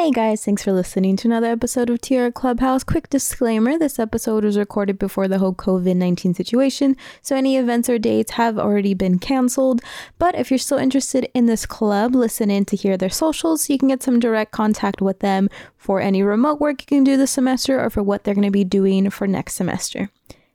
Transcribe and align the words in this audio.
Hey 0.00 0.12
guys, 0.12 0.44
thanks 0.44 0.62
for 0.62 0.70
listening 0.70 1.16
to 1.16 1.26
another 1.26 1.48
episode 1.48 1.90
of 1.90 2.00
TR 2.00 2.28
Clubhouse. 2.28 2.84
Quick 2.84 3.10
disclaimer 3.10 3.76
this 3.76 3.98
episode 3.98 4.44
was 4.44 4.56
recorded 4.56 4.96
before 4.96 5.26
the 5.26 5.40
whole 5.40 5.56
COVID 5.56 5.96
19 5.96 6.34
situation, 6.34 6.96
so 7.20 7.34
any 7.34 7.56
events 7.56 7.88
or 7.88 7.98
dates 7.98 8.30
have 8.30 8.60
already 8.60 8.94
been 8.94 9.18
canceled. 9.18 9.80
But 10.16 10.36
if 10.36 10.52
you're 10.52 10.58
still 10.58 10.78
interested 10.78 11.28
in 11.34 11.46
this 11.46 11.66
club, 11.66 12.14
listen 12.14 12.48
in 12.48 12.64
to 12.66 12.76
hear 12.76 12.96
their 12.96 13.10
socials 13.10 13.64
so 13.64 13.72
you 13.72 13.78
can 13.80 13.88
get 13.88 14.04
some 14.04 14.20
direct 14.20 14.52
contact 14.52 15.02
with 15.02 15.18
them 15.18 15.48
for 15.76 16.00
any 16.00 16.22
remote 16.22 16.60
work 16.60 16.80
you 16.82 16.86
can 16.86 17.02
do 17.02 17.16
this 17.16 17.32
semester 17.32 17.84
or 17.84 17.90
for 17.90 18.04
what 18.04 18.22
they're 18.22 18.34
going 18.34 18.44
to 18.44 18.52
be 18.52 18.62
doing 18.62 19.10
for 19.10 19.26
next 19.26 19.54
semester. 19.54 20.10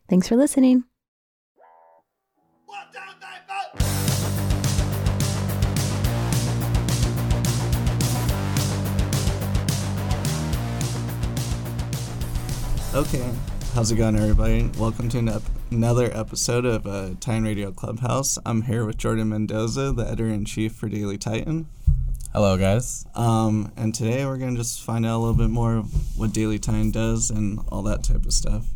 Thanks 0.08 0.26
for 0.26 0.36
listening. 0.36 0.84
Okay, 12.94 13.28
how's 13.74 13.90
it 13.90 13.96
going, 13.96 14.14
everybody? 14.14 14.70
Welcome 14.78 15.08
to 15.08 15.18
an 15.18 15.28
ep- 15.28 15.42
another 15.72 16.16
episode 16.16 16.64
of 16.64 16.86
uh, 16.86 17.14
Titan 17.18 17.42
Radio 17.42 17.72
Clubhouse. 17.72 18.38
I'm 18.46 18.62
here 18.62 18.84
with 18.84 18.98
Jordan 18.98 19.30
Mendoza, 19.30 19.90
the 19.90 20.04
editor 20.04 20.28
in 20.28 20.44
chief 20.44 20.76
for 20.76 20.88
Daily 20.88 21.18
Titan. 21.18 21.66
Hello, 22.32 22.56
guys. 22.56 23.04
Um, 23.16 23.72
and 23.76 23.92
today 23.92 24.24
we're 24.24 24.36
gonna 24.36 24.54
just 24.54 24.80
find 24.80 25.04
out 25.04 25.16
a 25.16 25.18
little 25.18 25.34
bit 25.34 25.50
more 25.50 25.74
of 25.74 26.16
what 26.16 26.32
Daily 26.32 26.60
Titan 26.60 26.92
does 26.92 27.30
and 27.30 27.58
all 27.68 27.82
that 27.82 28.04
type 28.04 28.26
of 28.26 28.32
stuff. 28.32 28.68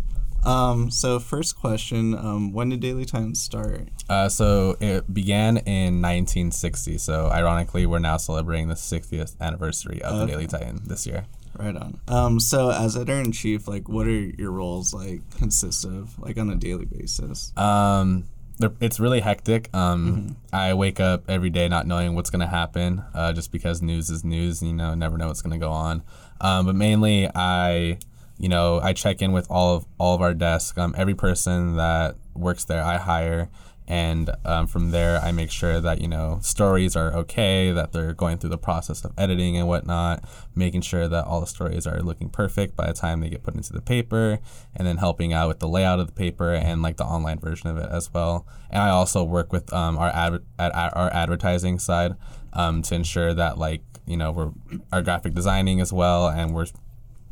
Um, 0.44 0.90
so 0.90 1.20
first 1.20 1.56
question: 1.56 2.16
um, 2.16 2.52
When 2.52 2.70
did 2.70 2.80
Daily 2.80 3.04
Titan 3.04 3.36
start? 3.36 3.86
Uh, 4.08 4.28
so 4.28 4.76
it 4.80 5.14
began 5.14 5.58
in 5.58 6.02
1960. 6.02 6.98
So 6.98 7.28
ironically, 7.28 7.86
we're 7.86 8.00
now 8.00 8.16
celebrating 8.16 8.66
the 8.66 8.74
60th 8.74 9.38
anniversary 9.40 10.02
of 10.02 10.18
the 10.18 10.26
Daily 10.26 10.48
Titan 10.48 10.80
this 10.84 11.06
year. 11.06 11.26
Right 11.58 11.76
on. 11.76 12.00
Um, 12.06 12.38
so 12.38 12.70
as 12.70 12.96
editor 12.96 13.18
in 13.20 13.32
chief, 13.32 13.66
like, 13.66 13.88
what 13.88 14.06
are 14.06 14.10
your 14.10 14.52
roles 14.52 14.94
like 14.94 15.28
consist 15.36 15.84
of, 15.84 16.16
like, 16.20 16.38
on 16.38 16.48
a 16.50 16.54
daily 16.54 16.84
basis? 16.84 17.52
Um, 17.56 18.28
it's 18.80 19.00
really 19.00 19.20
hectic. 19.20 19.68
Um, 19.74 20.36
I 20.52 20.74
wake 20.74 21.00
up 21.00 21.24
every 21.28 21.50
day 21.50 21.68
not 21.68 21.86
knowing 21.86 22.14
what's 22.14 22.30
going 22.30 22.40
to 22.40 22.46
happen, 22.46 23.02
uh, 23.12 23.32
just 23.32 23.50
because 23.50 23.82
news 23.82 24.08
is 24.08 24.24
news. 24.24 24.62
You 24.62 24.72
know, 24.72 24.94
never 24.94 25.18
know 25.18 25.26
what's 25.26 25.42
going 25.42 25.58
to 25.58 25.64
go 25.64 25.72
on. 25.72 26.02
Um, 26.40 26.66
but 26.66 26.76
mainly, 26.76 27.28
I, 27.34 27.98
you 28.38 28.48
know, 28.48 28.80
I 28.80 28.92
check 28.92 29.20
in 29.20 29.32
with 29.32 29.48
all 29.50 29.76
of 29.76 29.86
all 29.98 30.14
of 30.14 30.22
our 30.22 30.34
desks. 30.34 30.78
Um, 30.78 30.94
every 30.96 31.14
person 31.14 31.76
that 31.76 32.16
works 32.34 32.64
there, 32.64 32.84
I 32.84 32.98
hire, 32.98 33.48
and 33.88 34.30
um, 34.44 34.66
from 34.66 34.90
there, 34.90 35.18
I 35.18 35.32
make 35.32 35.50
sure 35.50 35.80
that 35.80 36.02
you 36.02 36.08
know 36.08 36.38
stories 36.42 36.94
are 36.94 37.10
okay, 37.14 37.72
that 37.72 37.92
they're 37.92 38.12
going 38.12 38.36
through 38.36 38.50
the 38.50 38.58
process 38.58 39.02
of 39.02 39.12
editing 39.16 39.56
and 39.56 39.66
whatnot, 39.66 40.22
making 40.54 40.82
sure 40.82 41.08
that 41.08 41.24
all 41.24 41.40
the 41.40 41.46
stories 41.46 41.86
are 41.86 42.00
looking 42.02 42.28
perfect 42.28 42.76
by 42.76 42.86
the 42.86 42.92
time 42.92 43.20
they 43.20 43.30
get 43.30 43.42
put 43.42 43.54
into 43.54 43.72
the 43.72 43.80
paper, 43.80 44.40
and 44.76 44.86
then 44.86 44.98
helping 44.98 45.32
out 45.32 45.48
with 45.48 45.60
the 45.60 45.68
layout 45.68 46.00
of 46.00 46.06
the 46.06 46.12
paper 46.12 46.52
and 46.52 46.82
like 46.82 46.98
the 46.98 47.04
online 47.04 47.38
version 47.38 47.70
of 47.70 47.78
it 47.78 47.88
as 47.90 48.12
well. 48.12 48.46
And 48.70 48.82
I 48.82 48.90
also 48.90 49.24
work 49.24 49.54
with 49.54 49.72
um, 49.72 49.96
our 49.96 50.10
ad- 50.10 50.42
at 50.58 50.74
our 50.74 51.10
advertising 51.10 51.78
side 51.78 52.14
um, 52.52 52.82
to 52.82 52.94
ensure 52.94 53.32
that 53.32 53.56
like 53.56 53.80
you 54.06 54.18
know 54.18 54.32
we're 54.32 54.50
our 54.92 55.00
graphic 55.00 55.32
designing 55.32 55.80
as 55.80 55.94
well, 55.94 56.28
and 56.28 56.54
we're 56.54 56.66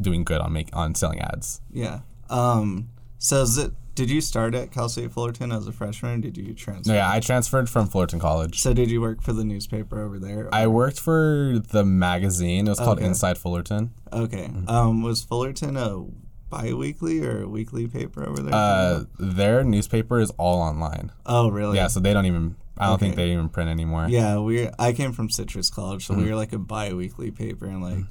doing 0.01 0.25
good 0.25 0.41
on 0.41 0.55
make 0.55 0.75
on 0.75 0.95
selling 0.95 1.21
ads. 1.21 1.61
Yeah. 1.71 2.01
Um, 2.31 2.89
so 3.19 3.43
is 3.43 3.59
it? 3.59 3.73
Did 3.97 4.11
you 4.11 4.21
start 4.21 4.55
at 4.55 4.71
Cal 4.71 4.89
State 4.89 5.11
Fullerton 5.11 5.51
as 5.51 5.67
a 5.67 5.73
freshman? 5.73 6.19
Or 6.19 6.23
did 6.23 6.37
you 6.37 6.53
transfer? 6.55 6.93
No, 6.93 6.97
yeah, 6.99 7.11
I 7.11 7.19
transferred 7.19 7.69
from 7.69 7.87
Fullerton 7.89 8.21
College. 8.21 8.61
So 8.61 8.73
did 8.75 8.91
you 8.91 9.01
work 9.01 9.23
for 9.23 9.33
the 9.33 9.43
newspaper 9.45 10.01
over 10.03 10.19
there? 10.19 10.49
I 10.55 10.67
worked 10.67 11.01
for 11.01 11.61
the 11.71 11.83
magazine. 11.85 12.67
It 12.67 12.71
was 12.71 12.79
called 12.79 12.99
Okay. 12.99 13.07
Inside 13.07 13.39
Fullerton. 13.39 13.93
okay. 14.13 14.51
Um, 14.69 15.03
was 15.03 15.23
Fullerton 15.25 15.77
a 15.79 16.05
bi-weekly 16.51 17.25
or 17.25 17.43
a 17.43 17.49
weekly 17.49 17.89
paper 17.89 18.29
over 18.29 18.41
there? 18.43 18.55
Uh, 18.55 19.05
their 19.19 19.65
newspaper 19.65 20.21
is 20.21 20.31
all 20.39 20.61
online. 20.61 21.11
oh, 21.25 21.49
really? 21.51 21.77
Yeah, 21.77 21.89
so 21.89 21.99
they 21.99 22.13
don't 22.13 22.27
even. 22.27 22.55
I 22.79 22.89
don't 22.89 22.99
think 23.01 23.17
they 23.17 23.31
even 23.33 23.49
print 23.49 23.71
anymore. 23.71 24.07
Yeah, 24.11 24.39
we. 24.41 24.69
I 24.79 24.93
came 24.93 25.13
from 25.13 25.31
Citrus 25.31 25.71
College, 25.71 26.05
so 26.07 26.13
Mm-hmm. 26.13 26.23
we 26.23 26.29
were 26.29 26.37
like 26.37 26.53
a 26.53 26.59
bi-weekly 26.59 27.31
paper, 27.31 27.65
and 27.65 27.83
like, 27.83 28.05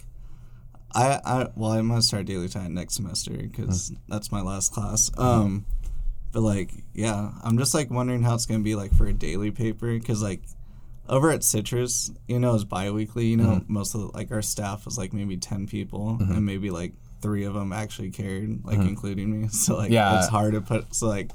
I, 0.91 1.19
I, 1.23 1.47
well, 1.55 1.73
I'm 1.73 1.87
gonna 1.89 2.01
start 2.01 2.25
Daily 2.25 2.47
Titan 2.49 2.73
next 2.73 2.95
semester 2.95 3.31
because 3.33 3.91
Mm. 3.91 3.97
that's 4.07 4.31
my 4.31 4.41
last 4.41 4.73
class. 4.73 5.11
Mm-hmm. 5.11 5.21
Um, 5.21 5.65
but 6.35 6.41
like, 6.41 6.71
yeah, 6.93 7.31
I'm 7.43 7.57
just 7.57 7.73
like 7.73 7.89
wondering 7.89 8.21
how 8.21 8.35
it's 8.35 8.45
gonna 8.45 8.59
be 8.63 8.75
like 8.75 8.93
for 8.93 9.07
a 9.07 9.13
daily 9.13 9.49
paper 9.49 9.87
because 9.97 10.21
like. 10.21 10.41
Over 11.07 11.29
at 11.29 11.43
Citrus, 11.43 12.09
you 12.27 12.39
know, 12.39 12.55
it's 12.55 12.63
bi-weekly. 12.63 13.27
You 13.27 13.37
know, 13.37 13.43
Mm-hmm. 13.61 13.71
most 13.73 13.93
of 13.93 14.01
the, 14.01 14.07
like 14.07 14.31
our 14.31 14.41
staff 14.41 14.85
was 14.85 14.97
like 14.97 15.13
maybe 15.13 15.37
ten 15.37 15.67
people, 15.67 16.17
and 16.19 16.43
maybe 16.43 16.71
like 16.71 16.93
three 17.21 17.43
of 17.43 17.53
them 17.53 17.71
actually 17.71 18.09
cared, 18.09 18.65
like 18.65 18.79
including 18.79 19.41
me. 19.43 19.47
So 19.51 19.75
like, 19.75 19.85
Mm-hmm. 19.85 19.93
Yeah. 19.93 20.17
it's 20.17 20.29
hard 20.29 20.55
to 20.55 20.61
put. 20.61 20.95
So 20.95 21.05
like, 21.07 21.29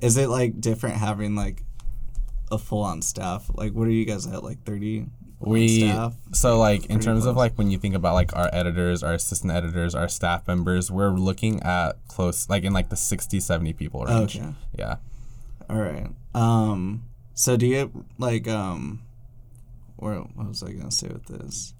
is 0.00 0.16
it 0.16 0.28
like 0.28 0.60
different 0.60 0.96
having 0.96 1.36
like 1.36 1.62
a 2.50 2.58
full 2.58 2.82
on 2.82 3.02
staff? 3.02 3.48
Like, 3.54 3.72
what 3.72 3.86
are 3.86 3.92
you 3.92 4.04
guys 4.04 4.26
at? 4.26 4.42
Like 4.42 4.64
thirty 4.64 5.06
we 5.40 5.80
staff? 5.80 6.14
so 6.32 6.58
like 6.58 6.86
in 6.86 7.00
terms 7.00 7.26
of 7.26 7.36
like 7.36 7.54
when 7.58 7.70
you 7.70 7.78
think 7.78 7.94
about 7.94 8.14
like 8.14 8.34
our 8.34 8.48
editors 8.52 9.02
our 9.02 9.12
assistant 9.14 9.52
editors 9.52 9.94
our 9.94 10.08
staff 10.08 10.46
members 10.48 10.90
we're 10.90 11.10
looking 11.10 11.62
at 11.62 11.96
close 12.08 12.48
like 12.48 12.64
in 12.64 12.72
like 12.72 12.88
the 12.88 12.96
60 12.96 13.40
70 13.40 13.72
people 13.74 14.04
range 14.04 14.36
Okay. 14.38 14.48
yeah 14.78 14.96
All 15.68 15.76
right. 15.80 16.08
Um. 16.34 17.04
So 17.34 17.56
do 17.56 17.66
you 17.66 18.04
like 18.18 18.46
um, 18.48 19.02
where 19.96 20.16
what 20.18 20.46
was 20.48 20.62
I 20.62 20.72
gonna 20.72 20.90
say 20.90 21.08
with 21.08 21.26
this? 21.26 21.74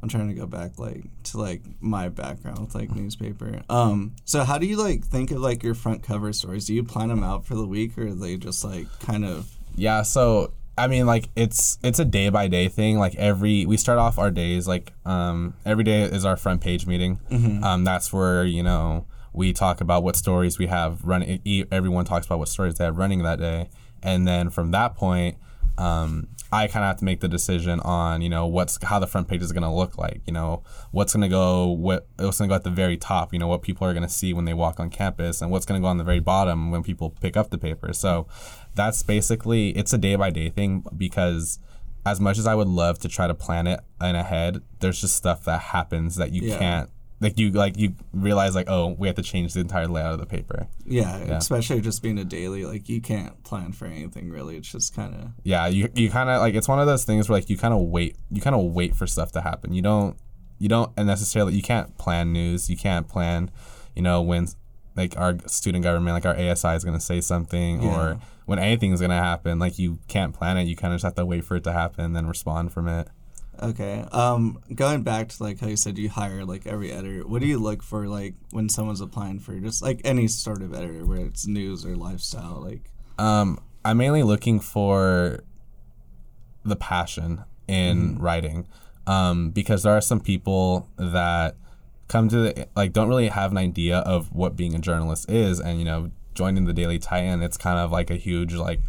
I'm 0.00 0.08
trying 0.08 0.28
to 0.28 0.34
go 0.34 0.46
back 0.46 0.78
like 0.78 1.04
to 1.24 1.38
like 1.38 1.62
my 1.80 2.08
background 2.08 2.60
with 2.60 2.74
like 2.74 2.94
newspaper. 2.94 3.62
Um. 3.68 4.14
So 4.24 4.44
how 4.44 4.58
do 4.58 4.66
you 4.66 4.76
like 4.76 5.04
think 5.04 5.30
of 5.32 5.38
like 5.40 5.62
your 5.64 5.74
front 5.74 6.02
cover 6.04 6.32
stories? 6.32 6.66
Do 6.66 6.74
you 6.74 6.84
plan 6.84 7.08
them 7.08 7.22
out 7.24 7.44
for 7.44 7.56
the 7.56 7.66
week, 7.66 7.98
or 7.98 8.06
are 8.06 8.14
they 8.14 8.36
just 8.36 8.64
like 8.64 8.86
kind 9.00 9.24
of? 9.24 9.50
Yeah, 9.74 10.02
so 10.02 10.52
I 10.78 10.86
mean 10.86 11.06
like 11.06 11.28
it's 11.36 11.78
it's 11.82 11.98
a 11.98 12.04
day 12.04 12.28
by 12.30 12.48
day 12.48 12.68
thing. 12.68 12.98
Like 12.98 13.14
every 13.16 13.66
we 13.66 13.76
start 13.76 13.98
off 13.98 14.18
our 14.18 14.30
days 14.30 14.66
like 14.68 14.92
um 15.04 15.54
every 15.64 15.84
day 15.84 16.02
is 16.02 16.24
our 16.24 16.36
front 16.36 16.60
page 16.60 16.86
meeting. 16.86 17.20
Um 17.64 17.84
that's 17.84 18.12
where, 18.12 18.44
you 18.44 18.62
know, 18.62 19.06
we 19.32 19.52
talk 19.52 19.80
about 19.80 20.02
what 20.02 20.16
stories 20.16 20.58
we 20.58 20.66
have 20.66 21.04
running 21.04 21.40
everyone 21.70 22.04
talks 22.04 22.26
about 22.26 22.38
what 22.38 22.48
stories 22.48 22.74
they 22.76 22.84
have 22.84 22.96
running 22.96 23.22
that 23.24 23.38
day. 23.38 23.68
And 24.02 24.26
then 24.26 24.50
from 24.50 24.70
that 24.70 24.94
point, 24.94 25.36
um 25.76 26.28
I 26.50 26.66
kind 26.66 26.82
of 26.82 26.88
have 26.88 26.96
to 26.98 27.04
make 27.04 27.20
the 27.20 27.28
decision 27.28 27.78
on, 27.80 28.22
you 28.22 28.30
know, 28.30 28.46
what's 28.46 28.82
how 28.82 28.98
the 28.98 29.06
front 29.06 29.28
page 29.28 29.42
is 29.42 29.52
going 29.52 29.64
to 29.64 29.70
look 29.70 29.98
like, 29.98 30.22
you 30.26 30.32
know, 30.32 30.62
what's 30.92 31.12
going 31.12 31.22
to 31.22 31.28
go 31.28 31.66
what 31.66 32.06
what's 32.16 32.38
going 32.38 32.48
to 32.48 32.52
go 32.52 32.56
at 32.56 32.64
the 32.64 32.70
very 32.70 32.96
top, 32.96 33.34
you 33.34 33.38
know, 33.38 33.48
what 33.48 33.60
people 33.60 33.86
are 33.86 33.92
going 33.92 34.06
to 34.06 34.08
see 34.12 34.32
when 34.32 34.46
they 34.46 34.54
walk 34.54 34.80
on 34.80 34.88
campus 34.88 35.42
and 35.42 35.50
what's 35.50 35.66
going 35.66 35.78
to 35.78 35.84
go 35.84 35.88
on 35.88 35.98
the 35.98 36.04
very 36.04 36.20
bottom 36.20 36.70
when 36.70 36.82
people 36.82 37.10
pick 37.10 37.36
up 37.36 37.50
the 37.50 37.58
paper. 37.58 37.92
So 37.92 38.26
that's 38.78 39.02
basically 39.02 39.70
it's 39.70 39.92
a 39.92 39.98
day 39.98 40.14
by 40.16 40.30
day 40.30 40.48
thing 40.48 40.84
because 40.96 41.58
as 42.06 42.20
much 42.20 42.38
as 42.38 42.46
I 42.46 42.54
would 42.54 42.68
love 42.68 42.98
to 43.00 43.08
try 43.08 43.26
to 43.26 43.34
plan 43.34 43.66
it 43.66 43.80
in 44.00 44.14
ahead, 44.14 44.62
there's 44.80 45.00
just 45.00 45.16
stuff 45.16 45.44
that 45.44 45.60
happens 45.60 46.16
that 46.16 46.32
you 46.32 46.42
Yeah. 46.48 46.58
can't 46.58 46.90
like 47.20 47.36
you 47.36 47.50
like 47.50 47.76
you 47.76 47.94
realize 48.12 48.54
like 48.54 48.68
oh 48.70 48.94
we 48.96 49.08
have 49.08 49.16
to 49.16 49.22
change 49.22 49.52
the 49.52 49.58
entire 49.60 49.88
layout 49.88 50.12
of 50.12 50.20
the 50.20 50.26
paper. 50.26 50.68
Yeah, 50.86 51.16
especially 51.42 51.80
just 51.80 52.00
being 52.00 52.16
a 52.18 52.24
daily. 52.24 52.64
Like 52.64 52.88
you 52.88 53.00
can't 53.00 53.42
plan 53.42 53.72
for 53.72 53.86
anything 53.86 54.30
really. 54.30 54.56
It's 54.56 54.70
just 54.70 54.94
kind 54.94 55.12
of. 55.14 55.30
Yeah, 55.42 55.66
you 55.66 55.88
you 55.96 56.08
kind 56.10 56.30
of 56.30 56.40
like 56.40 56.54
it's 56.54 56.68
one 56.68 56.78
of 56.78 56.86
those 56.86 57.04
things 57.04 57.28
where 57.28 57.36
like 57.38 57.50
you 57.50 57.58
kind 57.58 57.74
of 57.74 57.80
wait 57.80 58.16
you 58.30 58.40
kind 58.40 58.54
of 58.54 58.62
wait 58.72 58.94
for 58.94 59.06
stuff 59.08 59.32
to 59.32 59.40
happen. 59.40 59.72
You 59.74 59.82
don't 59.82 60.16
you 60.60 60.68
don't 60.68 60.96
necessarily 60.96 61.54
you 61.54 61.62
can't 61.62 61.98
plan 61.98 62.32
news. 62.32 62.70
You 62.70 62.76
can't 62.76 63.08
plan 63.08 63.50
you 63.96 64.02
know 64.02 64.22
when 64.22 64.46
like 64.96 65.18
our 65.18 65.34
student 65.46 65.82
government 65.82 66.14
like 66.14 66.26
our 66.26 66.36
ASI 66.36 66.68
is 66.78 66.84
going 66.84 66.96
to 66.98 67.04
say 67.04 67.20
something 67.20 67.82
Yeah. 67.82 67.88
or 67.96 68.20
when 68.48 68.58
anything 68.58 68.92
is 68.92 69.00
going 69.00 69.10
to 69.10 69.16
happen 69.16 69.58
like 69.58 69.78
you 69.78 69.98
can't 70.08 70.32
plan 70.34 70.56
it. 70.56 70.62
You 70.62 70.74
kind 70.74 70.94
of 70.94 70.96
just 70.96 71.04
have 71.04 71.16
to 71.16 71.26
wait 71.26 71.44
for 71.44 71.56
it 71.56 71.64
to 71.64 71.72
happen 71.74 72.02
and 72.02 72.16
then 72.16 72.26
respond 72.26 72.72
from 72.72 72.88
it. 72.88 73.06
Okay. 73.62 74.06
Um, 74.10 74.60
going 74.74 75.02
back 75.02 75.28
to 75.28 75.42
like 75.42 75.60
how 75.60 75.66
you 75.66 75.76
said 75.76 75.98
you 75.98 76.08
hire 76.08 76.46
like 76.46 76.66
every 76.66 76.90
editor. 76.90 77.28
What 77.28 77.42
do 77.42 77.46
you 77.46 77.58
look 77.58 77.82
for 77.82 78.08
like 78.08 78.36
when 78.50 78.70
someone's 78.70 79.02
applying 79.02 79.40
for 79.40 79.54
just 79.60 79.82
like 79.82 80.00
any 80.02 80.28
sort 80.28 80.62
of 80.62 80.72
editor, 80.72 81.04
where 81.04 81.18
it's 81.18 81.46
news 81.46 81.84
or 81.84 81.94
lifestyle? 81.94 82.62
Like, 82.64 82.90
Um, 83.18 83.60
I'm 83.84 83.98
mainly 83.98 84.22
looking 84.22 84.60
for 84.60 85.44
the 86.64 86.76
passion 86.76 87.44
in 87.66 88.16
writing, 88.18 88.66
um, 89.06 89.50
because 89.50 89.82
there 89.82 89.92
are 89.92 90.00
some 90.00 90.20
people 90.20 90.88
that 90.96 91.54
come 92.08 92.30
to 92.30 92.38
the 92.38 92.68
like 92.74 92.94
don't 92.94 93.08
really 93.08 93.28
have 93.28 93.50
an 93.50 93.58
idea 93.58 93.98
of 93.98 94.34
what 94.34 94.56
being 94.56 94.74
a 94.74 94.78
journalist 94.78 95.30
is, 95.30 95.60
and 95.60 95.78
you 95.78 95.84
know, 95.84 96.10
joining 96.38 96.64
the 96.64 96.72
Daily 96.72 96.98
Titan, 96.98 97.42
it's 97.42 97.56
kind 97.56 97.78
of 97.78 97.90
like 97.90 98.10
a 98.10 98.16
huge 98.16 98.54
like, 98.54 98.80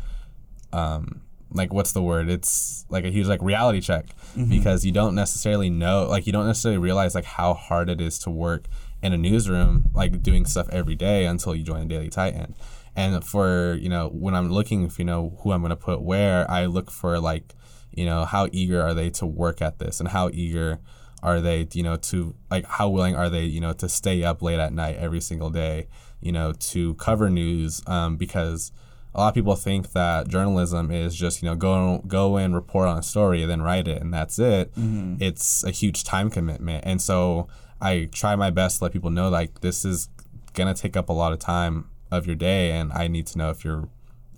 um, 0.72 1.22
like 1.52 1.74
what's 1.74 1.94
the 1.94 2.02
word? 2.02 2.30
It's 2.30 2.86
like 2.90 3.06
a 3.06 3.10
huge 3.10 3.28
like 3.28 3.42
reality 3.42 3.82
check 3.82 4.06
because 4.50 4.86
you 4.86 4.92
don't 4.92 5.16
necessarily 5.16 5.70
know, 5.70 6.06
like 6.08 6.28
you 6.28 6.32
don't 6.32 6.46
necessarily 6.46 6.78
realize 6.78 7.16
like 7.16 7.26
how 7.26 7.56
hard 7.56 7.90
it 7.90 8.00
is 8.00 8.20
to 8.20 8.30
work 8.30 8.66
in 9.02 9.14
a 9.14 9.18
newsroom, 9.18 9.90
like 9.94 10.22
doing 10.22 10.46
stuff 10.46 10.70
every 10.70 10.96
day 10.96 11.26
until 11.26 11.56
you 11.56 11.64
join 11.64 11.88
the 11.88 11.96
Daily 11.96 12.10
Titan. 12.10 12.56
And 12.96 13.24
for 13.24 13.76
you 13.82 13.90
know 13.90 14.10
when 14.10 14.36
I'm 14.36 14.52
looking, 14.52 14.86
if 14.86 15.00
you 15.00 15.06
know 15.06 15.38
who 15.42 15.52
I'm 15.52 15.62
gonna 15.64 15.76
put 15.76 16.02
where, 16.02 16.50
I 16.50 16.68
look 16.68 16.92
for 16.92 17.20
like, 17.20 17.56
you 17.92 18.06
know, 18.06 18.26
how 18.26 18.48
eager 18.52 18.82
are 18.82 18.94
they 18.94 19.10
to 19.12 19.26
work 19.26 19.62
at 19.62 19.80
this, 19.80 20.00
and 20.00 20.10
how 20.10 20.30
eager 20.32 20.80
are 21.22 21.42
they 21.42 21.68
you 21.74 21.84
know 21.84 21.98
to 21.98 22.36
like 22.50 22.66
how 22.66 22.90
willing 22.90 23.16
are 23.16 23.30
they 23.30 23.44
you 23.44 23.60
know 23.60 23.74
to 23.74 23.90
stay 23.90 24.24
up 24.24 24.42
late 24.42 24.60
at 24.60 24.74
night 24.74 24.96
every 24.98 25.22
single 25.22 25.50
day 25.50 25.88
you 26.22 26.32
know 26.32 26.54
to 26.54 26.94
cover 26.96 27.30
news? 27.30 27.82
Um, 27.88 28.18
because 28.18 28.72
a 29.14 29.20
lot 29.20 29.30
of 29.30 29.34
people 29.34 29.56
think 29.56 29.92
that 29.94 30.28
journalism 30.28 30.92
is 30.92 31.16
just 31.16 31.42
you 31.42 31.50
know 31.50 31.56
go 31.56 32.04
go 32.08 32.38
and 32.38 32.54
report 32.54 32.88
on 32.88 32.98
a 32.98 33.04
story 33.04 33.42
and 33.42 33.50
then 33.52 33.62
write 33.62 33.88
it 33.88 34.02
and 34.02 34.14
that's 34.14 34.40
it. 34.40 34.74
Mm-hmm. 34.76 35.16
it's 35.20 35.64
a 35.64 35.72
huge 35.72 36.04
time 36.04 36.30
commitment. 36.30 36.84
And 36.86 37.02
so 37.02 37.48
i 37.82 38.10
try 38.12 38.36
my 38.36 38.50
best 38.50 38.78
to 38.78 38.84
let 38.86 38.94
people 38.94 39.10
know 39.10 39.30
like 39.30 39.62
this 39.62 39.86
is 39.86 40.10
gonna 40.54 40.74
take 40.74 40.98
up 40.98 41.10
a 41.10 41.14
lot 41.14 41.32
of 41.32 41.40
time 41.40 41.90
of 42.12 42.26
your 42.26 42.36
day 42.36 42.72
and 42.72 42.92
i 42.94 43.08
need 43.08 43.26
to 43.28 43.38
know 43.38 43.50
if 43.50 43.64
you're 43.64 43.88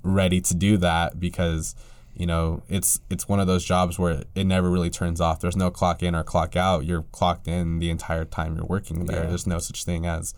ready 0.03 0.41
to 0.41 0.53
do 0.53 0.77
that 0.77 1.19
because 1.19 1.75
you 2.15 2.25
know 2.25 2.61
it's 2.69 2.99
it's 3.09 3.27
one 3.29 3.39
of 3.39 3.47
those 3.47 3.63
jobs 3.63 3.97
where 3.97 4.23
it 4.35 4.45
never 4.45 4.69
really 4.69 4.89
turns 4.89 5.19
off. 5.21 5.39
There's 5.39 5.55
no 5.55 5.71
clock 5.71 6.03
in 6.03 6.15
or 6.15 6.23
clock 6.23 6.55
out. 6.55 6.85
You're 6.85 7.03
clocked 7.11 7.47
in 7.47 7.79
the 7.79 7.89
entire 7.89 8.25
time 8.25 8.55
you're 8.55 8.65
working 8.65 9.05
there. 9.05 9.23
Yeah. 9.23 9.29
there's 9.29 9.47
no 9.47 9.59
such 9.59 9.83
thing 9.85 10.05
as 10.05 10.33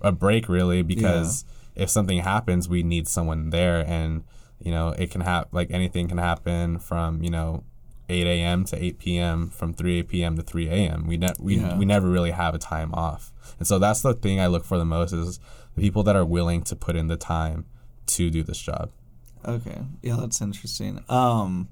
a 0.00 0.12
break 0.12 0.48
really 0.48 0.82
because 0.82 1.44
if 1.76 1.90
something 1.90 2.18
happens 2.18 2.68
we 2.68 2.82
need 2.82 3.06
someone 3.08 3.50
there. 3.50 3.84
And 3.86 4.24
you 4.62 4.70
know 4.70 4.88
it 4.90 5.10
can 5.10 5.20
happen 5.22 5.48
like 5.52 5.70
anything 5.70 6.08
can 6.08 6.18
happen 6.18 6.78
from 6.78 7.22
you 7.22 7.30
know 7.30 7.64
8 8.10 8.26
a.m 8.26 8.64
to 8.64 8.84
8 8.84 8.98
p.m 8.98 9.50
from 9.50 9.72
3 9.72 10.02
p.m 10.02 10.36
to 10.36 10.42
3 10.42 10.68
a.m 10.68 11.06
we, 11.06 11.16
ne- 11.16 11.32
we, 11.38 11.56
Yeah. 11.58 11.78
we 11.78 11.84
never 11.84 12.08
really 12.08 12.32
have 12.32 12.54
a 12.54 12.58
time 12.58 12.92
off. 12.92 13.32
And 13.58 13.66
so 13.68 13.78
that's 13.78 14.02
the 14.02 14.14
thing 14.14 14.40
i 14.40 14.46
look 14.48 14.64
for 14.64 14.78
the 14.78 14.84
most 14.84 15.12
is 15.12 15.38
the 15.76 15.80
people 15.82 16.02
that 16.02 16.16
are 16.16 16.24
willing 16.24 16.62
to 16.64 16.74
put 16.76 16.96
in 16.96 17.06
the 17.06 17.16
time 17.16 17.66
to 18.06 18.28
do 18.30 18.42
this 18.42 18.58
job 18.60 18.90
Okay. 19.46 19.78
Yeah, 20.02 20.16
that's 20.20 20.40
interesting. 20.40 21.04
Um 21.08 21.68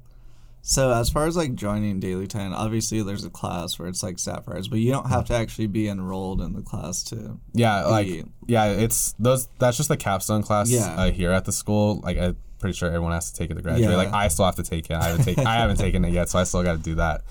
so 0.61 0.93
as 0.93 1.09
far 1.09 1.26
as 1.26 1.37
like 1.37 1.55
joining 1.55 1.99
Daily 2.00 2.26
Titan, 2.26 2.53
obviously 2.53 3.03
there's 3.03 3.25
a 3.25 3.31
class 3.31 3.79
where 3.79 3.88
it's 3.88 4.03
like 4.03 4.19
sapphires, 4.19 4.69
but 4.69 4.81
you 4.81 4.91
don't 4.93 5.09
have 5.09 5.25
to 5.26 5.35
actually 5.35 5.69
be 5.69 5.88
enrolled 5.88 6.41
in 6.43 6.53
the 6.53 6.62
class 6.62 7.03
to 7.05 7.38
Yeah, 7.55 7.85
like 7.87 8.09
yeah, 8.47 8.67
it's 8.67 9.15
those. 9.19 9.49
That's 9.59 9.76
just 9.76 9.88
the 9.88 9.97
capstone 9.97 10.43
class 10.43 10.70
Yeah. 10.70 10.94
uh, 10.94 11.11
here 11.11 11.31
at 11.32 11.44
the 11.44 11.53
school. 11.53 12.00
Like 12.03 12.19
I'm 12.19 12.37
pretty 12.59 12.76
sure 12.76 12.88
everyone 12.88 13.12
has 13.12 13.31
to 13.31 13.38
take 13.38 13.50
it 13.50 13.55
to 13.55 13.62
graduate. 13.62 13.91
Yeah. 13.91 13.97
Like 13.97 14.12
I 14.12 14.29
still 14.29 14.44
have 14.44 14.56
to 14.56 14.62
take 14.62 14.91
it. 14.91 14.94
I 14.94 15.05
haven't 15.09 15.25
taken. 15.25 15.47
I 15.47 15.55
haven't 15.56 15.76
taken 15.79 16.05
it 16.05 16.12
yet, 16.12 16.29
so 16.29 16.38
I 16.38 16.44
still 16.44 16.62
got 16.62 16.73
to 16.76 16.82
do 16.82 16.97
that. 16.97 17.23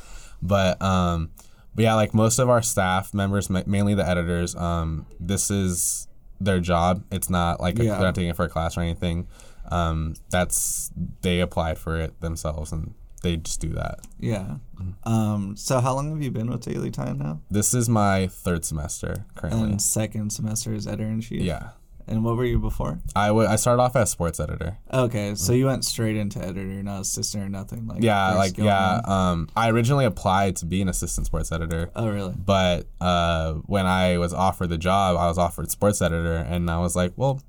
But 0.42 0.82
um, 0.82 1.30
but 1.76 1.84
yeah, 1.84 1.94
like 1.96 2.14
most 2.14 2.40
of 2.40 2.50
our 2.50 2.62
staff 2.64 3.14
members, 3.14 3.50
mainly 3.50 3.94
the 3.94 4.08
editors, 4.08 4.56
um, 4.56 5.06
this 5.20 5.52
is 5.52 6.08
their 6.40 6.60
job. 6.60 7.04
It's 7.12 7.30
not 7.30 7.60
like 7.60 7.78
a, 7.78 7.84
Yeah. 7.84 7.92
they're 7.96 8.02
not 8.08 8.16
taking 8.16 8.30
it 8.30 8.36
for 8.36 8.46
a 8.46 8.50
class 8.50 8.78
or 8.78 8.82
anything. 8.82 9.28
Um, 9.72 10.16
that's 10.30 10.92
they 11.22 11.40
applied 11.40 11.78
for 11.78 11.98
it 12.00 12.20
themselves 12.22 12.72
and 12.72 12.94
they 13.24 13.36
just 13.38 13.60
do 13.62 13.70
that. 13.70 14.00
Yeah. 14.20 14.58
Mm-hmm. 14.80 15.10
Um 15.12 15.56
so 15.58 15.80
how 15.80 15.96
long 15.96 16.10
have 16.12 16.22
you 16.22 16.32
been 16.32 16.50
with 16.50 16.62
Daily 16.62 16.92
Titan 16.92 17.18
now? 17.18 17.42
This 17.50 17.74
is 17.74 17.90
my 17.90 18.28
third 18.28 18.64
semester 18.64 19.26
currently. 19.36 19.64
And 19.64 19.82
second 19.82 20.32
semester 20.32 20.74
is 20.74 20.86
editor 20.88 21.06
in 21.10 21.22
chief. 21.22 21.42
yeah, 21.42 21.70
And 22.08 22.24
what 22.24 22.38
were 22.38 22.46
you 22.46 22.60
before? 22.60 23.00
I 23.16 23.32
wa- 23.32 23.48
I 23.48 23.56
started 23.58 23.82
off 23.82 23.96
as 23.96 24.12
sports 24.12 24.40
editor. 24.40 24.78
Okay, 24.94 25.34
so 25.36 25.52
you 25.54 25.66
went 25.66 25.84
straight 25.84 26.16
into 26.16 26.40
editor, 26.40 26.84
not 26.84 27.02
assistant 27.02 27.44
or 27.44 27.50
nothing 27.50 27.88
like 27.88 27.98
Mm-hmm. 27.98 28.06
Yeah, 28.06 28.34
like 28.36 28.58
yeah. 28.60 29.02
Um, 29.04 29.50
I 29.56 29.72
originally 29.72 30.06
applied 30.06 30.56
to 30.58 30.66
be 30.68 30.82
an 30.84 30.88
assistant 30.88 31.26
sports 31.26 31.52
editor, 31.52 31.90
Oh 31.96 32.08
really? 32.08 32.36
but 32.38 32.86
uh, 33.02 33.54
when 33.66 33.88
I 33.88 34.20
was 34.20 34.32
offered 34.32 34.68
the 34.70 34.78
job, 34.78 35.18
I 35.18 35.28
was 35.28 35.40
offered 35.40 35.72
sports 35.72 36.02
editor, 36.04 36.36
and 36.38 36.70
I 36.70 36.78
was 36.80 36.96
like, 36.96 37.14
well, 37.18 37.42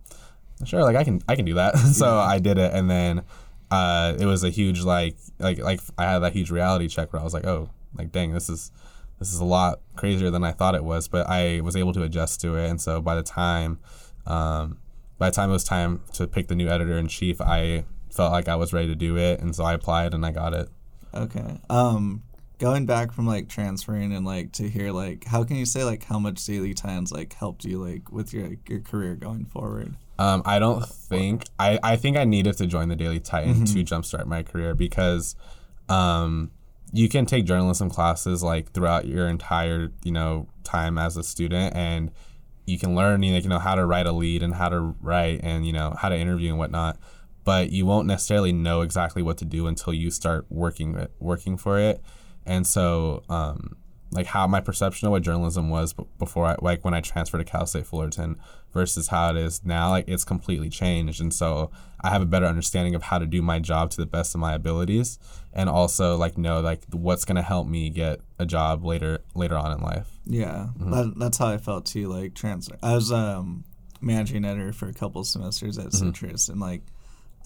sure, 0.65 0.83
like 0.83 0.97
I 0.97 1.05
can 1.05 1.21
I 1.29 1.37
can 1.37 1.45
do 1.45 1.55
that. 1.55 1.77
so 1.93 2.19
I 2.19 2.39
did 2.39 2.59
it, 2.59 2.73
and 2.75 2.91
then 2.91 3.23
uh, 3.71 4.15
it 4.19 4.27
was 4.27 4.45
a 4.45 4.51
huge 4.51 4.83
like 4.83 5.17
like 5.39 5.59
like 5.59 5.81
I 5.97 6.05
had 6.05 6.19
that 6.21 6.33
huge 6.33 6.51
reality 6.51 6.89
check 6.89 7.13
where 7.13 7.21
I 7.21 7.25
was 7.25 7.35
like, 7.35 7.47
oh, 7.47 7.71
like 7.97 8.13
dang, 8.13 8.33
this 8.33 8.49
is 8.49 8.71
this 9.19 9.33
is 9.33 9.41
a 9.41 9.45
lot 9.45 9.81
crazier 9.97 10.31
than 10.31 10.45
I 10.45 10.53
thought 10.53 10.75
it 10.75 10.85
was, 10.85 11.09
but 11.09 11.29
I 11.29 11.61
was 11.61 11.77
able 11.77 11.93
to 11.95 12.03
adjust 12.03 12.41
to 12.43 12.57
it, 12.57 12.69
and 12.69 12.81
so 12.81 13.01
by 13.01 13.15
the 13.15 13.23
time 13.23 13.79
um, 14.27 14.79
by 15.19 15.31
the 15.31 15.37
time 15.37 15.51
it 15.51 15.55
was 15.55 15.65
time 15.65 16.03
to 16.13 16.27
pick 16.27 16.49
the 16.49 16.55
new 16.55 16.69
editor 16.69 16.97
in 16.97 17.09
chief, 17.09 17.41
I 17.41 17.85
felt 18.11 18.33
like 18.33 18.49
I 18.49 18.57
was 18.57 18.73
ready 18.73 18.89
to 18.89 18.95
do 18.95 19.17
it, 19.17 19.41
and 19.41 19.55
so 19.55 19.65
I 19.65 19.75
applied 19.75 20.15
and 20.15 20.25
I 20.25 20.31
got 20.33 20.55
it. 20.55 20.69
Okay. 21.15 21.61
Um 21.71 22.23
going 22.59 22.87
back 22.87 23.13
from 23.13 23.27
like 23.27 23.49
transferring 23.49 24.13
and 24.13 24.27
like 24.27 24.53
to 24.53 24.69
hear 24.69 24.91
like 24.91 25.25
how 25.25 25.45
can 25.45 25.57
you 25.57 25.65
say 25.65 25.85
like 25.85 26.05
how 26.05 26.19
much 26.19 26.45
Daily 26.45 26.75
Titan's 26.75 27.13
like 27.13 27.33
helped 27.35 27.65
you 27.65 27.85
like 27.85 28.11
with 28.11 28.33
your 28.33 28.51
your 28.69 28.81
career 28.81 29.15
going 29.15 29.45
forward? 29.45 29.95
Um, 30.19 30.43
I 30.45 30.59
don't 30.59 30.87
think 30.87 31.45
I, 31.59 31.79
I 31.83 31.97
think 31.97 32.17
I 32.17 32.25
needed 32.25 32.57
to 32.59 32.67
join 32.67 32.89
the 32.89 32.97
Daily 32.97 33.21
Titan 33.21 33.65
to 33.67 33.85
jumpstart 33.85 34.27
my 34.27 34.43
career 34.43 34.75
because 34.75 35.37
um, 35.89 36.51
you 36.93 37.09
can 37.09 37.27
take 37.27 37.45
journalism 37.45 37.89
classes 37.89 38.43
like 38.43 38.73
throughout 38.73 39.07
your 39.07 39.29
entire 39.29 39.93
you 40.03 40.13
know 40.13 40.49
time 40.65 40.99
as 40.99 41.17
a 41.17 41.23
student 41.23 41.75
and 41.77 42.11
you 42.67 42.79
can 42.79 42.95
learn 42.95 43.23
you 43.23 43.41
know 43.49 43.59
how 43.59 43.75
to 43.75 43.87
write 43.87 44.07
a 44.07 44.13
lead 44.13 44.43
and 44.43 44.55
how 44.55 44.69
to 44.69 44.81
write 45.01 45.41
and 45.43 45.67
you 45.67 45.73
know 45.73 45.95
how 45.99 46.09
to 46.09 46.17
interview 46.17 46.51
and 46.51 46.59
whatnot 46.59 46.99
but 47.45 47.71
you 47.71 47.87
won't 47.87 48.07
necessarily 48.07 48.53
know 48.53 48.83
exactly 48.83 49.23
what 49.23 49.39
to 49.39 49.45
do 49.45 49.67
until 49.67 49.95
you 49.95 50.11
start 50.11 50.45
working 50.51 51.07
working 51.19 51.57
for 51.57 51.79
it 51.79 52.03
and 52.49 52.67
so 52.67 53.23
um, 53.29 53.77
like 54.11 54.27
how 54.27 54.47
my 54.47 54.61
perception 54.61 55.07
of 55.07 55.13
what 55.13 55.23
journalism 55.23 55.69
was 55.69 55.95
before 56.19 56.47
I 56.47 56.57
like 56.61 56.85
when 56.85 56.95
I 56.95 57.01
transferred 57.01 57.39
to 57.39 57.45
Cal 57.45 57.67
State 57.67 57.87
Fullerton 57.87 58.37
versus 58.73 59.09
how 59.09 59.31
it 59.31 59.37
is 59.37 59.65
now 59.65 59.91
like 59.91 60.09
it's 60.09 60.25
completely 60.25 60.69
changed 60.69 61.21
and 61.21 61.33
so 61.33 61.71
I 62.01 62.11
have 62.11 62.23
a 62.23 62.27
better 62.27 62.47
understanding 62.47 62.95
of 62.95 63.03
how 63.03 63.19
to 63.19 63.27
do 63.27 63.43
my 63.43 63.59
job 63.59 63.91
to 63.91 63.97
the 63.99 64.07
best 64.07 64.35
of 64.35 64.41
my 64.41 64.55
abilities 64.55 65.19
and 65.53 65.69
also 65.69 66.17
like 66.17 66.39
know 66.39 66.61
like 66.61 66.85
what's 66.93 67.25
going 67.25 67.37
to 67.37 67.43
help 67.43 67.67
me 67.67 67.91
get 67.91 68.21
a 68.39 68.47
job 68.47 68.85
later 68.85 69.21
later 69.35 69.57
on 69.57 69.73
in 69.73 69.81
life. 69.81 70.19
Yeah, 70.25 70.69
that, 70.79 71.15
that's 71.17 71.39
how 71.39 71.49
I 71.49 71.59
felt 71.59 71.87
too. 71.87 72.09
Like 72.09 72.35
transfer, 72.35 72.77
I 72.83 72.95
was 72.95 73.11
um, 73.11 73.65
managing 74.01 74.45
editor 74.45 74.73
for 74.73 74.89
a 74.89 74.95
couple 74.95 75.25
semesters 75.25 75.79
at 75.79 75.93
Citrus, 75.93 76.49
and 76.49 76.61
like 76.61 76.83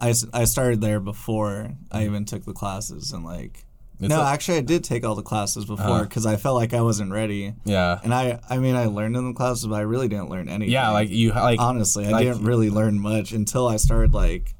I 0.00 0.14
I 0.32 0.44
started 0.44 0.80
there 0.80 1.00
before 1.00 1.72
I 1.90 2.04
even 2.04 2.24
took 2.24 2.44
the 2.44 2.52
classes, 2.52 3.12
and 3.12 3.24
like 3.24 3.64
It's 4.02 4.08
no, 4.10 4.20
actually 4.22 4.58
I 4.58 4.62
did 4.62 4.82
take 4.84 5.04
all 5.04 5.14
the 5.14 5.22
classes 5.22 5.64
before 5.64 5.86
Uh-huh. 5.86 6.02
because 6.02 6.26
I 6.26 6.36
felt 6.36 6.56
like 6.56 6.74
I 6.74 6.80
wasn't 6.80 7.12
ready, 7.12 7.54
Yeah. 7.64 8.00
and 8.02 8.12
I 8.12 8.40
I 8.50 8.58
mean 8.58 8.74
I 8.74 8.86
learned 8.86 9.16
in 9.16 9.26
the 9.28 9.32
classes, 9.34 9.66
but 9.66 9.76
I 9.76 9.82
really 9.82 10.08
didn't 10.08 10.28
learn 10.28 10.48
anything. 10.48 10.72
Yeah, 10.72 10.90
like 10.90 11.08
you 11.10 11.30
like 11.32 11.60
honestly, 11.60 12.12
I 12.12 12.22
didn't 12.24 12.44
really 12.44 12.68
learn 12.70 12.98
much 12.98 13.32
until 13.32 13.68
I 13.68 13.76
started 13.76 14.12
like 14.12 14.54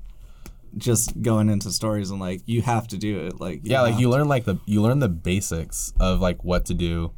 just 0.78 1.20
going 1.20 1.50
into 1.50 1.70
stories 1.70 2.10
and 2.10 2.18
like 2.20 2.40
you 2.46 2.62
have 2.62 2.88
to 2.88 2.96
do 2.96 3.26
it. 3.26 3.40
Like 3.40 3.60
yeah, 3.64 3.82
like 3.82 3.98
you 3.98 4.06
to- 4.06 4.10
learn 4.10 4.28
like 4.28 4.44
the 4.44 4.56
you 4.64 4.80
learn 4.80 5.00
the 5.00 5.08
basics 5.08 5.92
of 6.00 6.20
like 6.20 6.42
what 6.44 6.64
to 6.66 6.74
do 6.74 7.12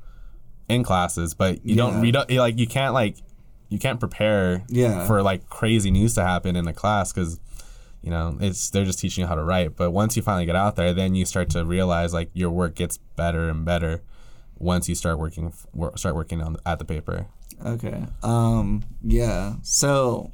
in 0.68 0.82
classes, 0.82 1.34
but 1.34 1.64
you 1.64 1.74
Yeah. 1.74 1.76
don't 1.76 2.00
read 2.00 2.14
don't 2.14 2.30
like 2.30 2.58
you 2.58 2.66
can't 2.66 2.94
like 2.94 3.18
you 3.68 3.78
can't 3.78 4.00
prepare 4.00 4.64
Yeah. 4.68 5.06
for 5.06 5.22
like 5.22 5.48
crazy 5.48 5.90
news 5.90 6.14
to 6.14 6.22
happen 6.24 6.56
in 6.56 6.66
a 6.68 6.72
class 6.72 7.12
because 7.12 7.38
you 8.04 8.10
know 8.10 8.36
it's 8.40 8.70
they're 8.70 8.84
just 8.84 8.98
teaching 9.00 9.22
you 9.22 9.26
how 9.28 9.34
to 9.34 9.42
write. 9.42 9.76
But 9.76 9.90
once 9.92 10.16
you 10.16 10.22
finally 10.22 10.46
get 10.46 10.56
out 10.56 10.76
there, 10.76 10.92
then 10.92 11.14
you 11.14 11.24
start 11.24 11.48
to 11.50 11.64
realize 11.64 12.12
like 12.12 12.30
your 12.34 12.50
work 12.50 12.74
gets 12.74 12.98
better 13.16 13.48
and 13.48 13.64
better 13.64 14.02
once 14.58 14.88
you 14.88 14.94
start 14.94 15.18
working 15.18 15.52
start 15.96 16.14
working 16.14 16.40
on 16.42 16.56
at 16.66 16.78
the 16.78 16.84
paper. 16.84 17.26
Okay. 17.64 18.04
Um. 18.22 18.84
Yeah. 19.02 19.54
So, 19.62 20.32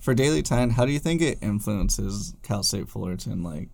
for 0.00 0.14
Daily 0.14 0.42
Titan, 0.42 0.70
how 0.70 0.84
do 0.86 0.92
you 0.92 0.98
think 0.98 1.20
it 1.22 1.38
influences 1.42 2.34
Cal 2.42 2.62
State 2.62 2.88
Fullerton? 2.88 3.42
Like, 3.42 3.68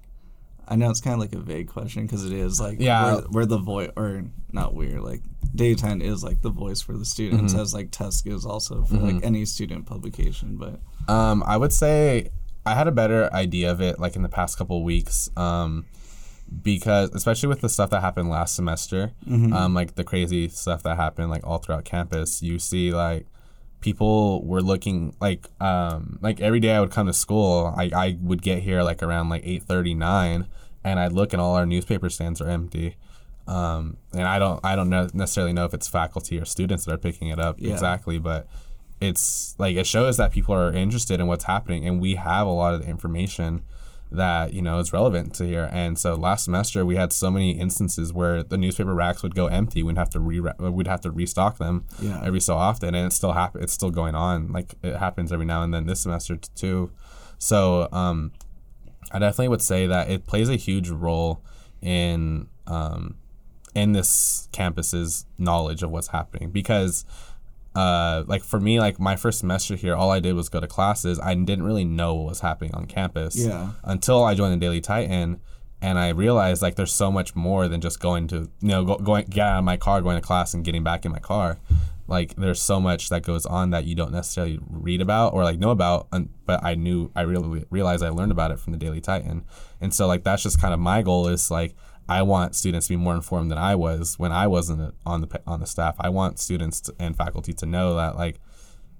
I 0.66 0.76
know 0.76 0.90
it's 0.90 1.00
kind 1.00 1.14
of 1.14 1.20
like 1.20 1.32
a 1.34 1.38
vague 1.38 1.68
question 1.68 2.02
because 2.02 2.24
it 2.26 2.32
is 2.32 2.60
like 2.60 2.78
Yeah. 2.80 3.14
we're, 3.16 3.24
we're 3.30 3.46
the 3.46 3.58
voice 3.58 3.90
or 3.96 4.24
not 4.52 4.74
we're 4.74 5.00
like 5.00 5.22
Daily 5.54 5.74
Titan 5.76 6.02
is 6.02 6.22
like 6.22 6.42
the 6.42 6.50
voice 6.50 6.80
for 6.82 6.96
the 6.96 7.04
students 7.04 7.52
Mm-hmm. 7.54 7.62
as 7.62 7.72
like 7.72 7.90
Tusk 7.90 8.26
is 8.26 8.44
also 8.44 8.82
for 8.84 8.96
like 8.96 9.24
any 9.24 9.44
student 9.46 9.86
publication. 9.86 10.56
But 10.56 10.80
Um, 11.12 11.42
I 11.46 11.56
would 11.56 11.72
say 11.72 12.30
I 12.68 12.74
had 12.74 12.86
a 12.88 12.92
better 12.92 13.32
idea 13.32 13.70
of 13.70 13.80
it 13.80 13.98
like 13.98 14.14
in 14.16 14.22
the 14.22 14.28
past 14.28 14.58
couple 14.58 14.82
weeks. 14.84 15.30
Um, 15.36 15.84
because 16.62 17.10
especially 17.14 17.48
with 17.48 17.60
the 17.60 17.68
stuff 17.68 17.90
that 17.90 18.00
happened 18.00 18.30
last 18.30 18.54
semester, 18.56 19.12
um, 19.52 19.74
like 19.74 19.96
the 19.96 20.04
crazy 20.04 20.48
stuff 20.48 20.82
that 20.82 20.96
happened 20.96 21.28
like 21.30 21.46
all 21.46 21.58
throughout 21.58 21.84
campus, 21.84 22.42
you 22.42 22.58
see 22.58 22.92
like 22.92 23.26
people 23.80 24.44
were 24.44 24.60
looking 24.62 25.14
like 25.20 25.46
um 25.60 26.18
like 26.22 26.40
every 26.40 26.58
day 26.60 26.74
I 26.74 26.80
would 26.80 26.90
come 26.90 27.06
to 27.06 27.12
school, 27.12 27.72
I, 27.76 27.90
I 27.94 28.18
would 28.22 28.42
get 28.42 28.62
here 28.62 28.82
like 28.82 29.02
around 29.02 29.28
like 29.28 29.42
eight 29.44 29.62
thirty 29.64 29.94
nine, 29.94 30.46
and 30.82 30.98
I'd 30.98 31.12
look 31.12 31.32
and 31.34 31.42
all 31.42 31.54
our 31.54 31.66
newspaper 31.66 32.08
stands 32.08 32.40
are 32.40 32.48
empty. 32.48 32.96
Um, 33.46 33.96
and 34.12 34.24
I 34.24 34.38
don't 34.38 34.60
I 34.64 34.74
don't 34.76 34.88
know, 34.90 35.08
necessarily 35.12 35.52
know 35.52 35.64
if 35.66 35.74
it's 35.74 35.86
faculty 35.88 36.38
or 36.40 36.44
students 36.46 36.84
that 36.86 36.92
are 36.92 36.98
picking 36.98 37.28
it 37.28 37.38
up 37.38 37.56
Yeah. 37.58 37.72
exactly, 37.74 38.18
but 38.18 38.46
it's 39.00 39.54
like 39.58 39.76
it 39.76 39.86
shows 39.86 40.16
that 40.16 40.32
people 40.32 40.54
are 40.54 40.72
interested 40.72 41.20
in 41.20 41.26
what's 41.26 41.44
happening 41.44 41.86
and 41.86 42.00
we 42.00 42.16
have 42.16 42.46
a 42.46 42.50
lot 42.50 42.74
of 42.74 42.82
the 42.82 42.88
information 42.88 43.62
that 44.10 44.54
you 44.54 44.62
know 44.62 44.78
is 44.78 44.92
relevant 44.92 45.34
to 45.34 45.44
here. 45.46 45.68
And 45.70 45.98
so 45.98 46.14
last 46.14 46.44
semester 46.46 46.84
we 46.84 46.96
had 46.96 47.12
so 47.12 47.30
many 47.30 47.52
instances 47.52 48.12
where 48.12 48.42
the 48.42 48.56
newspaper 48.56 48.94
racks 48.94 49.22
would 49.22 49.34
go 49.34 49.46
empty. 49.48 49.82
We'd 49.82 49.98
have 49.98 50.10
to 50.10 50.20
re 50.20 50.40
we'd 50.40 50.86
have 50.86 51.02
to 51.02 51.10
restock 51.10 51.58
them 51.58 51.84
Yeah. 52.00 52.20
every 52.24 52.40
so 52.40 52.54
often 52.56 52.94
and 52.94 53.06
it 53.06 53.12
still 53.12 53.32
happen 53.32 53.62
it's 53.62 53.72
still 53.72 53.90
going 53.90 54.14
on. 54.14 54.50
Like 54.50 54.74
it 54.82 54.96
happens 54.96 55.32
every 55.32 55.46
now 55.46 55.62
and 55.62 55.72
then 55.74 55.86
this 55.86 56.00
semester 56.00 56.36
t- 56.36 56.48
too. 56.54 56.90
So 57.38 57.88
um 57.92 58.32
I 59.12 59.18
definitely 59.18 59.48
would 59.48 59.62
say 59.62 59.86
that 59.86 60.10
it 60.10 60.26
plays 60.26 60.48
a 60.48 60.56
huge 60.56 60.88
role 60.90 61.42
in 61.80 62.48
um, 62.66 63.16
in 63.74 63.92
this 63.92 64.48
campus's 64.52 65.24
knowledge 65.38 65.82
of 65.82 65.90
what's 65.90 66.08
happening. 66.08 66.50
Because 66.50 67.04
uh, 67.82 68.24
like 68.26 68.42
for 68.42 68.58
me 68.60 68.80
like 68.80 68.96
my 68.98 69.14
first 69.16 69.38
semester 69.38 69.74
here 69.76 69.94
all 69.94 70.10
i 70.10 70.20
did 70.20 70.32
was 70.34 70.48
go 70.48 70.60
to 70.60 70.66
classes. 70.66 71.16
I 71.30 71.32
didn't 71.34 71.64
really 71.70 71.84
know 71.84 72.10
what 72.16 72.26
was 72.32 72.40
happening 72.40 72.74
on 72.74 72.86
campus 72.86 73.34
Yeah. 73.36 73.64
until 73.84 74.24
i 74.24 74.34
joined 74.34 74.54
the 74.56 74.64
daily 74.66 74.80
titan 74.80 75.40
and 75.80 75.96
i 75.98 76.08
realized 76.08 76.60
like 76.62 76.74
there's 76.74 76.92
so 77.04 77.08
much 77.18 77.36
more 77.36 77.68
than 77.68 77.80
just 77.80 77.98
going 78.00 78.26
to 78.28 78.38
you 78.60 78.68
know 78.74 78.84
go, 78.84 78.96
going 79.08 79.26
get 79.36 79.46
out 79.46 79.58
of 79.58 79.64
my 79.64 79.76
car 79.76 80.00
going 80.00 80.16
to 80.20 80.26
class 80.30 80.54
and 80.54 80.64
getting 80.64 80.82
back 80.82 81.04
in 81.06 81.12
my 81.12 81.20
car. 81.32 81.58
Like 82.16 82.30
there's 82.36 82.62
so 82.72 82.80
much 82.80 83.10
that 83.10 83.22
goes 83.22 83.44
on 83.44 83.68
that 83.74 83.84
you 83.84 83.94
don't 83.94 84.12
necessarily 84.12 84.58
read 84.86 85.02
about 85.02 85.34
or 85.34 85.44
like 85.44 85.58
know 85.58 85.72
about 85.78 86.08
un- 86.10 86.30
but 86.46 86.58
i 86.64 86.74
knew 86.74 87.10
i 87.14 87.20
really 87.20 87.64
realized 87.70 88.02
i 88.02 88.08
learned 88.08 88.32
about 88.32 88.50
it 88.50 88.58
from 88.58 88.72
the 88.72 88.78
daily 88.78 89.02
titan. 89.10 89.44
And 89.82 89.92
so 89.92 90.06
like 90.12 90.22
that's 90.24 90.42
just 90.42 90.58
kind 90.58 90.72
of 90.72 90.80
my 90.80 91.02
goal 91.02 91.28
is 91.28 91.50
like 91.50 91.74
i 92.08 92.22
want 92.22 92.54
students 92.54 92.86
to 92.86 92.92
be 92.92 92.96
more 92.96 93.14
informed 93.14 93.50
than 93.50 93.58
i 93.58 93.74
was 93.74 94.18
when 94.18 94.32
i 94.32 94.46
wasn't 94.46 94.94
on 95.04 95.20
the 95.20 95.40
on 95.46 95.60
the 95.60 95.66
staff. 95.66 95.96
I 95.98 96.08
want 96.08 96.38
students 96.38 96.80
to, 96.82 96.94
and 96.98 97.16
faculty 97.16 97.52
to 97.54 97.66
know 97.66 97.94
that 97.96 98.16
like 98.16 98.40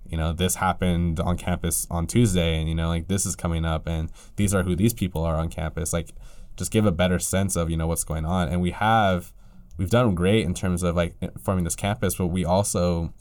you 0.07 0.17
know 0.17 0.33
this 0.33 0.57
happened 0.57 1.21
on 1.21 1.37
campus 1.37 1.87
on 1.91 2.07
tuesday 2.07 2.59
and 2.59 2.69
you 2.69 2.75
know 2.75 2.89
like 2.89 3.09
this 3.09 3.27
is 3.27 3.37
coming 3.37 3.65
up 3.65 3.87
and 3.87 4.11
these 4.37 4.55
are 4.55 4.63
who 4.63 4.75
these 4.75 4.95
people 4.95 5.23
are 5.23 5.37
on 5.37 5.49
campus. 5.49 5.93
Like 5.93 6.11
just 6.57 6.73
give 6.73 6.87
a 6.87 6.93
better 6.93 7.19
sense 7.19 7.57
of 7.57 7.71
you 7.71 7.77
know 7.77 7.87
what's 7.87 8.05
going 8.05 8.25
on. 8.25 8.49
And 8.49 8.61
we 8.61 8.71
have 8.73 9.33
we've 9.77 9.91
done 9.91 10.15
great 10.15 10.45
in 10.45 10.55
terms 10.55 10.83
of 10.83 10.97
like 10.97 11.15
forming 11.41 11.65
this 11.65 11.77
campus 11.77 12.17
but 12.17 12.27
we 12.27 12.45
also 12.45 13.13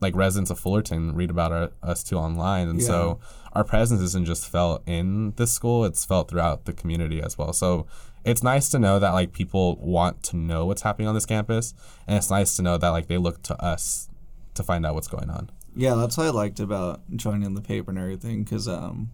like 0.00 0.14
residents 0.14 0.50
of 0.50 0.58
fullerton 0.60 1.14
read 1.14 1.28
about 1.28 1.52
our, 1.52 1.70
us 1.82 2.04
too 2.04 2.16
online. 2.16 2.68
And 2.68 2.82
so 2.82 3.18
our 3.52 3.64
presence 3.64 4.00
isn't 4.00 4.26
just 4.26 4.48
felt 4.48 4.82
in 4.86 5.32
this 5.32 5.50
school 5.50 5.84
it's 5.84 6.04
felt 6.04 6.30
throughout 6.30 6.64
the 6.66 6.72
community 6.72 7.20
as 7.20 7.36
well. 7.36 7.52
So 7.52 7.86
it's 8.24 8.42
nice 8.42 8.68
to 8.70 8.78
know 8.78 8.98
that 8.98 9.10
like 9.12 9.32
people 9.32 9.76
want 9.76 10.22
to 10.24 10.36
know 10.36 10.66
what's 10.66 10.82
happening 10.82 11.08
on 11.08 11.14
this 11.14 11.26
campus 11.26 11.74
and 12.06 12.16
it's 12.16 12.30
nice 12.30 12.56
to 12.56 12.62
know 12.62 12.76
that 12.78 12.88
like 12.90 13.06
they 13.06 13.18
look 13.18 13.42
to 13.44 13.54
us 13.64 14.08
to 14.54 14.62
find 14.62 14.84
out 14.84 14.94
what's 14.94 15.08
going 15.08 15.30
on 15.30 15.50
Yeah, 15.76 15.94
that's 15.94 16.16
what 16.18 16.26
I 16.26 16.30
liked 16.30 16.58
about 16.60 17.00
joining 17.14 17.54
the 17.54 17.60
paper 17.62 17.90
and 17.90 17.98
everything. 17.98 18.44
Cause 18.44 18.66
um, 18.66 19.10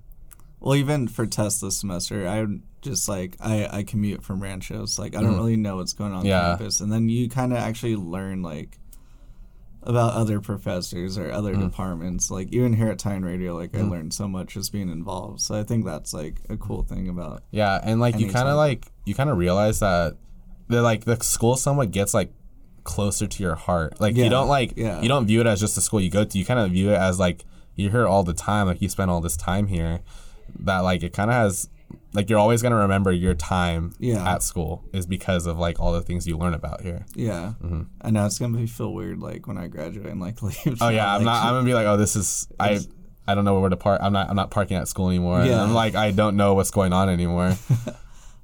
well, 0.61 0.75
even 0.77 1.09
for 1.09 1.27
tests 1.27 1.61
this 1.61 1.77
semester, 1.79 2.27
I 2.27 2.47
just 2.81 3.07
like 3.09 3.37
I 3.41 3.69
I 3.71 3.83
commute 3.83 4.23
from 4.25 4.43
Ranchos. 4.43 4.99
Like 4.99 5.15
I 5.15 5.21
don't 5.21 5.37
really 5.37 5.57
know 5.57 5.77
what's 5.77 5.93
going 5.93 6.13
on 6.15 6.25
Mm. 6.25 6.29
Yeah. 6.29 6.41
campus, 6.57 6.81
and 6.81 6.91
then 6.91 7.11
you 7.11 7.29
kind 7.29 7.53
of 7.53 7.59
actually 7.59 7.97
learn 7.97 8.41
like 8.43 8.79
about 9.87 10.15
other 10.15 10.41
professors 10.41 11.17
or 11.19 11.29
Mm. 11.29 11.35
other 11.35 11.55
departments. 11.55 12.31
Like 12.31 12.53
even 12.53 12.73
here 12.73 12.89
at 12.89 12.99
Titan 12.99 13.25
Radio, 13.25 13.55
like 13.55 13.77
I 13.77 13.83
learned 13.83 14.13
so 14.15 14.27
much 14.27 14.55
just 14.55 14.73
being 14.73 14.89
involved. 14.89 15.41
So 15.41 15.55
I 15.59 15.63
think 15.63 15.85
that's 15.85 16.13
like 16.15 16.41
a 16.49 16.57
cool 16.57 16.83
thing 16.83 17.09
about. 17.09 17.43
Yeah, 17.51 17.79
and 17.83 18.01
like 18.01 18.19
you 18.19 18.31
kind 18.31 18.49
of 18.49 18.57
like 18.57 18.87
you 19.05 19.15
kind 19.15 19.31
of 19.31 19.37
realize 19.39 19.81
that 19.81 20.17
the 20.69 20.81
like 20.83 21.05
the 21.05 21.17
school 21.23 21.57
somewhat 21.57 21.91
gets 21.91 22.15
like 22.15 22.33
closer 22.85 23.27
to 23.27 23.43
your 23.43 23.55
heart. 23.55 24.01
Like 24.01 24.17
Yeah, 24.17 24.25
you 24.25 24.31
don't 24.31 24.49
like 24.49 24.73
yeah. 24.77 25.01
you 25.03 25.09
don't 25.09 25.27
view 25.27 25.41
it 25.41 25.47
as 25.47 25.61
just 25.61 25.77
a 25.77 25.81
school 25.81 26.01
you 26.01 26.11
go 26.11 26.25
to. 26.25 26.39
You 26.39 26.45
kind 26.45 26.61
of 26.61 26.71
view 26.71 26.91
it 26.91 26.97
as 26.97 27.19
like 27.19 27.45
you're 27.77 27.91
here 27.91 28.07
all 28.07 28.23
the 28.23 28.35
time. 28.35 28.67
Like 28.67 28.81
you 28.83 28.89
spend 28.89 29.11
all 29.11 29.21
this 29.21 29.37
time 29.37 29.67
here. 29.67 30.01
That 30.61 30.79
like 30.81 31.03
it 31.03 31.13
kind 31.13 31.31
of 31.31 31.35
has 31.37 31.69
like 32.15 32.31
you're 32.31 32.39
always 32.39 32.63
gonna 32.63 32.77
remember 32.77 33.13
your 33.13 33.35
time 33.35 33.93
Yeah. 33.99 34.27
at 34.35 34.43
school 34.43 34.85
is 34.93 35.05
because 35.07 35.47
of 35.47 35.59
like 35.59 35.79
all 35.81 35.93
the 35.93 36.01
things 36.03 36.27
you 36.27 36.39
learn 36.39 36.55
about 36.55 36.81
here. 36.81 37.05
Yeah, 37.15 37.55
I 38.01 38.11
know 38.11 38.25
it's 38.27 38.39
gonna 38.39 38.57
be 38.57 38.67
feel 38.67 38.93
weird 38.95 39.19
like 39.21 39.47
when 39.47 39.59
I 39.59 39.67
graduate 39.69 40.07
and 40.07 40.21
like 40.21 40.41
leave. 40.43 40.55
Mm-hmm. 40.57 40.83
Oh 40.83 40.89
yeah, 40.89 41.15
I'm 41.15 41.25
not. 41.25 41.45
I'm 41.45 41.55
gonna 41.55 41.67
be 41.67 41.75
like, 41.75 41.87
oh, 41.87 41.97
this 41.97 42.17
is 42.17 42.49
I. 42.59 42.81
I 43.27 43.35
don't 43.35 43.47
know 43.47 43.59
where 43.59 43.71
to 43.71 43.77
park. 43.77 44.01
I'm 44.03 44.13
not. 44.13 44.29
I'm 44.29 44.37
not 44.37 44.51
parking 44.51 44.77
at 44.77 44.87
school 44.87 45.09
anymore. 45.09 45.41
And 45.41 45.49
Yeah. 45.49 45.63
I'm 45.63 45.73
like, 45.73 45.95
I 45.95 46.11
don't 46.11 46.37
know 46.37 46.53
what's 46.55 46.71
going 46.71 46.93
on 46.93 47.09
anymore. 47.09 47.55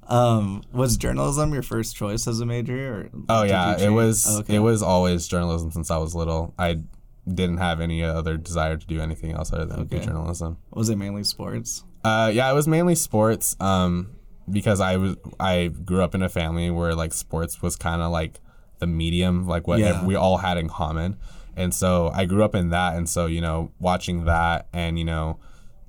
Um, 0.07 0.63
was 0.73 0.97
journalism 0.97 1.53
your 1.53 1.61
first 1.61 1.95
choice 1.95 2.27
as 2.27 2.41
a 2.41 2.45
major? 2.45 2.93
Or 2.95 3.09
Oh 3.29 3.43
yeah, 3.43 3.77
it 3.79 3.89
was 3.91 4.25
Oh, 4.27 4.39
okay. 4.39 4.55
it 4.55 4.59
was 4.59 4.83
always 4.83 5.25
journalism 5.27 5.71
since 5.71 5.89
I 5.89 5.97
was 5.97 6.13
little. 6.13 6.53
I 6.59 6.79
didn't 7.25 7.57
have 7.59 7.79
any 7.79 8.03
other 8.03 8.35
desire 8.35 8.75
to 8.75 8.85
do 8.87 8.99
anything 8.99 9.31
else 9.31 9.53
other 9.53 9.65
than 9.65 9.85
do 9.85 9.95
Okay. 9.97 10.05
journalism. 10.05 10.57
Was 10.71 10.89
it 10.89 10.97
mainly 10.97 11.23
sports? 11.23 11.85
Uh, 12.03 12.31
yeah, 12.33 12.49
it 12.49 12.53
was 12.53 12.67
mainly 12.67 12.95
sports. 12.95 13.55
Um, 13.59 14.11
because 14.49 14.81
I 14.81 14.97
was 14.97 15.15
I 15.39 15.67
grew 15.67 16.01
up 16.01 16.13
in 16.15 16.21
a 16.23 16.29
family 16.29 16.69
where 16.71 16.93
like 16.95 17.13
sports 17.13 17.61
was 17.61 17.75
kind 17.75 18.01
of 18.01 18.11
like 18.11 18.39
the 18.79 18.87
medium, 18.87 19.47
like 19.47 19.67
what 19.67 19.79
Yeah. 19.79 20.03
we 20.03 20.15
all 20.15 20.37
had 20.37 20.57
in 20.57 20.67
common, 20.67 21.17
and 21.55 21.73
so 21.73 22.09
I 22.13 22.25
grew 22.25 22.43
up 22.43 22.55
in 22.55 22.69
that, 22.69 22.95
and 22.95 23.07
so 23.07 23.27
you 23.27 23.39
know 23.39 23.71
watching 23.79 24.25
that 24.25 24.67
and 24.73 24.97
you 24.97 25.05
know 25.05 25.39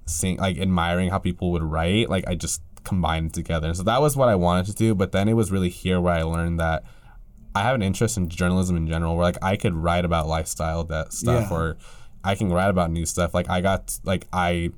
seeing 0.07 0.37
like 0.37 0.59
admiring 0.59 1.09
how 1.11 1.19
people 1.19 1.51
would 1.53 1.63
write, 1.63 2.09
like 2.11 2.25
I 2.29 2.35
just 2.35 2.61
combined 2.85 3.29
it 3.29 3.33
together. 3.33 3.69
And 3.69 3.77
so 3.77 3.83
that 3.85 4.01
was 4.03 4.17
what 4.17 4.29
I 4.29 4.35
wanted 4.35 4.67
to 4.67 4.75
do, 4.75 4.95
but 4.95 5.13
then 5.13 5.29
it 5.29 5.35
was 5.35 5.51
really 5.51 5.71
here 5.71 6.01
where 6.01 6.15
I 6.15 6.23
learned 6.23 6.61
that 6.61 6.85
I 7.55 7.63
have 7.63 7.75
an 7.75 7.83
interest 7.83 8.17
in 8.17 8.29
journalism 8.29 8.77
in 8.77 8.87
general, 8.87 9.17
where 9.17 9.25
like 9.25 9.39
I 9.43 9.57
could 9.57 9.75
write 9.75 10.05
about 10.05 10.29
lifestyle 10.29 10.85
that 10.85 11.13
stuff, 11.13 11.49
Yeah. 11.51 11.57
or 11.57 11.77
I 12.23 12.35
can 12.35 12.53
write 12.53 12.69
about 12.71 12.91
new 12.91 13.07
stuff. 13.07 13.33
Like 13.35 13.49
I 13.49 13.61
got 13.61 13.99
like 14.05 14.27
I 14.33 14.71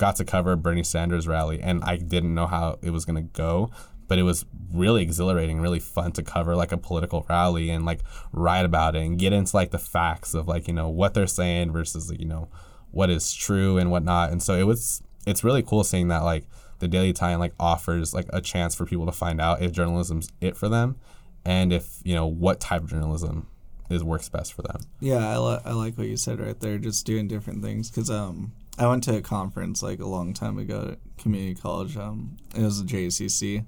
got 0.00 0.16
to 0.16 0.24
cover 0.24 0.56
Bernie 0.56 0.82
Sanders 0.82 1.28
rally, 1.28 1.60
and 1.60 1.84
I 1.84 1.96
didn't 1.96 2.34
know 2.34 2.46
how 2.46 2.78
it 2.82 2.90
was 2.90 3.04
gonna 3.04 3.22
go, 3.22 3.70
but 4.08 4.18
it 4.18 4.22
was 4.22 4.46
really 4.72 5.02
exhilarating, 5.02 5.60
really 5.60 5.78
fun 5.78 6.12
to 6.12 6.22
cover 6.22 6.56
like 6.56 6.72
a 6.72 6.78
political 6.78 7.24
rally 7.28 7.68
and 7.70 7.84
like 7.84 8.00
write 8.32 8.64
about 8.64 8.96
it 8.96 9.02
and 9.02 9.18
get 9.18 9.34
into 9.34 9.54
like 9.54 9.70
the 9.70 9.78
facts 9.78 10.32
of 10.34 10.48
like 10.48 10.66
you 10.66 10.74
know 10.74 10.88
what 10.88 11.12
they're 11.14 11.26
saying 11.26 11.70
versus 11.70 12.10
like 12.10 12.18
you 12.18 12.26
know 12.26 12.48
what 12.90 13.10
is 13.10 13.32
true 13.34 13.78
and 13.78 13.90
whatnot. 13.90 14.32
And 14.32 14.42
so 14.42 14.54
it 14.54 14.64
was 14.64 15.02
it's 15.26 15.44
really 15.44 15.62
cool 15.62 15.84
seeing 15.84 16.08
that 16.08 16.24
like 16.24 16.44
the 16.78 16.88
Daily 16.88 17.12
Titan's 17.12 17.40
like 17.40 17.54
offers 17.60 18.14
like 18.14 18.26
a 18.30 18.40
chance 18.40 18.74
for 18.74 18.86
people 18.86 19.06
to 19.06 19.12
find 19.12 19.40
out 19.40 19.60
if 19.60 19.70
journalism's 19.70 20.30
it 20.40 20.56
for 20.56 20.68
them 20.68 20.96
and 21.44 21.72
if 21.74 22.00
you 22.04 22.14
know 22.14 22.26
what 22.26 22.58
type 22.58 22.82
of 22.82 22.90
journalism 22.90 23.46
is 23.90 24.02
works 24.02 24.28
best 24.28 24.54
for 24.54 24.62
them. 24.62 24.80
Yeah, 25.00 25.28
I, 25.28 25.36
li- 25.38 25.60
I 25.64 25.72
like 25.72 25.98
what 25.98 26.06
you 26.06 26.16
said 26.16 26.40
right 26.40 26.58
there. 26.58 26.78
Just 26.78 27.04
doing 27.04 27.28
different 27.28 27.62
things 27.62 27.90
because 27.90 28.08
um 28.08 28.52
I 28.80 28.86
went 28.88 29.04
to 29.04 29.16
a 29.16 29.20
conference 29.20 29.82
like 29.82 30.00
a 30.00 30.06
long 30.06 30.32
time 30.32 30.58
ago 30.58 30.92
at 30.92 31.18
community 31.18 31.54
college. 31.54 31.96
Um, 31.98 32.38
it 32.56 32.62
was 32.62 32.80
a 32.80 32.84
JCC, 32.84 33.66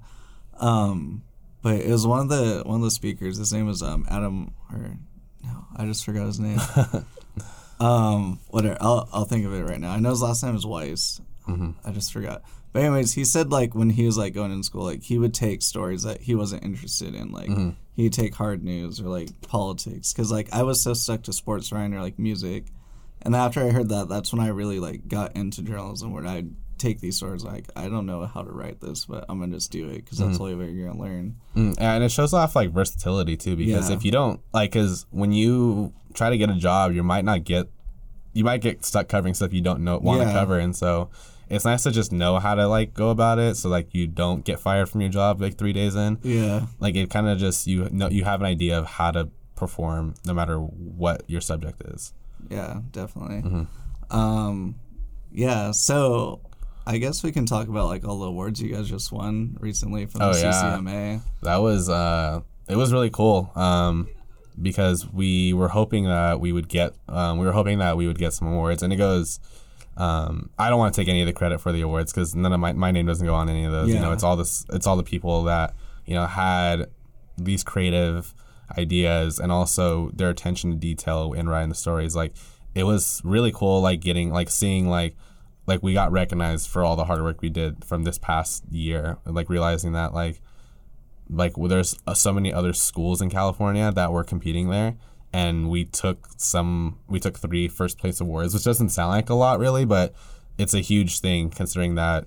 um, 0.59 1.21
but 1.61 1.75
it 1.75 1.89
was 1.89 2.07
one 2.07 2.21
of 2.21 2.29
the 2.29 2.63
one 2.65 2.77
of 2.77 2.81
the 2.81 2.91
speakers. 2.91 3.37
His 3.37 3.53
name 3.53 3.67
was 3.67 3.83
um 3.83 4.05
Adam 4.09 4.53
or 4.71 4.97
no, 5.43 5.65
I 5.75 5.85
just 5.85 6.03
forgot 6.03 6.25
his 6.25 6.39
name. 6.39 6.59
um, 7.79 8.39
whatever. 8.49 8.77
I'll 8.81 9.07
I'll 9.13 9.25
think 9.25 9.45
of 9.45 9.53
it 9.53 9.63
right 9.63 9.79
now. 9.79 9.91
I 9.91 9.99
know 9.99 10.09
his 10.09 10.21
last 10.23 10.43
name 10.43 10.55
is 10.55 10.65
Weiss. 10.65 11.21
I 11.85 11.91
just 11.91 12.11
forgot. 12.11 12.41
But 12.71 12.81
anyways, 12.81 13.13
he 13.13 13.23
said 13.23 13.51
like 13.51 13.75
when 13.75 13.91
he 13.91 14.07
was 14.07 14.17
like 14.17 14.33
going 14.33 14.51
in 14.51 14.63
school, 14.63 14.83
like 14.83 15.03
he 15.03 15.19
would 15.19 15.35
take 15.35 15.61
stories 15.61 16.01
that 16.03 16.21
he 16.21 16.33
wasn't 16.33 16.63
interested 16.63 17.13
in, 17.13 17.31
like 17.31 17.49
he'd 17.95 18.13
take 18.13 18.33
hard 18.33 18.63
news 18.63 18.99
or 18.99 19.09
like 19.09 19.29
politics, 19.41 20.11
because 20.11 20.31
like 20.31 20.51
I 20.51 20.63
was 20.63 20.81
so 20.81 20.95
stuck 20.95 21.21
to 21.23 21.33
sports 21.33 21.71
writing 21.71 21.93
or 21.93 22.01
like 22.01 22.17
music, 22.17 22.65
and 23.23 23.35
after 23.35 23.61
I 23.63 23.69
heard 23.69 23.89
that, 23.89 24.09
that's 24.09 24.31
when 24.33 24.41
I 24.41 24.49
really 24.49 24.79
like 24.79 25.07
got 25.07 25.35
into 25.35 25.61
journalism, 25.61 26.11
where 26.13 26.25
I'd 26.25 26.49
take 26.77 26.99
these 26.99 27.15
stories 27.15 27.43
like 27.45 27.65
I 27.75 27.87
don't 27.87 28.05
know 28.05 28.25
how 28.25 28.41
to 28.41 28.51
write 28.51 28.81
this, 28.81 29.05
but 29.05 29.25
I'm 29.29 29.39
gonna 29.39 29.55
just 29.55 29.71
do 29.71 29.87
it 29.89 30.03
because 30.03 30.17
that's 30.17 30.37
the 30.37 30.43
only 30.43 30.55
way 30.55 30.69
you're 30.71 30.87
gonna 30.87 30.99
learn. 31.01 31.35
Mm, 31.55 31.75
and 31.79 32.03
it 32.03 32.11
shows 32.11 32.33
off 32.33 32.55
like 32.55 32.71
versatility 32.71 33.37
too, 33.37 33.55
because 33.55 33.89
Yeah. 33.89 33.95
if 33.95 34.03
you 34.03 34.11
don't 34.11 34.41
like, 34.53 34.71
because 34.73 35.05
when 35.11 35.31
you 35.31 35.93
try 36.13 36.29
to 36.29 36.37
get 36.37 36.49
a 36.49 36.55
job, 36.55 36.91
you 36.93 37.01
might 37.03 37.23
not 37.25 37.43
get, 37.43 37.69
you 38.33 38.43
might 38.43 38.61
get 38.61 38.83
stuck 38.83 39.07
covering 39.07 39.33
stuff 39.33 39.53
you 39.53 39.61
don't 39.61 39.83
know 39.83 39.97
want 39.99 40.21
to 40.21 40.27
Yeah. 40.27 40.33
cover, 40.33 40.59
and 40.59 40.75
so 40.75 41.09
it's 41.49 41.65
nice 41.65 41.83
to 41.83 41.91
just 41.91 42.11
know 42.11 42.39
how 42.39 42.55
to 42.55 42.67
like 42.67 42.93
go 42.93 43.09
about 43.11 43.37
it, 43.39 43.55
so 43.55 43.69
like 43.69 43.93
you 43.93 44.07
don't 44.07 44.43
get 44.43 44.59
fired 44.59 44.89
from 44.89 45.01
your 45.01 45.09
job 45.11 45.39
like 45.39 45.57
three 45.57 45.73
days 45.73 45.95
in. 45.95 46.17
Yeah, 46.23 46.65
Like 46.79 46.95
it 46.95 47.09
kind 47.09 47.27
of 47.27 47.37
just 47.37 47.65
you 47.67 47.87
know 47.91 48.09
you 48.09 48.25
have 48.25 48.41
an 48.41 48.47
idea 48.47 48.77
of 48.77 48.85
how 48.85 49.11
to 49.11 49.29
perform 49.55 50.15
no 50.25 50.33
matter 50.33 50.57
what 50.57 51.23
your 51.27 51.39
subject 51.41 51.81
is. 51.93 52.11
Yeah, 52.49 52.79
definitely. 52.91 53.41
Mm-hmm. 53.41 54.15
Um, 54.17 54.75
yeah, 55.31 55.71
so. 55.71 56.41
I 56.85 56.97
guess 56.97 57.23
we 57.23 57.31
can 57.31 57.45
talk 57.45 57.69
about 57.69 57.87
like 57.87 58.05
all 58.05 58.19
the 58.19 58.25
awards 58.25 58.61
you 58.61 58.75
guys 58.75 58.89
just 58.89 59.09
won 59.09 59.55
recently 59.61 60.05
from 60.05 60.21
Oh, 60.21 60.33
the 60.33 60.39
yeah. 60.41 60.51
CCMA. 60.51 61.21
that 61.43 61.55
was 61.61 61.87
uh 61.87 62.41
it 62.67 62.75
was 62.75 62.91
really 62.91 63.09
cool 63.09 63.49
um 63.55 64.09
because 64.61 65.07
we 65.09 65.53
were 65.53 65.69
hoping 65.69 66.03
that 66.09 66.41
we 66.41 66.51
would 66.51 66.67
get 66.67 66.93
um, 67.07 67.37
we 67.37 67.45
were 67.45 67.53
hoping 67.53 67.79
that 67.79 67.95
we 67.95 68.05
would 68.05 68.17
get 68.17 68.33
some 68.33 68.49
awards 68.49 68.83
and 68.83 68.91
it 68.91 68.97
goes 68.97 69.39
um, 69.95 70.49
I 70.59 70.69
don't 70.69 70.77
want 70.77 70.93
to 70.93 70.99
take 70.99 71.07
any 71.07 71.21
of 71.21 71.27
the 71.27 71.31
credit 71.31 71.61
for 71.61 71.71
the 71.71 71.79
awards 71.79 72.11
because 72.11 72.35
none 72.35 72.51
of 72.51 72.59
my, 72.59 72.73
my 72.73 72.91
name 72.91 73.05
doesn't 73.05 73.25
go 73.25 73.33
on 73.33 73.47
any 73.47 73.63
of 73.63 73.71
those. 73.71 73.87
Yeah. 73.87 73.95
You 73.95 74.01
know, 74.01 74.11
it's 74.11 74.23
all 74.23 74.35
this 74.35 74.65
it's 74.73 74.85
all 74.85 74.97
the 74.97 75.03
people 75.03 75.43
that 75.43 75.75
you 76.05 76.15
know 76.15 76.25
had 76.25 76.87
these 77.37 77.63
creative 77.63 78.33
ideas 78.77 79.39
and 79.39 79.51
also 79.51 80.09
their 80.13 80.29
attention 80.29 80.71
to 80.71 80.77
detail 80.77 81.33
in 81.33 81.47
writing 81.49 81.69
the 81.69 81.75
stories. 81.75 82.15
Like 82.15 82.33
it 82.75 82.83
was 82.83 83.21
really 83.23 83.51
cool, 83.51 83.81
like 83.81 83.99
getting 83.99 84.31
like 84.31 84.49
seeing 84.49 84.87
like 84.89 85.15
like 85.65 85.81
we 85.81 85.93
got 85.93 86.11
recognized 86.11 86.69
for 86.69 86.83
all 86.83 86.95
the 86.95 87.05
hard 87.05 87.21
work 87.23 87.41
we 87.41 87.49
did 87.49 87.85
from 87.85 88.03
this 88.03 88.17
past 88.17 88.63
year. 88.71 89.17
Like 89.25 89.49
realizing 89.49 89.93
that 89.93 90.13
like 90.13 90.41
like 91.29 91.57
well, 91.57 91.69
there's 91.69 91.97
uh, 92.05 92.13
so 92.13 92.33
many 92.33 92.53
other 92.53 92.73
schools 92.73 93.21
in 93.21 93.29
California 93.29 93.91
that 93.91 94.11
were 94.11 94.23
competing 94.23 94.69
there, 94.69 94.95
and 95.31 95.69
we 95.69 95.85
took 95.85 96.27
some 96.37 96.99
we 97.07 97.19
took 97.19 97.37
three 97.37 97.67
first 97.67 97.97
place 97.97 98.19
awards, 98.19 98.53
which 98.53 98.63
doesn't 98.63 98.89
sound 98.89 99.11
like 99.11 99.29
a 99.29 99.33
lot 99.35 99.59
really, 99.59 99.85
but 99.85 100.13
it's 100.57 100.73
a 100.73 100.79
huge 100.81 101.19
thing 101.19 101.49
considering 101.49 101.95
that 101.95 102.25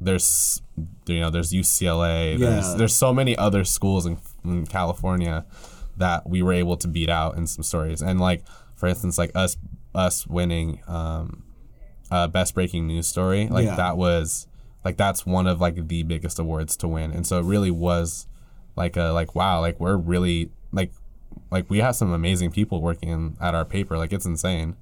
there's 0.00 0.60
you 1.06 1.20
know 1.20 1.30
there's 1.30 1.52
UCLA, 1.52 2.38
there's 2.38 2.66
Yeah. 2.66 2.74
there's 2.76 2.96
so 2.96 3.12
many 3.14 3.36
other 3.38 3.62
schools 3.64 4.06
in, 4.06 4.18
in 4.44 4.66
California 4.66 5.46
that 5.96 6.28
we 6.28 6.42
were 6.42 6.52
able 6.52 6.76
to 6.78 6.88
beat 6.88 7.08
out 7.10 7.36
in 7.36 7.46
some 7.46 7.62
stories. 7.62 8.02
And 8.02 8.20
like 8.20 8.42
for 8.74 8.86
instance, 8.88 9.18
like 9.18 9.30
us 9.34 9.56
us 9.94 10.26
winning 10.26 10.80
um, 10.88 11.44
uh, 12.10 12.26
best 12.28 12.54
breaking 12.54 12.86
news 12.86 13.06
story, 13.06 13.48
like 13.48 13.66
Yeah. 13.66 13.76
that 13.76 13.96
was 13.96 14.46
like 14.84 14.96
that's 14.96 15.24
one 15.26 15.46
of 15.46 15.60
like 15.60 15.88
the 15.88 16.02
biggest 16.02 16.38
awards 16.38 16.76
to 16.78 16.88
win. 16.88 17.12
And 17.12 17.26
so 17.26 17.38
it 17.38 17.44
really 17.44 17.70
was 17.70 18.26
like 18.76 18.96
a 18.96 19.10
like 19.12 19.34
wow, 19.34 19.60
like 19.60 19.78
we're 19.78 19.96
really 19.96 20.50
like 20.72 20.92
like 21.50 21.68
we 21.70 21.78
have 21.78 21.94
some 21.96 22.12
amazing 22.12 22.50
people 22.50 22.80
working 22.80 23.36
at 23.40 23.54
our 23.54 23.64
paper. 23.64 23.96
Like 23.98 24.12
it's 24.12 24.26
insane. 24.26 24.76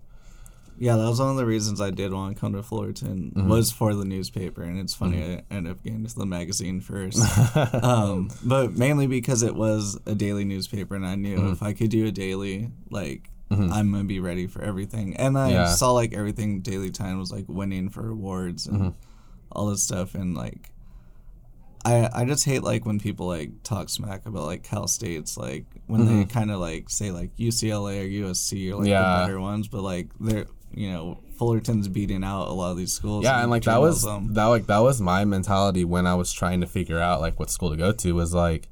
Yeah, 0.82 0.96
that 0.96 1.04
was 1.06 1.20
one 1.20 1.28
of 1.28 1.36
the 1.36 1.44
reasons 1.44 1.78
I 1.80 1.90
did 1.90 2.10
want 2.12 2.34
to 2.34 2.40
come 2.40 2.54
to 2.54 2.62
Fullerton 2.62 3.32
Mm-hmm. 3.36 3.48
was 3.50 3.70
for 3.70 3.94
the 3.94 4.04
newspaper, 4.06 4.62
and 4.62 4.78
it's 4.80 4.94
funny 4.94 5.22
I 5.22 5.42
ended 5.54 5.72
up 5.72 5.84
getting 5.84 6.06
to 6.06 6.14
the 6.18 6.24
magazine 6.24 6.80
first, 6.80 7.20
um, 7.84 8.30
but 8.42 8.72
mainly 8.78 9.06
because 9.06 9.42
it 9.42 9.54
was 9.54 9.98
a 10.06 10.14
daily 10.14 10.44
newspaper, 10.44 10.94
and 10.96 11.06
I 11.06 11.16
knew 11.16 11.36
Mm-hmm. 11.36 11.52
if 11.52 11.62
I 11.62 11.74
could 11.74 11.90
do 11.90 12.06
a 12.06 12.10
daily, 12.10 12.70
like 12.90 13.30
I'm 13.50 13.92
gonna 13.92 14.04
be 14.04 14.20
ready 14.20 14.46
for 14.46 14.62
everything. 14.62 15.16
And 15.16 15.36
I 15.36 15.50
Yeah. 15.50 15.64
saw 15.66 15.90
like 15.92 16.14
everything 16.14 16.60
Daily 16.60 16.90
Titan 16.90 17.18
was 17.18 17.30
like 17.32 17.44
winning 17.48 17.90
for 17.90 18.08
awards 18.08 18.66
and 18.66 18.76
Mm-hmm. 18.80 18.88
all 19.52 19.66
this 19.66 19.82
stuff, 19.82 20.14
and 20.14 20.34
like 20.34 20.70
I 21.84 22.08
I 22.12 22.24
just 22.24 22.44
hate 22.44 22.62
like 22.62 22.84
when 22.86 23.00
people 23.00 23.26
like 23.26 23.50
talk 23.64 23.88
smack 23.88 24.24
about 24.26 24.44
like 24.46 24.62
Cal 24.62 24.86
State's 24.86 25.36
like 25.36 25.64
when 25.86 26.06
they 26.06 26.24
kind 26.26 26.50
of 26.50 26.60
like 26.60 26.90
say 26.90 27.10
like 27.10 27.34
UCLA 27.36 28.02
or 28.04 28.28
USC 28.28 28.70
or 28.70 28.76
like 28.76 28.84
Mm-hmm. 28.84 28.88
Yeah. 28.88 29.18
the 29.18 29.26
better 29.26 29.40
ones, 29.40 29.68
but 29.68 29.82
like 29.82 30.08
they're 30.20 30.46
you 30.74 30.90
know 30.90 31.18
Fullerton's 31.36 31.88
beating 31.88 32.22
out 32.22 32.48
a 32.48 32.52
lot 32.52 32.70
of 32.70 32.76
these 32.76 32.92
schools. 32.92 33.24
Yeah, 33.24 33.40
and 33.40 33.50
like 33.50 33.64
that 33.64 33.80
was 33.80 34.02
journalism. 34.02 34.34
that 34.34 34.46
like 34.46 34.66
that 34.66 34.78
was 34.78 35.00
my 35.00 35.24
mentality 35.24 35.84
when 35.84 36.06
I 36.06 36.14
was 36.14 36.32
trying 36.32 36.60
to 36.60 36.66
figure 36.66 36.98
out 36.98 37.20
like 37.20 37.38
what 37.38 37.50
school 37.50 37.70
to 37.70 37.76
go 37.76 37.92
to 37.92 38.12
was 38.12 38.34
like, 38.34 38.68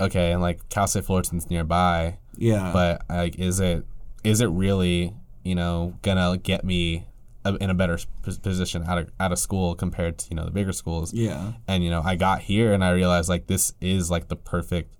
okay, 0.00 0.32
and 0.32 0.40
like 0.40 0.68
Cal 0.68 0.86
State 0.86 1.04
Fullerton's 1.04 1.50
nearby, 1.50 2.18
yeah, 2.36 2.70
but 2.72 3.02
like 3.08 3.38
is 3.38 3.60
it 3.60 3.84
is 4.24 4.40
it 4.40 4.46
really 4.46 5.14
you 5.44 5.54
know 5.54 5.94
gonna 6.02 6.38
get 6.38 6.64
me 6.64 7.06
a, 7.44 7.54
in 7.56 7.70
a 7.70 7.74
better 7.74 7.98
position 8.42 8.84
out 8.86 8.98
of 8.98 9.10
out 9.20 9.32
of 9.32 9.38
school 9.38 9.74
compared 9.74 10.18
to 10.18 10.30
you 10.30 10.36
know 10.36 10.44
the 10.44 10.50
bigger 10.50 10.72
schools? 10.72 11.12
yeah, 11.14 11.52
and 11.68 11.84
you 11.84 11.90
know 11.90 12.02
i 12.04 12.16
got 12.16 12.42
here 12.42 12.72
and 12.72 12.84
i 12.84 12.90
realized 12.90 13.28
like 13.28 13.46
this 13.46 13.72
is 13.80 14.10
like 14.10 14.28
the 14.28 14.36
perfect 14.36 14.94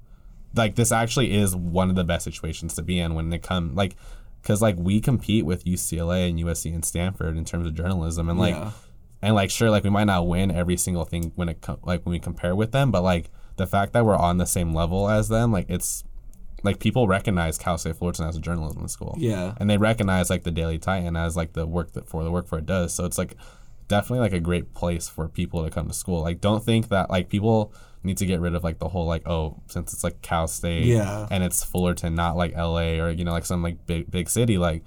like 0.55 0.76
this 0.76 0.93
actually 0.93 1.35
is 1.35 1.55
one 1.55 1.90
of 1.90 1.97
the 1.97 2.05
best 2.05 2.25
situations 2.25 2.75
to 2.75 2.83
be 2.83 2.99
in 2.99 3.14
when 3.14 3.33
it 3.33 3.43
come 3.43 3.75
like 3.75 3.97
because 4.43 4.62
like 4.62 4.76
we 4.78 5.00
compete 5.00 5.45
with 5.45 5.64
ucla 5.64 6.28
and 6.28 6.38
usc 6.40 6.73
and 6.73 6.85
stanford 6.85 7.37
in 7.37 7.45
terms 7.45 7.66
of 7.66 7.75
journalism 7.75 8.28
and 8.28 8.38
like 8.38 8.55
Yeah. 8.55 8.71
and 9.23 9.35
like 9.35 9.50
sure 9.50 9.71
like 9.71 9.85
we 9.85 9.90
might 9.90 10.05
not 10.05 10.26
win 10.26 10.50
every 10.50 10.76
single 10.76 11.05
thing 11.05 11.33
when 11.37 11.49
it 11.49 11.61
co- 11.61 11.78
like 11.85 12.05
when 12.05 12.12
we 12.12 12.19
compare 12.19 12.55
with 12.55 12.73
them 12.73 12.90
but 12.90 13.02
like 13.02 13.31
the 13.57 13.66
fact 13.66 13.93
that 13.95 14.05
we're 14.05 14.16
on 14.16 14.38
the 14.38 14.47
same 14.47 14.75
level 14.75 15.09
as 15.09 15.28
them 15.28 15.50
like 15.52 15.66
it's 15.69 16.05
like 16.62 16.78
people 16.81 17.07
recognize 17.07 17.59
cal 17.59 17.78
state 17.78 17.97
fullerton 17.97 18.26
as 18.26 18.37
a 18.37 18.40
journalism 18.40 18.87
school 18.88 19.14
yeah, 19.19 19.55
and 19.59 19.69
they 19.71 19.76
recognize 19.78 20.31
like 20.31 20.43
the 20.43 20.50
Daily 20.50 20.78
Titan 20.78 21.14
as 21.16 21.37
like 21.37 21.52
the 21.52 21.66
work 21.66 21.93
that 21.93 22.09
for 22.09 22.25
the 22.25 22.31
work 22.31 22.49
for 22.49 22.59
it 22.59 22.66
does. 22.66 22.93
So 22.93 23.05
it's 23.05 23.19
like 23.19 23.37
definitely 23.88 24.21
like 24.21 24.33
a 24.33 24.40
great 24.40 24.75
place 24.75 25.07
for 25.09 25.28
people 25.28 25.62
to 25.64 25.71
come 25.71 25.87
to 25.87 25.95
school. 25.95 26.23
Like 26.23 26.40
don't 26.40 26.64
think 26.64 26.88
that 26.88 27.09
like 27.09 27.28
people 27.28 27.73
need 28.06 28.16
to 28.18 28.26
get 28.26 28.40
rid 28.40 28.54
of 28.54 28.64
like 28.64 28.78
the 28.78 28.88
whole 28.88 29.06
like 29.06 29.26
oh 29.28 29.60
since 29.66 29.92
it's 29.92 30.02
like 30.04 30.22
Cal 30.22 30.46
State 30.48 30.84
Yeah. 30.84 31.26
and 31.30 31.44
it's 31.44 31.62
Fullerton 31.64 32.14
not 32.14 32.36
like 32.36 32.52
L.A. 32.54 33.00
or 33.00 33.10
you 33.10 33.25
know 33.25 33.32
like 33.32 33.44
some 33.44 33.62
like 33.62 33.84
big 33.86 34.10
big 34.10 34.28
city 34.30 34.56
like 34.58 34.82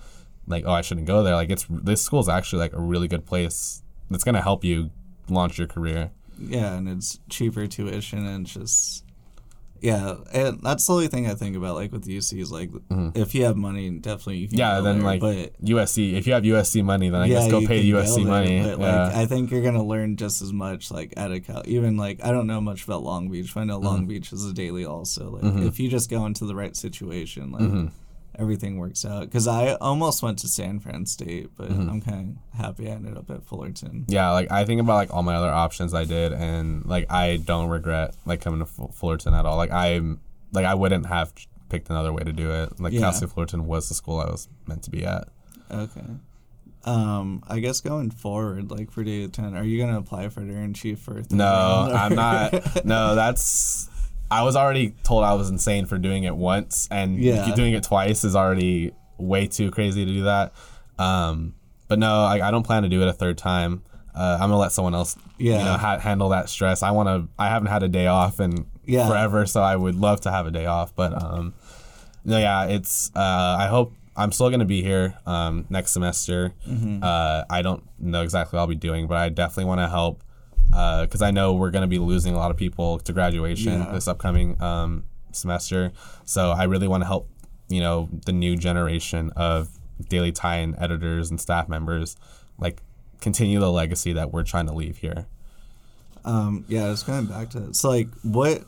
like 0.48 0.64
oh 0.66 0.72
I 0.72 0.82
shouldn't 0.82 1.06
go 1.08 1.22
there. 1.22 1.36
Like 1.36 1.50
it's 1.52 1.66
this 1.70 2.02
school 2.02 2.22
is 2.22 2.30
actually 2.30 2.60
like 2.60 2.74
a 2.74 2.80
really 2.82 3.08
good 3.08 3.26
place 3.26 3.84
that's 4.10 4.24
gonna 4.24 4.42
help 4.42 4.64
you 4.64 4.90
launch 5.30 5.60
your 5.60 5.68
career. 5.68 6.10
yeah, 6.40 6.74
and 6.74 6.90
it's 6.90 7.20
cheaper 7.30 7.68
tuition 7.68 8.26
and 8.26 8.46
just. 8.48 9.04
Yeah, 9.82 10.16
and 10.32 10.62
that's 10.62 10.86
the 10.86 10.94
only 10.94 11.08
thing 11.08 11.28
I 11.28 11.34
think 11.34 11.56
about, 11.56 11.76
like 11.76 11.92
with 11.92 12.06
UC, 12.06 12.40
is 12.40 12.52
like 12.52 12.70
if 13.16 13.34
you 13.34 13.46
have 13.46 13.58
money, 13.58 13.90
definitely 13.90 14.38
you 14.38 14.48
can. 14.48 14.58
Mm-hmm. 14.58 14.60
Yeah, 14.60 14.78
go 14.78 14.84
then 14.84 15.00
there, 15.00 15.06
like 15.08 15.22
but 15.22 15.66
USC. 15.66 16.14
If 16.14 16.28
you 16.28 16.34
have 16.34 16.44
USC 16.44 16.84
money, 16.84 17.10
then 17.10 17.22
I 17.22 17.28
guess 17.28 17.50
go 17.50 17.66
pay 17.66 17.84
USC 17.84 18.18
there, 18.18 18.26
money. 18.26 18.62
But 18.62 18.80
yeah. 18.80 19.06
like, 19.06 19.16
I 19.16 19.26
think 19.26 19.52
you're 19.52 19.64
gonna 19.64 19.84
learn 19.84 20.16
just 20.16 20.42
as 20.42 20.54
much 20.54 20.92
like 20.92 21.14
at 21.18 21.32
a 21.32 21.40
Cal. 21.40 21.64
Even 21.66 21.98
like 21.98 22.24
I 22.24 22.32
don't 22.32 22.48
know 22.48 22.62
much 22.62 22.84
about 22.84 23.04
Long 23.04 23.30
Beach, 23.30 23.54
but 23.54 23.62
I 23.62 23.64
know 23.64 23.80
Mm-hmm. 23.80 23.88
Long 23.88 24.08
Beach 24.08 24.34
is 24.34 24.46
a 24.46 24.54
daily 24.54 24.86
also. 24.86 25.40
Like 25.40 25.66
if 25.66 25.80
you 25.80 25.90
just 25.90 26.10
go 26.10 26.26
into 26.26 26.46
the 26.46 26.56
right 26.56 26.76
situation, 26.76 27.52
like 27.52 27.62
Mm-hmm. 27.62 27.88
Everything 28.40 28.78
works 28.78 29.04
out. 29.06 29.22
Because 29.22 29.48
I 29.48 29.74
almost 29.76 30.24
went 30.24 30.40
to 30.40 30.48
San 30.48 30.80
Fran 30.80 31.06
State, 31.06 31.50
but 31.56 31.70
Mm-hmm. 31.70 31.90
I'm 31.90 32.02
kind 32.02 32.38
of 32.54 32.60
happy 32.60 32.88
I 32.88 32.92
ended 32.94 33.18
up 33.18 33.30
at 33.30 33.44
Fullerton. 33.46 34.06
yeah, 34.08 34.32
like 34.32 34.52
I 34.52 34.66
think 34.66 34.80
about 34.82 34.96
like 34.96 35.14
all 35.14 35.24
my 35.24 35.36
other 35.36 35.52
options 35.52 35.94
I 35.94 36.06
did, 36.06 36.34
and 36.34 36.86
like 36.86 37.06
I 37.12 37.38
don't 37.38 37.70
regret 37.70 38.16
like 38.26 38.42
coming 38.42 38.60
to 38.60 38.66
Fu- 38.66 38.88
Fullerton 38.94 39.34
at 39.34 39.46
all. 39.46 39.58
Like 39.58 39.72
I'm 39.72 40.22
like 40.54 40.66
I 40.66 40.74
wouldn't 40.76 41.06
have 41.08 41.34
picked 41.70 41.90
another 41.90 42.12
way 42.12 42.24
to 42.24 42.32
do 42.34 42.50
it. 42.52 42.80
Like 42.80 42.94
Yeah. 42.94 43.02
Cal 43.02 43.14
State 43.14 43.30
Fullerton 43.30 43.68
was 43.68 43.90
the 43.90 43.94
school 43.96 44.20
I 44.20 44.26
was 44.26 44.48
meant 44.68 44.84
to 44.84 44.90
be 44.90 45.06
at. 45.06 45.28
Okay. 45.70 46.02
Um, 46.86 47.44
I 47.48 47.60
guess 47.60 47.82
going 47.82 48.10
forward, 48.10 48.72
like 48.72 48.90
for 48.90 49.04
day 49.04 49.28
ten, 49.28 49.54
are 49.56 49.64
you 49.66 49.78
gonna 49.80 50.00
apply 50.00 50.30
for 50.30 50.40
editor 50.42 50.60
in 50.62 50.74
chief 50.74 51.00
for? 51.00 51.22
No, 51.30 51.44
round, 51.46 51.94
I'm 51.94 52.16
not. 52.16 52.86
No, 52.86 53.16
that's. 53.16 53.90
I 54.32 54.44
was 54.44 54.56
already 54.56 54.96
told 55.04 55.24
I 55.24 55.34
was 55.34 55.50
insane 55.50 55.86
for 55.86 55.98
doing 55.98 56.24
it 56.24 56.36
once, 56.36 56.88
and 56.92 57.18
Yeah. 57.18 57.54
doing 57.56 57.74
it 57.74 57.84
twice 57.84 58.24
is 58.24 58.36
already 58.36 58.92
way 59.18 59.48
too 59.48 59.72
crazy 59.72 60.06
to 60.06 60.12
do 60.12 60.24
that. 60.24 60.54
Um, 60.98 61.56
but 61.88 62.00
no, 62.00 62.24
I, 62.26 62.48
I 62.48 62.52
don't 62.52 62.64
plan 62.64 62.84
to 62.84 62.90
do 62.90 63.02
it 63.02 63.08
a 63.08 63.14
third 63.14 63.38
time. 63.38 63.82
Uh, 64.14 64.34
I'm 64.42 64.50
gonna 64.50 64.58
let 64.58 64.72
someone 64.72 64.94
else, 64.96 65.16
you 65.38 65.54
know, 65.54 65.78
ha- 65.78 66.00
handle 66.00 66.30
that 66.30 66.50
stress. 66.50 66.84
I 66.84 66.92
want 66.92 67.08
to. 67.08 67.28
I 67.40 67.48
haven't 67.48 67.70
had 67.70 67.84
a 67.84 67.88
day 67.88 68.08
off 68.08 68.40
in 68.40 68.66
Yeah. 68.86 69.08
forever, 69.08 69.46
so 69.46 69.62
I 69.62 69.76
would 69.76 69.96
love 69.96 70.22
to 70.22 70.32
have 70.32 70.46
a 70.46 70.52
day 70.52 70.66
off. 70.66 70.94
But 70.96 71.22
um, 71.22 71.54
no, 72.26 72.38
yeah, 72.38 72.66
it's. 72.66 73.12
Uh, 73.16 73.56
I 73.60 73.68
hope 73.68 73.94
I'm 74.18 74.32
still 74.32 74.50
gonna 74.50 74.66
be 74.66 74.82
here 74.84 75.18
um, 75.26 75.66
next 75.70 75.92
semester. 75.92 76.54
Mm-hmm. 76.68 77.00
Uh, 77.02 77.44
I 77.50 77.62
don't 77.62 77.84
know 78.00 78.22
exactly 78.24 78.58
what 78.58 78.62
I'll 78.62 78.68
be 78.68 78.76
doing, 78.76 79.08
but 79.08 79.18
I 79.18 79.30
definitely 79.30 79.66
want 79.66 79.80
to 79.82 79.88
help 79.88 80.22
because 80.70 81.22
I 81.22 81.32
know 81.32 81.54
we're 81.54 81.72
going 81.72 81.82
to 81.82 81.88
be 81.88 82.00
losing 82.00 82.34
a 82.34 82.38
lot 82.38 82.52
of 82.52 82.58
people 82.58 83.00
to 83.00 83.14
graduation 83.14 83.74
Yeah. 83.82 83.92
this 83.92 84.08
upcoming 84.08 84.62
um, 84.62 85.04
semester. 85.32 85.92
So 86.26 86.52
I 86.52 86.64
really 86.64 86.88
want 86.88 87.02
to 87.02 87.08
help, 87.08 87.30
you 87.68 87.80
know, 87.82 88.10
the 88.26 88.32
new 88.32 88.56
generation 88.56 89.32
of 89.36 89.70
Daily 90.08 90.32
Titan 90.32 90.76
editors 90.80 91.30
and 91.30 91.40
staff 91.42 91.68
members, 91.68 92.16
like 92.58 92.82
continue 93.22 93.60
the 93.60 93.72
legacy 93.72 94.14
that 94.14 94.32
we're 94.32 94.44
trying 94.44 94.68
to 94.68 94.74
leave 94.74 94.98
here. 95.00 95.26
Um, 96.26 96.66
yeah, 96.68 96.86
I 96.86 96.90
was 96.90 97.04
going 97.04 97.26
back 97.26 97.50
to. 97.52 97.74
So, 97.74 97.90
like, 97.90 98.08
what, 98.24 98.64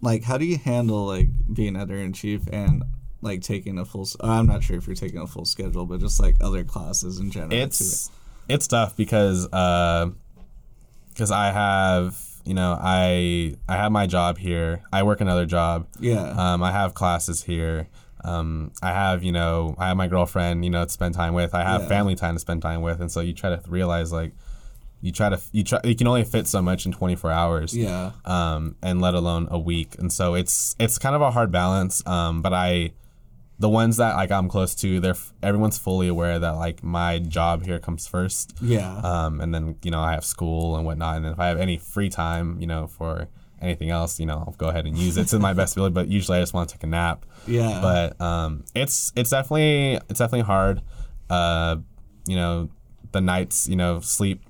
like, 0.00 0.22
how 0.24 0.38
do 0.38 0.44
you 0.44 0.58
handle 0.58 1.06
like 1.06 1.28
being 1.52 1.76
editor 1.76 1.98
in 2.00 2.12
chief 2.12 2.42
and 2.52 2.84
like 3.20 3.42
taking 3.42 3.78
a 3.78 3.84
full? 3.84 4.08
uh, 4.22 4.28
I'm 4.28 4.46
not 4.46 4.62
sure 4.62 4.76
if 4.76 4.86
you're 4.86 4.96
taking 4.96 5.18
a 5.20 5.26
full 5.26 5.44
schedule, 5.44 5.86
but 5.86 6.00
just 6.00 6.20
like 6.20 6.36
other 6.40 6.64
classes 6.64 7.18
in 7.18 7.30
general. 7.30 7.52
it's 7.52 8.10
it's 8.48 8.66
tough 8.66 8.96
because 8.96 9.48
because 11.14 11.30
I 11.30 11.50
have 11.52 12.20
you 12.44 12.52
know 12.54 12.76
I 12.80 13.54
I 13.68 13.76
have 13.76 13.90
my 13.92 14.06
job 14.06 14.36
here. 14.38 14.82
I 14.92 15.02
work 15.02 15.20
another 15.22 15.46
job. 15.46 15.86
yeah, 15.98 16.30
Um, 16.36 16.62
I 16.62 16.72
have 16.72 16.92
classes 16.94 17.44
here. 17.44 17.88
Um, 18.24 18.72
I 18.82 18.92
have 18.92 19.22
you 19.22 19.32
know 19.32 19.74
I 19.78 19.88
have 19.88 19.96
my 19.96 20.08
girlfriend 20.08 20.64
you 20.64 20.70
know 20.70 20.84
to 20.84 20.90
spend 20.90 21.14
time 21.14 21.34
with. 21.34 21.54
I 21.54 21.62
have 21.62 21.82
Yeah. 21.82 21.88
family 21.88 22.14
time 22.16 22.34
to 22.34 22.40
spend 22.40 22.62
time 22.62 22.82
with, 22.82 23.00
and 23.00 23.10
so 23.10 23.20
you 23.20 23.32
try 23.32 23.50
to 23.56 23.60
realize 23.70 24.12
like 24.12 24.32
you 25.00 25.12
try 25.12 25.28
to 25.28 25.38
you 25.52 25.62
try 25.64 25.78
you 25.84 25.94
can 25.94 26.06
only 26.06 26.24
fit 26.24 26.46
so 26.46 26.62
much 26.62 26.86
in 26.86 26.92
24 26.92 27.30
hours 27.30 27.76
yeah, 27.76 28.12
um, 28.24 28.74
and 28.82 29.00
let 29.02 29.12
alone 29.14 29.48
a 29.50 29.58
week. 29.58 29.96
And 29.98 30.10
so 30.12 30.34
it's 30.34 30.74
it's 30.78 30.98
kind 30.98 31.14
of 31.14 31.20
a 31.22 31.30
hard 31.30 31.50
balance. 31.52 32.06
Um, 32.06 32.40
but 32.40 32.54
I, 32.54 32.92
the 33.58 33.68
ones 33.68 33.98
that 33.98 34.16
like 34.16 34.30
I'm 34.32 34.48
close 34.48 34.74
to, 34.76 34.98
they're 35.00 35.14
everyone's 35.42 35.78
fully 35.78 36.08
aware 36.08 36.38
that 36.38 36.52
like 36.56 36.82
my 36.82 37.18
job 37.20 37.64
here 37.64 37.78
comes 37.78 38.06
first. 38.06 38.52
yeah, 38.60 38.96
Um, 38.98 39.40
and 39.40 39.54
then 39.54 39.76
you 39.82 39.90
know 39.90 40.00
I 40.00 40.12
have 40.12 40.24
school 40.24 40.76
and 40.76 40.84
whatnot. 40.84 41.16
And 41.16 41.24
then 41.24 41.32
if 41.32 41.38
I 41.40 41.46
have 41.46 41.58
any 41.58 41.78
free 41.78 42.08
time, 42.10 42.60
you 42.60 42.66
know, 42.66 42.86
for 42.88 43.28
anything 43.62 43.90
else, 43.90 44.18
you 44.20 44.26
know, 44.26 44.38
I'll 44.46 44.54
go 44.58 44.68
ahead 44.68 44.86
and 44.86 44.98
use 44.98 45.16
it 45.16 45.28
to 45.28 45.38
my 45.38 45.52
best 45.52 45.76
ability. 45.76 45.92
But 45.94 46.08
usually 46.08 46.38
I 46.38 46.42
just 46.42 46.52
want 46.52 46.68
to 46.68 46.74
take 46.74 46.82
a 46.82 46.88
nap. 46.88 47.24
yeah. 47.46 47.80
But 47.80 48.20
um, 48.20 48.64
it's 48.74 49.12
it's 49.14 49.30
definitely 49.30 49.94
it's 50.08 50.18
definitely 50.18 50.42
hard. 50.46 50.82
Uh, 51.30 51.76
you 52.26 52.36
know, 52.36 52.70
the 53.12 53.20
nights, 53.20 53.68
you 53.68 53.76
know, 53.76 54.00
sleep. 54.00 54.42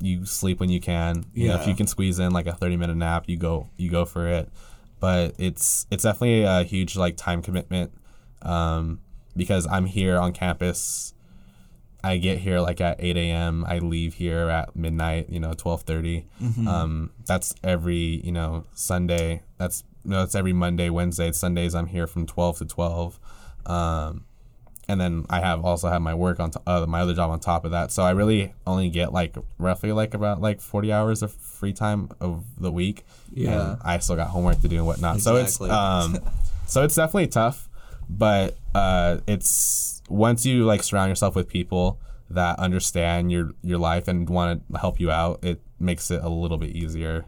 You 0.00 0.26
sleep 0.26 0.58
when 0.58 0.68
you 0.68 0.80
can. 0.80 1.26
You 1.32 1.48
know, 1.48 1.54
if 1.60 1.68
you 1.68 1.76
can 1.76 1.86
squeeze 1.86 2.18
in 2.18 2.32
like 2.32 2.48
a 2.48 2.52
thirty 2.52 2.76
minute 2.76 2.96
nap, 2.96 3.28
you 3.28 3.36
go 3.36 3.68
you 3.76 3.88
go 3.88 4.04
for 4.04 4.26
it. 4.26 4.48
But 4.98 5.34
it's 5.38 5.86
it's 5.92 6.02
definitely 6.02 6.42
a 6.42 6.64
huge 6.64 6.96
like 6.96 7.16
time 7.16 7.40
commitment 7.40 7.92
um, 8.42 9.00
because 9.36 9.66
I'm 9.66 9.86
here 9.86 10.18
on 10.18 10.32
campus. 10.32 11.14
I 12.04 12.16
get 12.16 12.38
here 12.38 12.58
like 12.60 12.80
at 12.80 12.96
8 12.98 13.16
a.m. 13.16 13.64
I 13.66 13.78
leave 13.78 14.14
here 14.14 14.48
at 14.48 14.74
midnight, 14.74 15.30
you 15.30 15.38
know, 15.38 15.52
12:30. 15.52 16.24
Um, 16.66 17.10
that's 17.26 17.54
every, 17.62 18.20
you 18.24 18.32
know, 18.32 18.64
Sunday. 18.74 19.42
That's 19.56 19.84
no, 20.04 20.18
that's 20.18 20.34
every 20.34 20.52
Monday, 20.52 20.90
Wednesday, 20.90 21.30
Sundays. 21.32 21.74
I'm 21.74 21.86
here 21.86 22.08
from 22.08 22.26
12 22.26 22.58
to 22.58 22.64
12. 22.64 23.20
Um, 23.66 24.24
and 24.88 25.00
then 25.00 25.26
I 25.30 25.40
have 25.40 25.64
also 25.64 25.88
have 25.88 26.02
my 26.02 26.12
work 26.14 26.40
on 26.40 26.50
to, 26.50 26.60
uh, 26.66 26.86
my 26.86 27.00
other 27.00 27.14
job 27.14 27.30
on 27.30 27.38
top 27.38 27.64
of 27.64 27.70
that. 27.70 27.92
So 27.92 28.02
I 28.02 28.10
really 28.10 28.52
only 28.66 28.88
get 28.90 29.12
like 29.12 29.36
roughly 29.58 29.92
like 29.92 30.12
about 30.12 30.40
like 30.40 30.60
40 30.60 30.92
hours 30.92 31.22
of 31.22 31.32
free 31.32 31.72
time 31.72 32.10
of 32.20 32.44
the 32.58 32.72
week. 32.72 33.04
Yeah. 33.32 33.72
And 33.72 33.80
I 33.84 33.98
still 33.98 34.16
got 34.16 34.28
homework 34.28 34.60
to 34.62 34.68
do 34.68 34.76
and 34.76 34.86
whatnot. 34.86 35.20
So 35.20 35.36
it's 35.36 35.60
um, 35.60 36.18
so 36.66 36.82
it's 36.82 36.96
definitely 36.96 37.28
tough, 37.28 37.68
but 38.18 38.56
uh, 38.74 39.18
it's 39.26 40.02
once 40.08 40.44
you 40.44 40.64
like 40.64 40.82
surround 40.82 41.08
yourself 41.10 41.34
with 41.34 41.48
people 41.48 41.98
that 42.30 42.58
understand 42.58 43.30
your 43.30 43.52
your 43.62 43.78
life 43.78 44.08
and 44.08 44.28
want 44.28 44.62
to 44.72 44.78
help 44.78 44.98
you 45.00 45.10
out, 45.10 45.42
it 45.44 45.60
makes 45.78 46.10
it 46.10 46.22
a 46.22 46.28
little 46.28 46.58
bit 46.58 46.70
easier 46.70 47.24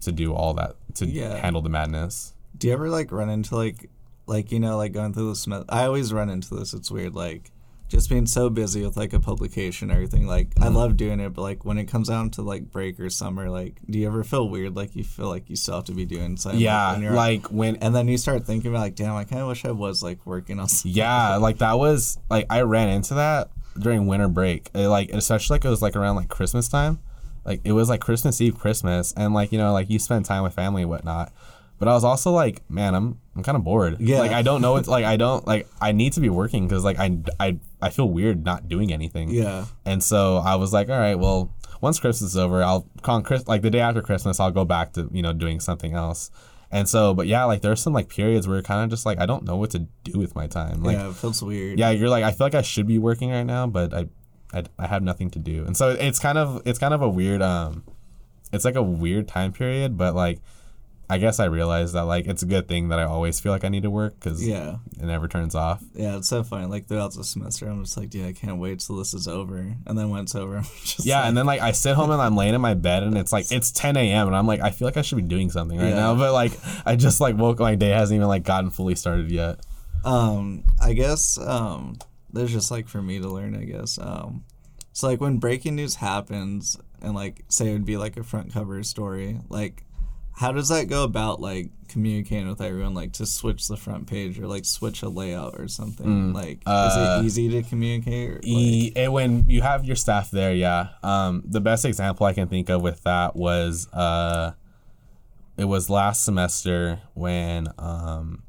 to 0.00 0.12
do 0.12 0.32
all 0.34 0.54
that 0.54 0.76
to 0.94 1.06
Yeah. 1.06 1.36
handle 1.38 1.62
the 1.62 1.68
madness. 1.68 2.34
Do 2.56 2.68
you 2.68 2.72
ever 2.72 2.88
like 2.88 3.10
run 3.12 3.28
into 3.30 3.56
like 3.56 3.90
like 4.26 4.52
you 4.52 4.60
know 4.60 4.76
like 4.76 4.92
going 4.92 5.12
through 5.14 5.30
the 5.30 5.36
Smith? 5.36 5.64
I 5.68 5.84
always 5.84 6.12
run 6.12 6.28
into 6.30 6.54
this. 6.54 6.74
It's 6.74 6.90
weird 6.90 7.14
like 7.14 7.50
just 7.88 8.10
being 8.10 8.26
so 8.26 8.50
busy 8.50 8.82
with 8.84 8.96
like 8.96 9.12
a 9.12 9.20
publication 9.20 9.88
and 9.90 9.96
everything. 9.96 10.26
Like 10.26 10.50
Mm-hmm. 10.54 10.64
I 10.64 10.68
love 10.68 10.96
doing 10.96 11.20
it, 11.20 11.30
but 11.34 11.42
like 11.42 11.64
when 11.64 11.78
it 11.78 11.86
comes 11.86 12.08
down 12.08 12.30
to 12.32 12.42
like 12.42 12.70
break 12.70 13.00
or 13.00 13.08
summer, 13.10 13.48
like 13.50 13.76
do 13.88 13.98
you 13.98 14.06
ever 14.06 14.22
feel 14.24 14.48
weird? 14.48 14.76
Like 14.76 14.94
you 14.94 15.04
feel 15.04 15.28
like 15.28 15.48
you 15.48 15.56
still 15.56 15.76
have 15.76 15.84
to 15.84 15.92
be 15.92 16.04
doing 16.04 16.36
something. 16.36 16.60
Yeah, 16.60 16.92
when 16.92 17.02
you're- 17.02 17.16
like 17.16 17.46
when 17.46 17.76
and 17.76 17.94
then 17.94 18.08
you 18.08 18.18
start 18.18 18.44
thinking 18.44 18.70
about 18.70 18.80
like, 18.80 18.94
damn, 18.94 19.14
I 19.16 19.24
kind 19.24 19.42
of 19.42 19.48
wish 19.48 19.64
I 19.64 19.70
was 19.70 20.02
like 20.02 20.24
working 20.26 20.60
on. 20.60 20.68
Something. 20.68 20.92
Yeah, 20.96 21.36
like 21.36 21.58
that 21.58 21.78
was 21.78 22.18
like 22.30 22.46
I 22.50 22.60
ran 22.62 22.88
into 22.90 23.14
that 23.14 23.50
during 23.78 24.06
winter 24.06 24.28
break. 24.28 24.70
It, 24.74 24.88
like 24.88 25.10
especially 25.10 25.54
like 25.54 25.64
it 25.64 25.68
was 25.70 25.82
like 25.82 25.96
around 25.96 26.16
like 26.16 26.28
Christmas 26.28 26.68
time. 26.68 26.98
Like 27.44 27.60
it 27.64 27.72
was 27.72 27.88
like 27.88 28.00
Christmas 28.00 28.40
Eve, 28.42 28.58
Christmas, 28.58 29.14
and 29.16 29.32
like 29.32 29.52
you 29.52 29.58
know 29.58 29.72
like 29.72 29.88
you 29.88 29.98
spend 29.98 30.26
time 30.26 30.42
with 30.42 30.52
family 30.54 30.82
and 30.82 30.90
whatnot. 30.90 31.32
But 31.78 31.86
I 31.88 31.92
was 31.94 32.02
also 32.04 32.32
like, 32.32 32.68
man, 32.68 32.94
I'm 32.94 33.18
I'm 33.38 33.44
kind 33.44 33.54
of 33.54 33.62
bored. 33.62 34.00
Yeah. 34.00 34.18
Like 34.18 34.32
I 34.32 34.42
don't 34.42 34.60
know. 34.60 34.76
It's 34.76 34.88
like 34.88 35.04
I 35.04 35.16
don't 35.16 35.46
like 35.46 35.68
I 35.80 35.92
need 35.92 36.12
to 36.14 36.20
be 36.20 36.28
working 36.28 36.66
because 36.66 36.82
like 36.82 36.98
I, 36.98 37.18
I 37.38 37.58
I 37.80 37.90
feel 37.90 38.10
weird 38.10 38.44
not 38.44 38.68
doing 38.68 38.92
anything. 38.92 39.30
Yeah. 39.30 39.66
And 39.84 40.02
so 40.02 40.38
I 40.38 40.56
was 40.56 40.72
like, 40.72 40.88
all 40.88 40.98
right, 40.98 41.14
well, 41.14 41.54
once 41.80 42.00
Christmas 42.00 42.32
is 42.32 42.36
over, 42.36 42.64
I'll 42.64 42.88
on 43.04 43.22
Chris 43.22 43.46
like 43.46 43.62
the 43.62 43.70
day 43.70 43.78
after 43.78 44.02
Christmas, 44.02 44.40
I'll 44.40 44.50
go 44.50 44.64
back 44.64 44.92
to 44.94 45.08
you 45.12 45.22
know 45.22 45.32
doing 45.32 45.60
something 45.60 45.94
else. 45.94 46.32
And 46.72 46.88
so, 46.88 47.14
but 47.14 47.28
yeah, 47.28 47.44
like 47.44 47.62
there's 47.62 47.80
some 47.80 47.92
like 47.92 48.08
periods 48.08 48.48
where 48.48 48.56
you're 48.56 48.62
kind 48.64 48.82
of 48.82 48.90
just 48.90 49.06
like 49.06 49.20
I 49.20 49.26
don't 49.26 49.44
know 49.44 49.56
what 49.56 49.70
to 49.70 49.86
do 50.02 50.18
with 50.18 50.34
my 50.34 50.48
time. 50.48 50.82
Like, 50.82 50.96
yeah, 50.96 51.10
it 51.10 51.14
feels 51.14 51.40
weird. 51.40 51.78
yeah, 51.78 51.90
you're 51.90 52.08
like 52.08 52.24
I 52.24 52.32
feel 52.32 52.46
like 52.46 52.56
I 52.56 52.62
should 52.62 52.88
be 52.88 52.98
working 52.98 53.30
right 53.30 53.44
now, 53.44 53.68
but 53.68 53.94
I, 53.94 54.08
I, 54.52 54.64
I 54.80 54.88
have 54.88 55.04
nothing 55.04 55.30
to 55.30 55.38
do, 55.38 55.64
and 55.64 55.76
so 55.76 55.90
it's 55.90 56.18
kind 56.18 56.38
of 56.38 56.60
it's 56.66 56.80
kind 56.80 56.92
of 56.92 57.02
a 57.02 57.08
weird 57.08 57.40
um, 57.40 57.84
it's 58.52 58.64
like 58.64 58.74
a 58.74 58.82
weird 58.82 59.28
time 59.28 59.52
period, 59.52 59.96
but 59.96 60.16
like. 60.16 60.40
I 61.10 61.16
guess 61.18 61.40
I 61.40 61.46
realized 61.46 61.94
that 61.94 62.02
like 62.04 62.26
it's 62.26 62.42
a 62.42 62.46
good 62.46 62.68
thing 62.68 62.88
that 62.88 62.98
I 62.98 63.04
always 63.04 63.40
feel 63.40 63.50
like 63.50 63.64
I 63.64 63.68
need 63.70 63.84
to 63.84 63.90
work 63.90 64.14
because 64.20 64.46
Yeah. 64.46 64.76
it 65.00 65.04
never 65.04 65.26
turns 65.26 65.54
off. 65.54 65.82
Yeah, 65.94 66.16
it's 66.18 66.28
so 66.28 66.42
funny. 66.44 66.66
Like 66.66 66.86
throughout 66.86 67.14
the 67.14 67.24
semester, 67.24 67.66
I'm 67.68 67.82
just 67.84 67.96
like, 67.96 68.12
yeah, 68.12 68.26
I 68.26 68.32
can't 68.34 68.58
wait 68.58 68.80
till 68.80 68.96
this 68.96 69.14
is 69.14 69.26
over. 69.26 69.56
And 69.86 69.96
then 69.98 70.10
when 70.10 70.20
it's 70.22 70.34
over, 70.34 70.56
I'm 70.58 70.64
just 70.84 71.06
Yeah, 71.06 71.20
like, 71.20 71.28
and 71.28 71.36
then 71.36 71.46
like 71.46 71.60
I 71.62 71.72
sit 71.72 71.94
home 71.94 72.10
and 72.10 72.20
I'm 72.20 72.36
laying 72.36 72.54
in 72.54 72.60
my 72.60 72.74
bed 72.74 73.02
and 73.04 73.16
it's 73.16 73.32
like 73.32 73.46
it's 73.50 73.70
10 73.72 73.96
a.m. 73.96 74.26
and 74.26 74.36
I'm 74.36 74.46
like 74.46 74.60
I 74.60 74.70
feel 74.70 74.86
like 74.86 74.98
I 74.98 75.02
should 75.02 75.16
be 75.16 75.22
doing 75.22 75.50
something 75.50 75.78
right 75.78 75.88
Yeah. 75.88 75.94
now, 75.94 76.14
but 76.14 76.32
like 76.34 76.52
I 76.84 76.94
just 76.96 77.20
like 77.20 77.36
woke 77.38 77.58
my 77.58 77.74
day 77.74 77.90
hasn't 77.90 78.16
even 78.16 78.28
like 78.28 78.42
gotten 78.44 78.70
fully 78.70 78.94
started 78.94 79.30
yet. 79.30 79.60
um, 80.04 80.64
I 80.80 80.92
guess 80.92 81.38
um, 81.38 81.98
there's 82.32 82.52
just 82.52 82.70
like 82.70 82.86
for 82.86 83.00
me 83.02 83.18
to 83.18 83.28
learn. 83.28 83.56
I 83.56 83.64
guess 83.64 83.98
um, 83.98 84.44
so 84.92 85.06
like 85.08 85.20
when 85.20 85.38
breaking 85.38 85.74
news 85.76 85.94
happens, 85.96 86.76
and 87.00 87.14
like 87.14 87.44
say 87.48 87.68
it 87.70 87.72
would 87.72 87.84
be 87.86 87.96
like 87.96 88.16
a 88.18 88.22
front 88.22 88.52
cover 88.52 88.82
story, 88.82 89.38
like 89.48 89.84
how 90.38 90.52
does 90.52 90.68
that 90.68 90.86
go 90.88 91.02
about 91.02 91.40
like 91.40 91.70
communicating 91.88 92.48
with 92.48 92.60
everyone 92.60 92.94
like 92.94 93.12
to 93.12 93.26
switch 93.26 93.66
the 93.66 93.76
front 93.76 94.06
page 94.06 94.38
or 94.38 94.46
like 94.46 94.64
switch 94.64 95.02
a 95.02 95.08
layout 95.08 95.58
or 95.58 95.66
something 95.66 96.32
like 96.32 96.60
uh, 96.66 96.90
is 96.90 96.96
it 96.96 97.26
easy 97.26 97.48
to 97.62 97.68
communicate 97.68 98.30
or, 98.30 98.34
like, 98.34 98.44
E- 98.44 98.92
and 98.94 99.12
when 99.12 99.44
you 99.48 99.62
have 99.62 99.84
your 99.84 99.96
staff 99.96 100.30
there, 100.30 100.54
yeah. 100.54 100.90
Um, 101.02 101.42
the 101.44 101.60
best 101.60 101.84
example 101.84 102.24
I 102.26 102.34
can 102.34 102.46
think 102.46 102.68
of 102.68 102.82
with 102.82 103.02
that 103.02 103.34
was 103.34 103.88
uh, 103.92 104.52
it 105.56 105.64
was 105.64 105.90
last 105.90 106.24
semester 106.24 107.00
when 107.14 107.68
um, 107.78 108.42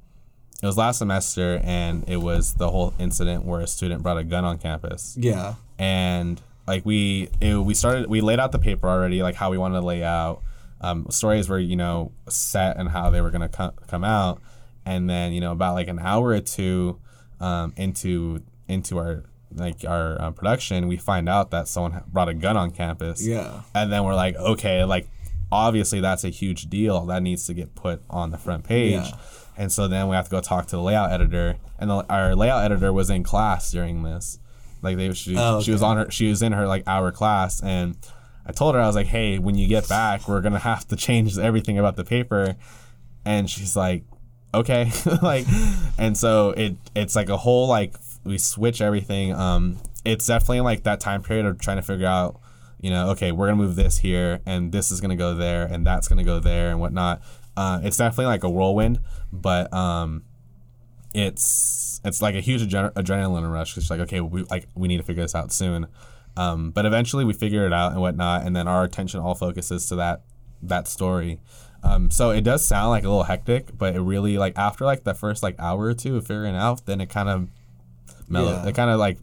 it 0.62 0.66
was 0.68 0.78
last 0.78 1.00
semester 1.00 1.60
and 1.64 2.08
it 2.08 2.18
was 2.18 2.54
the 2.56 2.70
whole 2.70 2.94
incident 3.00 3.46
where 3.46 3.62
a 3.62 3.68
student 3.68 4.04
brought 4.04 4.18
a 4.18 4.24
gun 4.24 4.46
on 4.46 4.58
campus. 4.60 5.16
yeah 5.18 5.56
and 5.80 6.42
like 6.68 6.86
we 6.86 7.30
it, 7.42 7.56
we 7.56 7.74
started 7.74 8.08
we 8.10 8.22
laid 8.22 8.40
out 8.40 8.52
the 8.52 8.60
paper 8.60 8.88
already 8.88 9.24
like 9.24 9.34
how 9.36 9.50
we 9.50 9.58
wanted 9.58 9.80
to 9.80 9.86
lay 9.86 10.04
out 10.04 10.44
um, 10.82 11.08
stories 11.10 11.50
were 11.50 11.60
you 11.60 11.76
know 11.76 12.12
set 12.28 12.78
and 12.78 12.90
how 12.90 13.10
they 13.10 13.22
were 13.22 13.32
going 13.32 13.42
to 13.42 13.50
co- 13.50 13.74
come 13.88 14.04
out. 14.04 14.42
And 14.86 15.10
then 15.10 15.34
you 15.34 15.42
know 15.42 15.52
about 15.52 15.76
like 15.76 15.88
an 15.88 16.00
hour 16.00 16.30
or 16.30 16.40
two 16.42 17.00
um, 17.40 17.74
into 17.78 18.42
into 18.68 18.98
our 18.98 19.24
like 19.56 19.84
our 19.88 20.22
uh, 20.22 20.32
production 20.32 20.88
we 20.88 20.96
find 20.96 21.28
out 21.28 21.50
that 21.52 21.68
someone 21.68 22.04
brought 22.08 22.30
a 22.30 22.34
gun 22.34 22.56
on 22.58 22.72
campus. 22.72 23.26
Yeah. 23.26 23.62
And 23.74 23.92
then 23.92 24.04
we're 24.04 24.16
like 24.16 24.36
okay 24.36 24.84
like 24.84 25.10
obviously 25.52 26.00
that's 26.00 26.24
a 26.24 26.30
huge 26.30 26.70
deal 26.70 27.06
that 27.08 27.24
needs 27.24 27.46
to 27.48 27.54
get 27.54 27.74
put 27.76 28.02
on 28.10 28.30
the 28.32 28.38
front 28.38 28.64
page. 28.64 28.94
Yeah. 28.94 29.18
and 29.58 29.72
so 29.72 29.88
then 29.88 30.08
we 30.08 30.16
have 30.16 30.26
to 30.26 30.32
go 30.32 30.42
talk 30.42 30.68
to 30.68 30.76
the 30.76 30.82
layout 30.82 31.12
editor. 31.12 31.58
And 31.80 31.90
the, 31.90 32.06
our 32.08 32.36
layout 32.36 32.64
editor 32.64 32.94
was 32.94 33.10
in 33.10 33.24
class 33.24 33.72
during 33.72 34.04
this. 34.04 34.38
Like 34.84 34.98
they 34.98 35.12
she, 35.14 35.36
Oh, 35.38 35.62
she 35.62 35.72
was 35.72 35.82
on 35.82 35.98
her 35.98 36.12
she 36.12 36.30
was 36.30 36.42
in 36.44 36.52
her 36.52 36.68
like 36.68 36.84
hour 36.88 37.12
class. 37.12 37.60
And 37.62 37.98
i 38.50 38.52
told 38.52 38.76
her 38.76 38.82
i 38.82 38.88
was 38.88 38.96
like 38.96 39.08
hey 39.08 39.40
when 39.40 39.56
you 39.56 39.68
get 39.68 39.88
back 39.88 40.28
we're 40.28 40.42
gonna 40.42 40.60
have 40.60 40.88
to 40.88 40.96
change 40.96 41.38
everything 41.38 41.78
about 41.78 41.96
the 41.96 42.04
paper 42.04 42.56
and 43.24 43.50
she's 43.50 43.76
like 43.76 44.04
okay 44.54 44.92
like 45.22 45.46
and 45.98 46.18
so 46.18 46.50
it 46.52 46.76
it's 46.96 47.16
like 47.16 47.30
a 47.30 47.38
whole 47.38 47.68
like 47.68 47.96
we 48.26 48.38
switch 48.38 48.82
everything 48.82 49.34
um 49.34 49.78
it's 50.04 50.26
definitely 50.26 50.62
like 50.62 50.84
that 50.84 51.00
time 51.00 51.22
period 51.22 51.46
of 51.46 51.60
trying 51.60 51.78
to 51.78 51.84
figure 51.84 52.08
out 52.08 52.40
you 52.82 52.90
know 52.90 53.10
okay 53.10 53.32
we're 53.32 53.48
gonna 53.48 53.56
move 53.56 53.76
this 53.76 54.00
here 54.00 54.42
and 54.46 54.72
this 54.72 54.92
is 54.92 55.00
gonna 55.00 55.16
go 55.16 55.36
there 55.36 55.66
and 55.66 55.86
that's 55.86 56.08
gonna 56.08 56.24
go 56.24 56.40
there 56.40 56.72
and 56.72 56.80
whatnot 56.80 57.22
uh, 57.58 57.82
it's 57.84 57.98
definitely 57.98 58.26
like 58.26 58.44
a 58.44 58.50
whirlwind 58.50 59.02
but 59.34 59.72
um 59.74 60.24
it's 61.14 62.00
it's 62.04 62.22
like 62.22 62.36
a 62.36 62.40
huge 62.40 62.62
adren- 62.62 62.94
adrenaline 62.94 63.52
rush. 63.52 63.78
It's 63.78 63.90
like 63.90 64.00
okay, 64.02 64.22
we 64.22 64.44
like 64.44 64.68
we 64.76 64.88
need 64.88 64.98
to 64.98 65.04
figure 65.04 65.24
this 65.24 65.36
out 65.36 65.52
soon. 65.52 65.88
Um, 66.38 66.72
but 66.72 66.86
eventually 66.86 67.26
we 67.26 67.34
figure 67.34 67.66
it 67.66 67.74
out 67.74 67.92
and 67.92 68.02
whatnot, 68.02 68.46
and 68.46 68.56
then 68.56 68.68
our 68.68 68.84
attention 68.84 69.20
all 69.20 69.36
focuses 69.36 69.86
to 69.88 69.96
that 69.98 70.22
that 70.62 70.88
story. 70.88 71.40
Um, 71.84 72.12
so 72.12 72.32
it 72.32 72.42
does 72.42 72.66
sound 72.66 72.90
like 72.90 73.04
a 73.04 73.08
little 73.08 73.24
hectic, 73.24 73.78
but 73.78 73.96
it 73.96 74.02
really 74.02 74.38
like 74.38 74.58
after 74.58 74.84
like 74.86 75.04
the 75.06 75.14
first 75.14 75.44
like 75.44 75.56
hour 75.60 75.86
or 75.86 75.94
two 75.94 76.18
of 76.18 76.28
figuring 76.28 76.56
it 76.56 76.58
out, 76.58 76.86
then 76.86 77.00
it 77.02 77.10
kind 77.10 77.30
of 77.30 77.48
mellow. 78.28 78.52
Yeah. 78.52 78.68
It 78.68 78.76
kind 78.76 78.90
of 78.90 79.00
like 79.00 79.18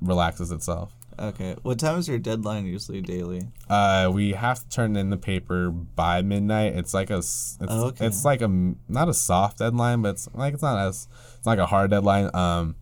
relaxes 0.00 0.52
itself. 0.52 0.92
okay 1.18 1.56
what 1.62 1.76
time 1.80 1.98
is 1.98 2.06
your 2.06 2.18
deadline 2.20 2.64
usually 2.64 3.00
daily 3.00 3.42
Uh, 3.68 4.08
we 4.14 4.30
have 4.32 4.60
to 4.60 4.68
turn 4.68 4.94
in 4.96 5.10
the 5.10 5.16
paper 5.16 5.70
by 5.70 6.22
midnight. 6.22 6.76
It's 6.76 6.94
like 6.94 7.10
a, 7.10 7.18
it's, 7.18 7.58
Oh, 7.60 7.86
okay. 7.86 8.06
it's 8.06 8.24
like 8.24 8.40
a 8.42 8.48
not 8.88 9.08
a 9.08 9.14
soft 9.14 9.58
deadline, 9.58 10.02
but 10.02 10.10
it's 10.10 10.28
like 10.34 10.54
it's 10.54 10.62
not 10.62 10.78
as 10.78 11.08
it's 11.36 11.46
like 11.46 11.58
a 11.58 11.66
hard 11.66 11.90
deadline. 11.90 12.30
Um, 12.34 12.76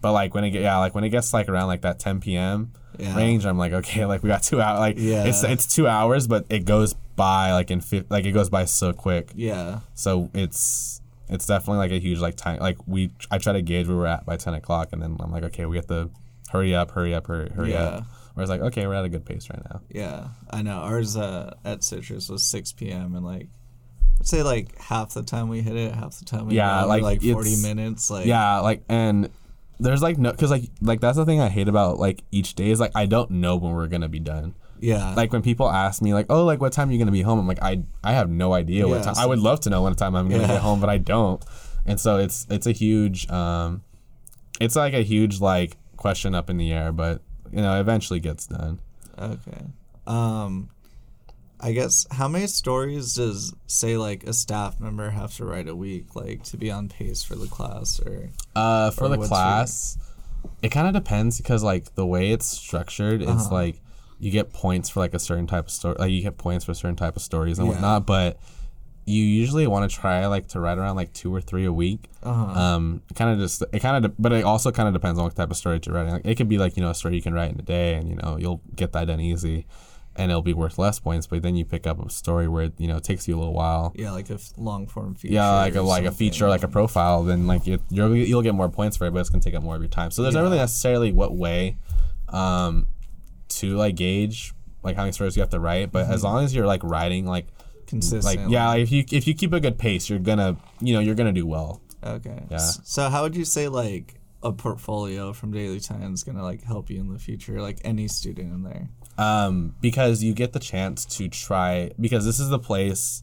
but 0.00 0.12
like 0.12 0.34
when 0.34 0.42
it 0.42 0.50
get 0.50 0.62
yeah, 0.62 0.78
like 0.78 0.94
when 0.96 1.04
it 1.04 1.10
gets 1.10 1.32
like 1.32 1.48
around 1.48 1.68
like 1.68 1.82
that 1.82 2.00
10 2.00 2.18
p.m. 2.20 2.72
Yeah. 3.00 3.16
range, 3.16 3.44
I'm 3.46 3.58
like 3.58 3.72
okay, 3.72 4.04
like 4.06 4.22
we 4.22 4.28
got 4.28 4.42
two 4.42 4.60
hours. 4.60 4.78
Like 4.80 4.96
Yeah. 4.98 5.24
it's 5.24 5.42
it's 5.44 5.66
two 5.74 5.86
hours, 5.88 6.26
but 6.26 6.46
it 6.50 6.64
goes 6.64 6.94
by 7.16 7.52
like 7.52 7.70
in 7.70 7.80
fi- 7.80 8.04
like 8.10 8.24
it 8.24 8.32
goes 8.32 8.50
by 8.50 8.64
so 8.66 8.92
quick. 8.92 9.32
yeah 9.34 9.80
So 9.94 10.30
it's 10.34 11.00
it's 11.28 11.46
definitely 11.46 11.78
like 11.78 11.90
a 11.92 11.98
huge 11.98 12.18
like 12.20 12.36
time. 12.36 12.60
Like 12.60 12.76
we 12.86 13.10
I 13.30 13.38
try 13.38 13.52
to 13.54 13.62
gauge 13.62 13.88
where 13.88 13.96
we're 13.96 14.06
at 14.06 14.24
by 14.26 14.36
10 14.36 14.54
o'clock, 14.54 14.90
and 14.92 15.02
then 15.02 15.16
I'm 15.20 15.32
like 15.32 15.44
okay, 15.44 15.66
we 15.66 15.76
have 15.76 15.86
to 15.88 16.10
hurry 16.50 16.74
up, 16.74 16.92
hurry 16.92 17.14
up, 17.14 17.26
hurry 17.26 17.50
hurry 17.50 17.72
Yeah. 17.72 17.82
up. 17.82 18.04
Whereas 18.34 18.50
like 18.50 18.60
okay, 18.60 18.86
we're 18.86 18.94
at 18.94 19.04
a 19.04 19.08
good 19.08 19.24
pace 19.24 19.48
right 19.50 19.62
now. 19.70 19.80
Yeah, 19.90 20.28
I 20.50 20.62
know. 20.62 20.78
Ours 20.80 21.16
uh, 21.16 21.54
at 21.64 21.82
Citrus 21.82 22.28
was 22.28 22.42
6 22.44 22.72
p.m. 22.72 23.16
and 23.16 23.24
like, 23.24 23.48
I'd 24.20 24.26
say 24.26 24.42
like 24.42 24.76
half 24.78 25.14
the 25.14 25.22
time 25.22 25.48
we 25.48 25.62
hit 25.62 25.74
it, 25.74 25.94
half 25.94 26.18
the 26.18 26.26
time 26.26 26.46
we 26.46 26.54
Yeah, 26.56 26.84
like, 26.84 27.02
like 27.02 27.22
40 27.22 27.62
minutes. 27.62 28.10
Like, 28.10 28.26
yeah 28.26 28.58
like 28.60 28.82
and 28.90 29.30
there's 29.78 30.02
like 30.02 30.18
no 30.18 30.30
because 30.30 30.50
like 30.50 30.64
like 30.80 31.00
that's 31.00 31.16
the 31.16 31.24
thing 31.26 31.40
i 31.40 31.48
hate 31.48 31.68
about 31.68 31.98
like 31.98 32.22
each 32.32 32.54
day 32.54 32.70
is 32.70 32.80
like 32.80 32.92
i 32.94 33.04
don't 33.06 33.30
know 33.30 33.56
when 33.56 33.72
we're 33.72 33.86
gonna 33.88 34.08
be 34.08 34.20
done. 34.20 34.54
Yeah, 34.78 35.14
like 35.14 35.32
when 35.32 35.40
people 35.40 35.70
ask 35.70 36.02
me 36.02 36.12
like 36.12 36.26
oh 36.28 36.44
like 36.44 36.60
what 36.60 36.72
time 36.72 36.90
are 36.90 36.92
you 36.92 36.98
gonna 36.98 37.10
be 37.10 37.22
home? 37.22 37.38
I'm 37.38 37.46
like 37.46 37.62
i 37.62 37.82
i 38.04 38.12
have 38.12 38.28
no 38.28 38.52
idea 38.52 38.86
what 38.86 38.96
Yeah, 38.98 39.04
time 39.04 39.14
i 39.18 39.24
would 39.26 39.38
love 39.38 39.60
to 39.60 39.70
know 39.70 39.80
what 39.82 39.96
time 39.96 40.14
i'm 40.14 40.28
gonna 40.28 40.42
Yeah. 40.42 40.48
get 40.48 40.60
home 40.60 40.80
but 40.80 40.90
i 40.90 40.98
don't. 40.98 41.42
And 41.86 41.98
so 42.00 42.18
it's 42.18 42.46
it's 42.50 42.66
a 42.66 42.72
huge 42.72 43.28
um 43.30 43.82
it's 44.60 44.76
like 44.76 44.92
a 44.94 45.02
huge 45.02 45.40
like 45.40 45.76
question 45.96 46.34
up 46.34 46.50
in 46.50 46.56
the 46.58 46.72
air 46.72 46.92
but 46.92 47.22
you 47.52 47.62
know 47.62 47.80
eventually 47.80 48.20
gets 48.20 48.46
done. 48.46 48.80
Okay. 49.18 49.62
Um, 50.06 50.68
I 51.58 51.72
guess 51.72 52.06
how 52.10 52.28
many 52.28 52.46
stories 52.46 53.14
does 53.14 53.54
say 53.66 53.96
like 53.96 54.24
a 54.24 54.32
staff 54.32 54.78
member 54.78 55.10
have 55.10 55.34
to 55.36 55.44
write 55.44 55.68
a 55.68 55.74
week, 55.74 56.14
like 56.14 56.42
to 56.44 56.56
be 56.56 56.70
on 56.70 56.88
pace 56.88 57.22
for 57.22 57.34
the 57.34 57.46
class 57.46 57.98
or? 58.00 58.30
Uh, 58.54 58.90
for 58.90 59.04
Or 59.04 59.08
the 59.08 59.18
class, 59.26 59.96
it 60.62 60.68
kind 60.70 60.86
of 60.86 60.92
depends 60.92 61.38
because 61.38 61.62
like 61.62 61.94
the 61.94 62.06
way 62.06 62.30
it's 62.30 62.46
structured, 62.46 63.22
it's 63.22 63.30
Uh-huh. 63.46 63.54
like 63.54 63.80
you 64.18 64.30
get 64.30 64.52
points 64.52 64.88
for 64.90 65.00
like 65.00 65.14
a 65.14 65.18
certain 65.18 65.46
type 65.46 65.66
of 65.66 65.70
story. 65.70 65.96
Like 65.98 66.10
you 66.10 66.22
get 66.22 66.36
points 66.38 66.64
for 66.64 66.72
a 66.72 66.74
certain 66.74 66.96
type 66.96 67.16
of 67.16 67.22
stories 67.22 67.58
and 67.58 67.66
Yeah. 67.68 67.72
whatnot. 67.74 68.06
But 68.06 68.38
you 69.08 69.22
usually 69.22 69.66
want 69.66 69.88
to 69.90 69.96
try 69.96 70.26
like 70.26 70.48
to 70.48 70.58
write 70.60 70.78
around 70.78 70.96
like 70.96 71.12
two 71.12 71.34
or 71.34 71.40
three 71.40 71.64
a 71.64 71.72
week. 71.72 72.08
Uh-huh. 72.22 72.60
Um, 72.60 73.02
kind 73.14 73.30
of 73.30 73.38
just 73.38 73.62
it 73.72 73.80
kind 73.80 74.04
of, 74.04 74.10
de- 74.10 74.16
but 74.22 74.32
it 74.32 74.44
also 74.44 74.70
kind 74.72 74.88
of 74.88 74.94
depends 74.94 75.18
on 75.18 75.24
what 75.24 75.36
type 75.36 75.50
of 75.50 75.56
story 75.56 75.80
you're 75.86 75.94
writing. 75.94 76.12
Like 76.12 76.26
it 76.26 76.34
could 76.36 76.48
be 76.48 76.58
like 76.58 76.76
you 76.76 76.82
know 76.82 76.90
a 76.90 76.94
story 76.94 77.14
you 77.14 77.22
can 77.22 77.32
write 77.32 77.50
in 77.52 77.58
a 77.58 77.62
day, 77.62 77.94
and 77.94 78.08
you 78.10 78.16
know 78.16 78.36
you'll 78.38 78.60
get 78.74 78.92
that 78.92 79.06
done 79.06 79.20
easy. 79.20 79.64
And 80.18 80.30
it'll 80.30 80.42
be 80.42 80.54
worth 80.54 80.78
less 80.78 80.98
points. 80.98 81.26
But 81.26 81.42
then 81.42 81.56
you 81.56 81.64
pick 81.64 81.86
up 81.86 82.04
a 82.04 82.08
story 82.10 82.48
where 82.48 82.70
you 82.78 82.88
know 82.88 82.96
it 82.96 83.04
takes 83.04 83.28
you 83.28 83.36
a 83.36 83.38
little 83.38 83.52
while. 83.54 83.92
Yeah, 83.94 84.12
like 84.12 84.30
a 84.30 84.38
long 84.56 84.86
form 84.86 85.14
feature. 85.14 85.34
Yeah, 85.34 85.50
like 85.52 85.74
a 85.74 85.82
like 85.82 86.04
a 86.04 86.12
feature, 86.12 86.48
like 86.48 86.62
a 86.62 86.68
profile, 86.68 87.22
then 87.24 87.46
like 87.46 87.66
it, 87.68 87.80
you'll 87.90 88.14
you'll 88.16 88.42
get 88.42 88.54
more 88.54 88.68
points 88.68 88.96
for 88.96 89.06
it, 89.06 89.12
but 89.12 89.20
it's 89.20 89.28
gonna 89.30 89.42
take 89.42 89.54
up 89.54 89.62
more 89.62 89.76
of 89.76 89.82
your 89.82 89.88
time. 89.90 90.10
So 90.10 90.22
there's 90.22 90.34
not 90.34 90.42
really 90.42 90.56
necessarily 90.58 91.12
what 91.12 91.34
way, 91.34 91.76
um, 92.30 92.86
to 93.48 93.76
like 93.76 93.96
gauge 93.96 94.52
like 94.82 94.96
how 94.96 95.02
many 95.02 95.12
stories 95.12 95.36
you 95.36 95.40
have 95.42 95.50
to 95.50 95.60
write. 95.60 95.90
But 95.92 96.04
Mm-hmm. 96.04 96.12
as 96.14 96.24
long 96.24 96.44
as 96.44 96.54
you're 96.54 96.66
like 96.66 96.82
writing 96.84 97.26
like 97.26 97.46
consistent. 97.86 98.24
like 98.24 98.50
yeah, 98.50 98.68
like, 98.68 98.82
if 98.82 98.92
you 98.92 99.04
if 99.10 99.26
you 99.26 99.34
keep 99.34 99.52
a 99.52 99.60
good 99.60 99.78
pace, 99.78 100.08
you're 100.08 100.18
gonna 100.18 100.56
you 100.80 100.94
know 100.94 101.00
you're 101.00 101.14
gonna 101.14 101.32
do 101.32 101.46
well. 101.46 101.80
Okay. 102.04 102.42
Yeah. 102.50 102.58
So 102.58 103.08
how 103.08 103.22
would 103.22 103.34
you 103.36 103.44
say 103.44 103.68
like 103.68 104.14
a 104.42 104.52
portfolio 104.52 105.32
from 105.32 105.50
Daily 105.50 105.80
Titan 105.80 106.12
is 106.12 106.22
gonna 106.22 106.42
like 106.42 106.62
help 106.62 106.88
you 106.90 107.00
in 107.00 107.12
the 107.12 107.18
future? 107.18 107.60
Like 107.60 107.78
any 107.84 108.06
student 108.08 108.52
in 108.52 108.62
there. 108.62 108.88
Um, 109.18 109.74
because 109.80 110.22
you 110.22 110.34
get 110.34 110.52
the 110.52 110.58
chance 110.60 111.04
to 111.16 111.28
try 111.28 111.90
because 112.00 112.24
this 112.24 112.38
is 112.40 112.48
the 112.48 112.58
place 112.58 113.22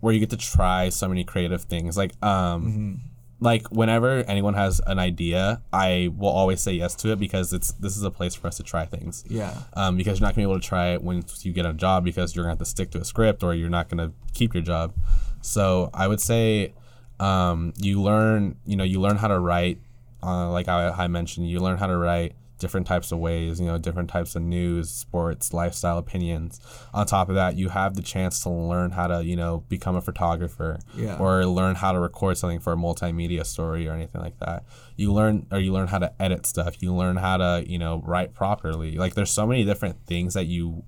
where 0.00 0.12
you 0.12 0.20
get 0.20 0.30
to 0.30 0.36
try 0.36 0.88
so 0.88 1.08
many 1.08 1.24
creative 1.24 1.62
things 1.62 1.96
like 1.96 2.12
um 2.24 3.00
like 3.40 3.66
whenever 3.70 4.18
anyone 4.28 4.54
has 4.54 4.80
an 4.86 4.98
idea 4.98 5.60
i 5.72 6.08
will 6.16 6.28
always 6.28 6.60
say 6.60 6.72
yes 6.72 6.94
to 6.94 7.10
it 7.12 7.18
because 7.18 7.52
it's 7.52 7.72
this 7.74 7.96
is 7.96 8.02
a 8.02 8.10
place 8.10 8.34
for 8.34 8.46
us 8.48 8.56
to 8.56 8.62
try 8.62 8.84
things 8.84 9.24
Yeah. 9.28 9.54
um, 9.74 9.96
because 9.96 10.18
you're 10.20 10.26
not 10.26 10.34
gonna 10.34 10.46
be 10.46 10.50
able 10.52 10.60
to 10.60 10.66
try 10.66 10.88
it 10.94 11.02
when 11.02 11.24
you 11.40 11.52
get 11.52 11.66
a 11.66 11.72
job 11.72 12.04
because 12.04 12.34
you're 12.34 12.44
gonna 12.44 12.52
have 12.52 12.58
to 12.58 12.64
stick 12.64 12.90
to 12.92 13.00
a 13.00 13.04
script 13.04 13.42
or 13.42 13.54
you're 13.54 13.70
not 13.70 13.88
gonna 13.88 14.12
keep 14.34 14.54
your 14.54 14.62
job. 14.62 14.94
So 15.40 15.90
I 15.94 16.06
would 16.08 16.20
say 16.20 16.72
um, 17.18 17.72
you 17.78 18.00
learn, 18.02 18.56
you 18.64 18.76
know, 18.76 18.84
you 18.84 19.00
learn 19.00 19.16
how 19.16 19.28
to 19.28 19.38
write. 19.38 19.78
Uh, 20.22 20.50
like 20.50 20.68
I, 20.68 20.88
I 20.90 21.08
mentioned, 21.08 21.48
you 21.48 21.58
learn 21.60 21.78
how 21.78 21.86
to 21.88 21.96
write 21.96 22.34
different 22.62 22.86
types 22.86 23.12
of 23.12 23.18
ways. 23.18 23.60
You 23.60 23.66
know, 23.66 23.76
different 23.76 24.08
types 24.08 24.34
of 24.34 24.40
news, 24.40 24.88
sports, 24.88 25.52
lifestyle 25.52 25.98
opinions. 25.98 26.58
On 26.94 27.04
top 27.04 27.28
of 27.28 27.34
that, 27.34 27.56
you 27.56 27.68
have 27.68 27.94
the 27.94 28.00
chance 28.00 28.42
to 28.44 28.48
learn 28.48 28.92
how 28.92 29.08
to, 29.08 29.22
you 29.22 29.36
know, 29.36 29.64
become 29.68 29.94
a 29.96 30.00
photographer 30.00 30.78
Yeah. 30.96 31.18
or 31.18 31.44
learn 31.44 31.74
how 31.74 31.92
to 31.92 32.00
record 32.00 32.38
something 32.38 32.60
for 32.60 32.72
a 32.72 32.76
multimedia 32.76 33.44
story 33.44 33.86
or 33.86 33.92
anything 33.92 34.22
like 34.22 34.38
that. 34.38 34.64
You 34.96 35.12
learn 35.12 35.46
or 35.50 35.58
you 35.58 35.72
learn 35.72 35.88
how 35.88 35.98
to 35.98 36.10
edit 36.22 36.46
stuff. 36.46 36.80
You 36.82 36.94
learn 36.94 37.16
how 37.16 37.36
to, 37.36 37.64
you 37.66 37.78
know, 37.78 38.00
write 38.06 38.32
properly. 38.32 38.92
Like 38.96 39.12
there's 39.14 39.30
so 39.30 39.46
many 39.46 39.64
different 39.64 40.06
things 40.06 40.32
that 40.32 40.46
you 40.46 40.84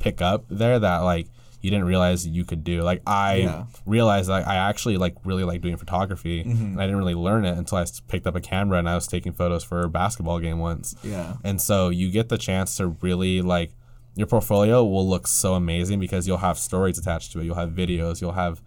pick 0.00 0.20
up 0.20 0.44
there 0.48 0.78
that 0.80 0.98
like 0.98 1.28
you 1.64 1.70
didn't 1.70 1.86
realize 1.86 2.26
you 2.26 2.44
could 2.44 2.62
do. 2.62 2.82
Like 2.82 3.00
I 3.06 3.36
Yeah. 3.36 3.64
realized 3.86 4.28
like 4.28 4.46
I 4.46 4.56
actually 4.56 4.98
like 4.98 5.14
really 5.24 5.44
like 5.44 5.62
doing 5.62 5.78
photography 5.78 6.40
and 6.42 6.78
I 6.80 6.84
didn't 6.84 6.98
really 6.98 7.14
learn 7.14 7.46
it 7.46 7.56
until 7.56 7.78
I 7.78 7.86
picked 8.06 8.26
up 8.26 8.36
a 8.36 8.40
camera 8.40 8.78
and 8.78 8.86
I 8.88 8.94
was 8.94 9.06
taking 9.06 9.32
photos 9.32 9.64
for 9.64 9.82
a 9.82 9.88
basketball 9.88 10.40
game 10.40 10.58
once. 10.58 10.94
Yeah. 11.02 11.36
And 11.42 11.60
so 11.62 11.88
you 11.88 12.10
get 12.10 12.28
the 12.28 12.36
chance 12.36 12.76
to 12.76 12.88
really 12.88 13.40
like 13.40 13.70
your 14.14 14.26
portfolio 14.26 14.84
will 14.84 15.08
look 15.08 15.26
so 15.26 15.54
amazing 15.54 15.98
because 16.00 16.28
you'll 16.28 16.36
have 16.48 16.58
stories 16.58 16.98
attached 16.98 17.32
to 17.32 17.40
it. 17.40 17.44
You'll 17.44 17.54
have 17.56 17.70
videos, 17.70 18.20
you'll 18.20 18.32
have 18.32 18.60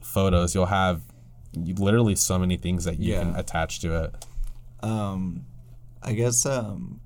photos, 0.00 0.54
you'll 0.54 0.66
have 0.66 1.02
literally 1.54 2.16
so 2.16 2.38
many 2.38 2.56
things 2.56 2.84
that 2.84 2.98
you 2.98 3.14
can 3.14 3.36
attach 3.36 3.80
to 3.80 4.04
it. 4.04 4.26
Um, 4.82 5.44
I 6.02 6.12
guess 6.14 6.46
um, 6.46 7.00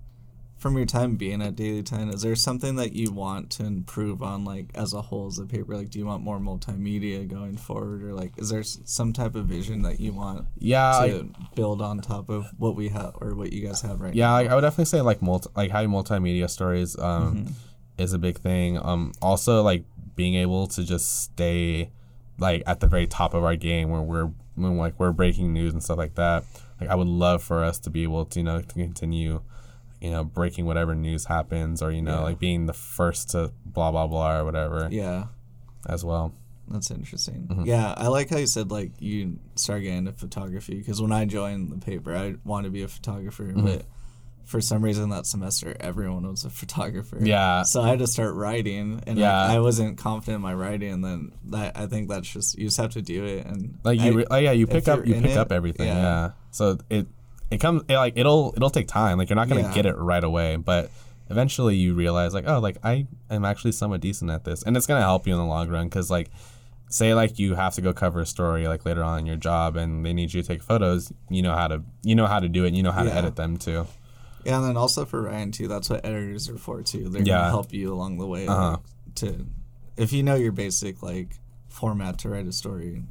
from 0.64 0.78
your 0.78 0.86
time 0.86 1.16
being 1.16 1.42
at 1.42 1.54
Daily 1.56 1.82
Titan, 1.82 2.08
is 2.08 2.22
there 2.22 2.34
something 2.34 2.76
that 2.76 2.94
you 2.94 3.12
want 3.12 3.50
to 3.50 3.66
improve 3.66 4.22
on, 4.22 4.46
like 4.46 4.70
as 4.74 4.94
a 4.94 5.02
whole 5.02 5.26
as 5.26 5.38
a 5.38 5.44
paper? 5.44 5.76
Like, 5.76 5.90
do 5.90 5.98
you 5.98 6.06
want 6.06 6.22
more 6.22 6.38
multimedia 6.38 7.28
going 7.28 7.58
forward, 7.58 8.02
or 8.02 8.14
like, 8.14 8.32
is 8.38 8.48
there 8.48 8.62
some 8.62 9.12
type 9.12 9.34
of 9.34 9.44
vision 9.44 9.82
that 9.82 10.00
you 10.00 10.14
want 10.14 10.46
Yeah, 10.56 10.92
to 11.04 11.16
like, 11.18 11.54
build 11.54 11.82
on 11.82 12.00
top 12.00 12.30
of 12.30 12.46
what 12.56 12.76
we 12.76 12.88
have 12.88 13.12
or 13.20 13.34
what 13.34 13.52
you 13.52 13.66
guys 13.66 13.82
have 13.82 14.00
right 14.00 14.14
yeah, 14.14 14.32
like, 14.32 14.48
I 14.48 14.54
would 14.54 14.62
definitely 14.62 14.86
say 14.86 15.02
like 15.02 15.20
multi 15.20 15.50
like 15.54 15.70
having 15.70 15.90
multimedia 15.90 16.48
stories 16.48 16.98
um 16.98 17.54
is 17.98 18.14
a 18.14 18.18
big 18.18 18.38
thing. 18.38 18.78
Um 18.82 19.12
also 19.20 19.62
like 19.62 19.84
being 20.16 20.34
able 20.36 20.66
to 20.68 20.82
just 20.82 21.24
stay 21.24 21.90
like 22.38 22.62
at 22.66 22.80
the 22.80 22.86
very 22.86 23.06
top 23.06 23.34
of 23.34 23.44
our 23.44 23.54
game 23.54 23.90
where 23.90 24.00
we're 24.00 24.30
when 24.54 24.78
like 24.78 24.98
we're 24.98 25.12
breaking 25.12 25.52
news 25.52 25.74
and 25.74 25.82
stuff 25.82 25.98
like 25.98 26.14
that. 26.14 26.44
Like 26.80 26.88
I 26.88 26.94
would 26.94 27.06
love 27.06 27.42
for 27.42 27.62
us 27.62 27.78
to 27.80 27.90
be 27.90 28.02
able 28.02 28.24
to 28.24 28.40
you 28.40 28.44
know 28.44 28.62
to 28.62 28.74
continue 28.74 29.42
you 30.04 30.10
know 30.10 30.22
breaking 30.24 30.64
whatever 30.66 30.94
news 30.94 31.24
happens 31.24 31.80
or 31.82 31.90
you 31.90 32.02
know 32.02 32.18
Yeah. 32.18 32.28
like 32.28 32.38
being 32.38 32.66
the 32.66 32.72
first 32.74 33.30
to 33.30 33.52
blah 33.64 33.90
blah 33.90 34.06
blah 34.06 34.38
or 34.38 34.44
whatever? 34.44 34.88
Yeah. 34.90 35.24
as 35.88 36.04
well. 36.04 36.32
That's 36.68 36.90
interesting. 36.90 37.46
Mm-hmm. 37.50 37.66
Yeah, 37.66 37.92
I 37.96 38.08
like 38.08 38.30
how 38.30 38.38
you 38.38 38.46
said 38.46 38.70
like 38.70 38.92
you 39.00 39.38
started 39.54 39.82
getting 39.82 39.98
into 40.06 40.12
photography 40.12 40.76
because 40.78 41.00
when 41.02 41.12
I 41.12 41.24
joined 41.26 41.70
the 41.72 41.78
paper, 41.84 42.14
I 42.16 42.36
wanted 42.44 42.68
to 42.68 42.72
be 42.72 42.82
a 42.82 42.88
photographer, 42.88 43.44
Mm-hmm. 43.44 43.66
but 43.66 43.82
for 44.46 44.60
some 44.60 44.82
reason 44.84 45.08
that 45.10 45.24
semester 45.26 45.74
everyone 45.80 46.28
was 46.28 46.44
a 46.44 46.50
photographer. 46.50 47.18
Yeah. 47.20 47.62
So 47.62 47.80
I 47.82 47.88
had 47.88 47.98
to 48.00 48.06
start 48.06 48.34
writing, 48.34 49.02
and 49.06 49.18
Yeah. 49.18 49.42
like, 49.42 49.50
I 49.56 49.60
wasn't 49.60 49.96
confident 49.98 50.36
in 50.36 50.40
my 50.42 50.54
writing. 50.54 50.92
And 50.92 51.04
then 51.04 51.32
that 51.46 51.76
I 51.78 51.86
think 51.86 52.08
that's 52.10 52.28
just 52.30 52.58
you 52.58 52.66
just 52.66 52.76
have 52.78 52.90
to 52.92 53.02
do 53.02 53.24
it, 53.24 53.46
and 53.46 53.78
Like 53.84 54.00
you, 54.00 54.12
I- 54.12 54.14
re- 54.14 54.26
oh 54.30 54.36
yeah, 54.36 54.52
you 54.52 54.66
pick 54.66 54.86
up 54.88 55.06
you 55.06 55.14
pick 55.14 55.32
it, 55.32 55.36
up 55.36 55.50
everything. 55.52 55.88
yeah. 55.88 56.02
Yeah. 56.02 56.30
So 56.50 56.78
it 56.90 57.06
it 57.54 57.58
comes 57.60 57.82
it, 57.88 57.96
like 57.96 58.14
it'll 58.16 58.52
it'll 58.56 58.70
take 58.70 58.88
time. 58.88 59.18
Like 59.18 59.28
you're 59.30 59.36
not 59.36 59.48
gonna 59.48 59.62
Yeah. 59.62 59.72
get 59.74 59.86
it 59.86 59.96
right 59.96 60.22
away, 60.24 60.56
but 60.56 60.90
eventually 61.30 61.76
you 61.76 61.94
realize 61.94 62.34
like 62.34 62.44
oh 62.46 62.58
like 62.60 62.76
I 62.84 63.06
am 63.30 63.44
actually 63.44 63.72
somewhat 63.72 64.00
decent 64.00 64.30
at 64.30 64.44
this, 64.44 64.62
and 64.62 64.76
it's 64.76 64.86
gonna 64.86 65.00
help 65.00 65.26
you 65.26 65.32
in 65.32 65.38
the 65.38 65.46
long 65.46 65.68
run 65.68 65.86
because 65.88 66.10
like 66.10 66.30
say 66.90 67.14
like 67.14 67.38
you 67.38 67.54
have 67.54 67.74
to 67.74 67.80
go 67.80 67.92
cover 67.92 68.20
a 68.20 68.26
story 68.26 68.68
like 68.68 68.84
later 68.84 69.02
on 69.02 69.18
in 69.20 69.26
your 69.26 69.36
job 69.36 69.74
and 69.76 70.04
they 70.06 70.12
need 70.12 70.32
you 70.32 70.42
to 70.42 70.46
take 70.46 70.62
photos 70.62 71.12
you 71.28 71.42
know 71.42 71.54
how 71.54 71.66
to 71.66 71.82
you 72.02 72.14
know 72.14 72.26
how 72.26 72.38
to 72.38 72.48
do 72.48 72.64
it 72.64 72.68
and 72.68 72.76
you 72.76 72.82
know 72.82 72.92
how 72.92 73.02
to 73.02 73.12
edit 73.12 73.34
them 73.36 73.56
too 73.56 73.86
Yeah, 74.44 74.58
and 74.58 74.64
then 74.66 74.76
also 74.76 75.04
for 75.06 75.22
Ryan 75.22 75.50
too. 75.50 75.66
That's 75.68 75.88
what 75.88 76.04
editors 76.04 76.48
are 76.50 76.58
for 76.58 76.82
too. 76.82 77.08
They're 77.08 77.22
Yeah. 77.22 77.38
gonna 77.38 77.48
help 77.48 77.72
you 77.72 77.92
along 77.94 78.18
the 78.18 78.26
way 78.26 78.46
Uh-huh. 78.46 78.70
like, 78.72 78.80
to 79.16 79.46
if 79.96 80.12
you 80.12 80.22
know 80.22 80.34
your 80.34 80.52
basic 80.52 81.02
like 81.02 81.38
format 81.68 82.18
to 82.18 82.28
write 82.28 82.46
a 82.46 82.52
story. 82.52 83.02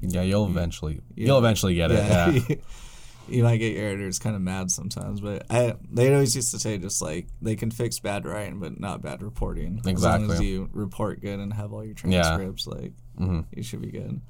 yeah 0.00 0.20
you'll 0.22 0.46
eventually 0.46 1.00
Yeah. 1.16 1.26
you'll 1.28 1.38
eventually 1.38 1.74
get 1.74 1.90
it 1.90 2.04
yeah 2.48 2.56
you 3.26 3.42
might 3.42 3.56
get 3.56 3.74
your 3.74 3.86
editors 3.86 4.18
kind 4.18 4.36
of 4.36 4.42
mad 4.42 4.70
sometimes, 4.70 5.20
but 5.20 5.46
I 5.50 5.74
they 5.90 6.12
always 6.12 6.36
used 6.36 6.50
to 6.52 6.58
say 6.58 6.78
just 6.78 7.00
like 7.00 7.26
they 7.40 7.56
can 7.56 7.70
fix 7.70 7.98
bad 7.98 8.24
writing 8.26 8.60
but 8.60 8.78
not 8.78 9.00
bad 9.02 9.22
reporting. 9.22 9.80
As 9.86 10.02
long 10.02 10.30
as 10.30 10.40
you 10.40 10.68
report 10.72 11.20
good 11.20 11.38
and 11.40 11.52
have 11.54 11.72
all 11.72 11.84
your 11.84 11.94
Yeah. 12.04 12.22
transcripts, 12.22 12.66
like 12.66 12.92
hmm 13.16 13.40
you 13.54 13.62
should 13.62 13.80
be 13.82 13.90
good. 13.90 14.20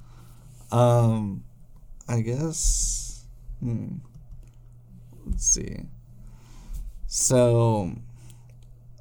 Um, 0.70 1.44
I 2.08 2.20
guess. 2.20 3.24
Hmm. 3.60 3.96
Let's 5.26 5.46
see. 5.46 5.76
So, 7.06 7.92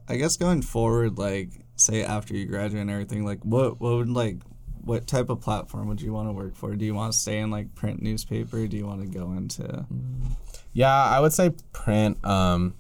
I 0.08 0.16
guess 0.18 0.38
going 0.38 0.62
forward, 0.62 1.18
like 1.18 1.50
say 1.76 2.04
after 2.04 2.36
you 2.36 2.46
graduate 2.46 2.82
and 2.82 2.92
everything, 2.92 3.26
like 3.26 3.44
what 3.44 3.80
what 3.82 3.96
would 3.96 4.10
like 4.10 4.38
what 4.84 5.08
type 5.08 5.30
of 5.30 5.42
platform 5.42 5.88
would 5.88 6.02
you 6.02 6.14
want 6.14 6.28
to 6.30 6.34
work 6.34 6.56
for? 6.56 6.76
Do 6.76 6.86
you 6.86 6.94
want 6.94 7.14
to 7.14 7.18
stay 7.18 7.40
in 7.40 7.50
like 7.52 7.74
print 7.76 8.02
newspaper? 8.02 8.68
Do 8.68 8.78
you 8.78 8.86
want 8.86 9.02
to 9.02 9.08
go 9.08 9.32
into? 9.32 9.86
Yeah, 10.74 10.94
I 10.94 11.20
would 11.20 11.34
say 11.34 11.52
print. 11.72 12.24
Um, 12.26 12.76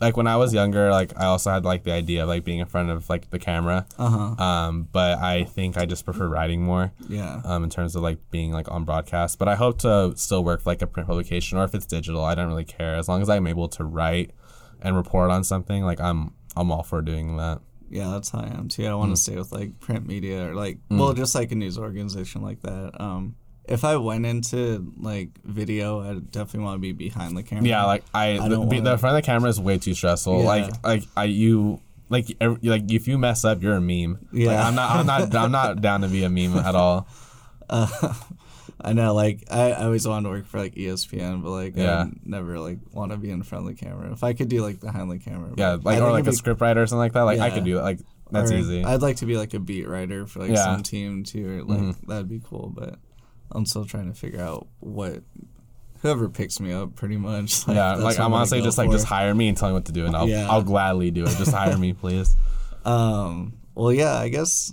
like 0.00 0.16
when 0.16 0.26
I 0.26 0.36
was 0.36 0.54
younger, 0.54 0.90
like 0.90 1.18
I 1.18 1.24
also 1.24 1.50
had 1.50 1.64
like 1.64 1.84
the 1.84 1.92
idea 1.92 2.22
of 2.22 2.28
like 2.28 2.44
being 2.44 2.58
in 2.58 2.66
front 2.66 2.90
of 2.90 3.08
like 3.08 3.30
the 3.30 3.38
camera. 3.38 3.86
Uh 3.98 4.34
huh. 4.36 4.42
Um, 4.42 4.88
but 4.92 5.18
I 5.18 5.44
think 5.44 5.76
I 5.76 5.86
just 5.86 6.04
prefer 6.04 6.28
writing 6.28 6.62
more. 6.62 6.92
Yeah. 7.08 7.40
Um, 7.44 7.64
in 7.64 7.70
terms 7.70 7.96
of 7.96 8.02
like 8.02 8.18
being 8.30 8.52
like 8.52 8.70
on 8.70 8.84
broadcast. 8.84 9.38
But 9.38 9.48
I 9.48 9.54
hope 9.54 9.78
to 9.80 10.12
still 10.16 10.44
work 10.44 10.62
for 10.62 10.70
like 10.70 10.82
a 10.82 10.86
print 10.86 11.08
publication 11.08 11.58
or 11.58 11.64
if 11.64 11.74
it's 11.74 11.86
digital, 11.86 12.24
I 12.24 12.34
don't 12.34 12.48
really 12.48 12.64
care 12.64 12.94
as 12.94 13.08
long 13.08 13.22
as 13.22 13.28
I'm 13.28 13.46
able 13.46 13.68
to 13.70 13.84
write 13.84 14.32
and 14.80 14.96
report 14.96 15.30
on 15.30 15.42
something. 15.44 15.82
Like 15.84 16.00
I'm 16.00 16.34
I'm 16.56 16.70
all 16.70 16.82
for 16.82 17.02
doing 17.02 17.36
that. 17.38 17.60
Yeah, 17.90 18.10
that's 18.10 18.30
how 18.30 18.40
I 18.40 18.48
am 18.48 18.68
too. 18.68 18.84
I 18.84 18.90
Mm. 18.90 18.98
want 18.98 19.10
to 19.12 19.16
stay 19.16 19.36
with 19.36 19.50
like 19.52 19.78
print 19.80 20.06
media 20.06 20.50
or 20.50 20.54
like 20.54 20.78
well, 20.90 21.12
just 21.14 21.34
like 21.34 21.50
a 21.52 21.54
news 21.54 21.78
organization 21.78 22.42
like 22.42 22.60
that. 22.62 23.00
Um, 23.00 23.34
if 23.68 23.84
I 23.84 23.96
went 23.96 24.24
into 24.26 24.92
like 24.98 25.30
video, 25.44 26.00
I 26.00 26.14
definitely 26.20 26.60
want 26.64 26.76
to 26.76 26.80
be 26.80 26.92
behind 26.92 27.36
the 27.36 27.42
camera. 27.42 27.66
Yeah, 27.68 27.84
like 27.84 28.04
I, 28.14 28.38
I 28.38 28.48
the, 28.48 28.60
wanna- 28.60 28.80
the 28.82 28.96
front 28.98 29.16
of 29.16 29.22
the 29.22 29.26
camera 29.26 29.50
is 29.50 29.60
way 29.60 29.78
too 29.78 29.94
stressful. 29.94 30.40
Yeah. 30.40 30.46
Like 30.46 30.84
like 30.84 31.02
I 31.16 31.24
you. 31.24 31.80
Like, 32.10 32.24
like 32.40 32.90
if 32.90 33.06
you 33.06 33.18
mess 33.18 33.44
up, 33.44 33.62
you're 33.62 33.74
a 33.74 33.82
meme. 33.82 34.12
Like, 34.32 34.44
Yeah. 34.44 34.66
I'm 34.66 34.74
not. 34.74 34.90
I'm 34.96 35.04
not. 35.06 35.34
I'm 35.36 35.52
not 35.52 35.80
down 35.82 36.00
to 36.00 36.08
be 36.08 36.24
a 36.24 36.30
meme 36.30 36.56
at 36.56 36.74
all. 36.74 37.06
Uh, 37.70 38.14
I 38.80 38.92
know, 38.92 39.12
like 39.14 39.44
I, 39.50 39.72
I 39.72 39.84
always 39.84 40.06
wanted 40.06 40.28
to 40.28 40.30
work 40.30 40.46
for 40.46 40.58
like 40.60 40.74
ESPN, 40.76 41.42
but 41.42 41.50
like 41.50 41.76
Yeah. 41.76 42.02
I 42.04 42.10
never 42.24 42.58
like 42.60 42.78
want 42.92 43.10
to 43.12 43.18
be 43.18 43.30
in 43.30 43.42
front 43.42 43.68
of 43.68 43.76
the 43.76 43.82
camera. 43.84 44.12
If 44.12 44.22
I 44.22 44.34
could 44.34 44.48
do 44.48 44.62
like 44.62 44.80
behind 44.80 45.10
the 45.10 45.18
camera, 45.18 45.52
Yeah, 45.56 45.78
like 45.82 45.98
I 45.98 46.00
or 46.00 46.12
like 46.12 46.22
a 46.26 46.30
be- 46.30 46.36
script 46.36 46.60
writer 46.60 46.82
or 46.82 46.86
something 46.86 47.00
like 47.00 47.12
that. 47.14 47.22
Like 47.22 47.40
I 47.40 47.50
could 47.50 47.64
do 47.64 47.78
it. 47.78 47.82
Like 47.82 47.98
that's 48.30 48.52
or 48.52 48.56
easy. 48.56 48.84
I'd 48.84 49.02
like 49.02 49.16
to 49.16 49.26
be 49.26 49.36
like 49.36 49.52
a 49.54 49.58
beat 49.58 49.88
writer 49.88 50.26
for 50.26 50.40
like 50.40 50.50
Yeah. 50.50 50.64
some 50.64 50.82
team 50.84 51.24
too, 51.24 51.48
or 51.58 51.64
like 51.64 51.80
Mhm. 51.80 52.06
that'd 52.06 52.28
be 52.28 52.40
cool. 52.44 52.72
But 52.74 52.98
I'm 53.50 53.66
still 53.66 53.84
trying 53.84 54.12
to 54.12 54.18
figure 54.18 54.40
out 54.42 54.68
what 54.80 55.22
whoever 56.02 56.28
picks 56.28 56.60
me 56.60 56.72
up, 56.72 56.94
pretty 56.94 57.16
much. 57.16 57.58
Like, 57.66 57.74
yeah, 57.76 57.94
like 57.96 58.20
I'm 58.20 58.32
honestly 58.32 58.62
just 58.62 58.78
like 58.78 58.88
for. 58.88 58.92
just 58.94 59.06
hire 59.06 59.34
me 59.34 59.48
and 59.48 59.56
tell 59.56 59.68
me 59.70 59.74
what 59.74 59.86
to 59.86 59.92
do, 59.92 60.06
and 60.06 60.14
I'll 60.14 60.28
Yeah. 60.28 60.46
I'll 60.48 60.62
gladly 60.62 61.10
do 61.10 61.24
it. 61.24 61.36
Just 61.36 61.50
hire 61.52 61.76
me, 61.76 61.92
please. 62.00 62.36
Um. 62.84 63.54
Well, 63.74 63.92
yeah. 63.92 64.14
I 64.16 64.28
guess 64.28 64.72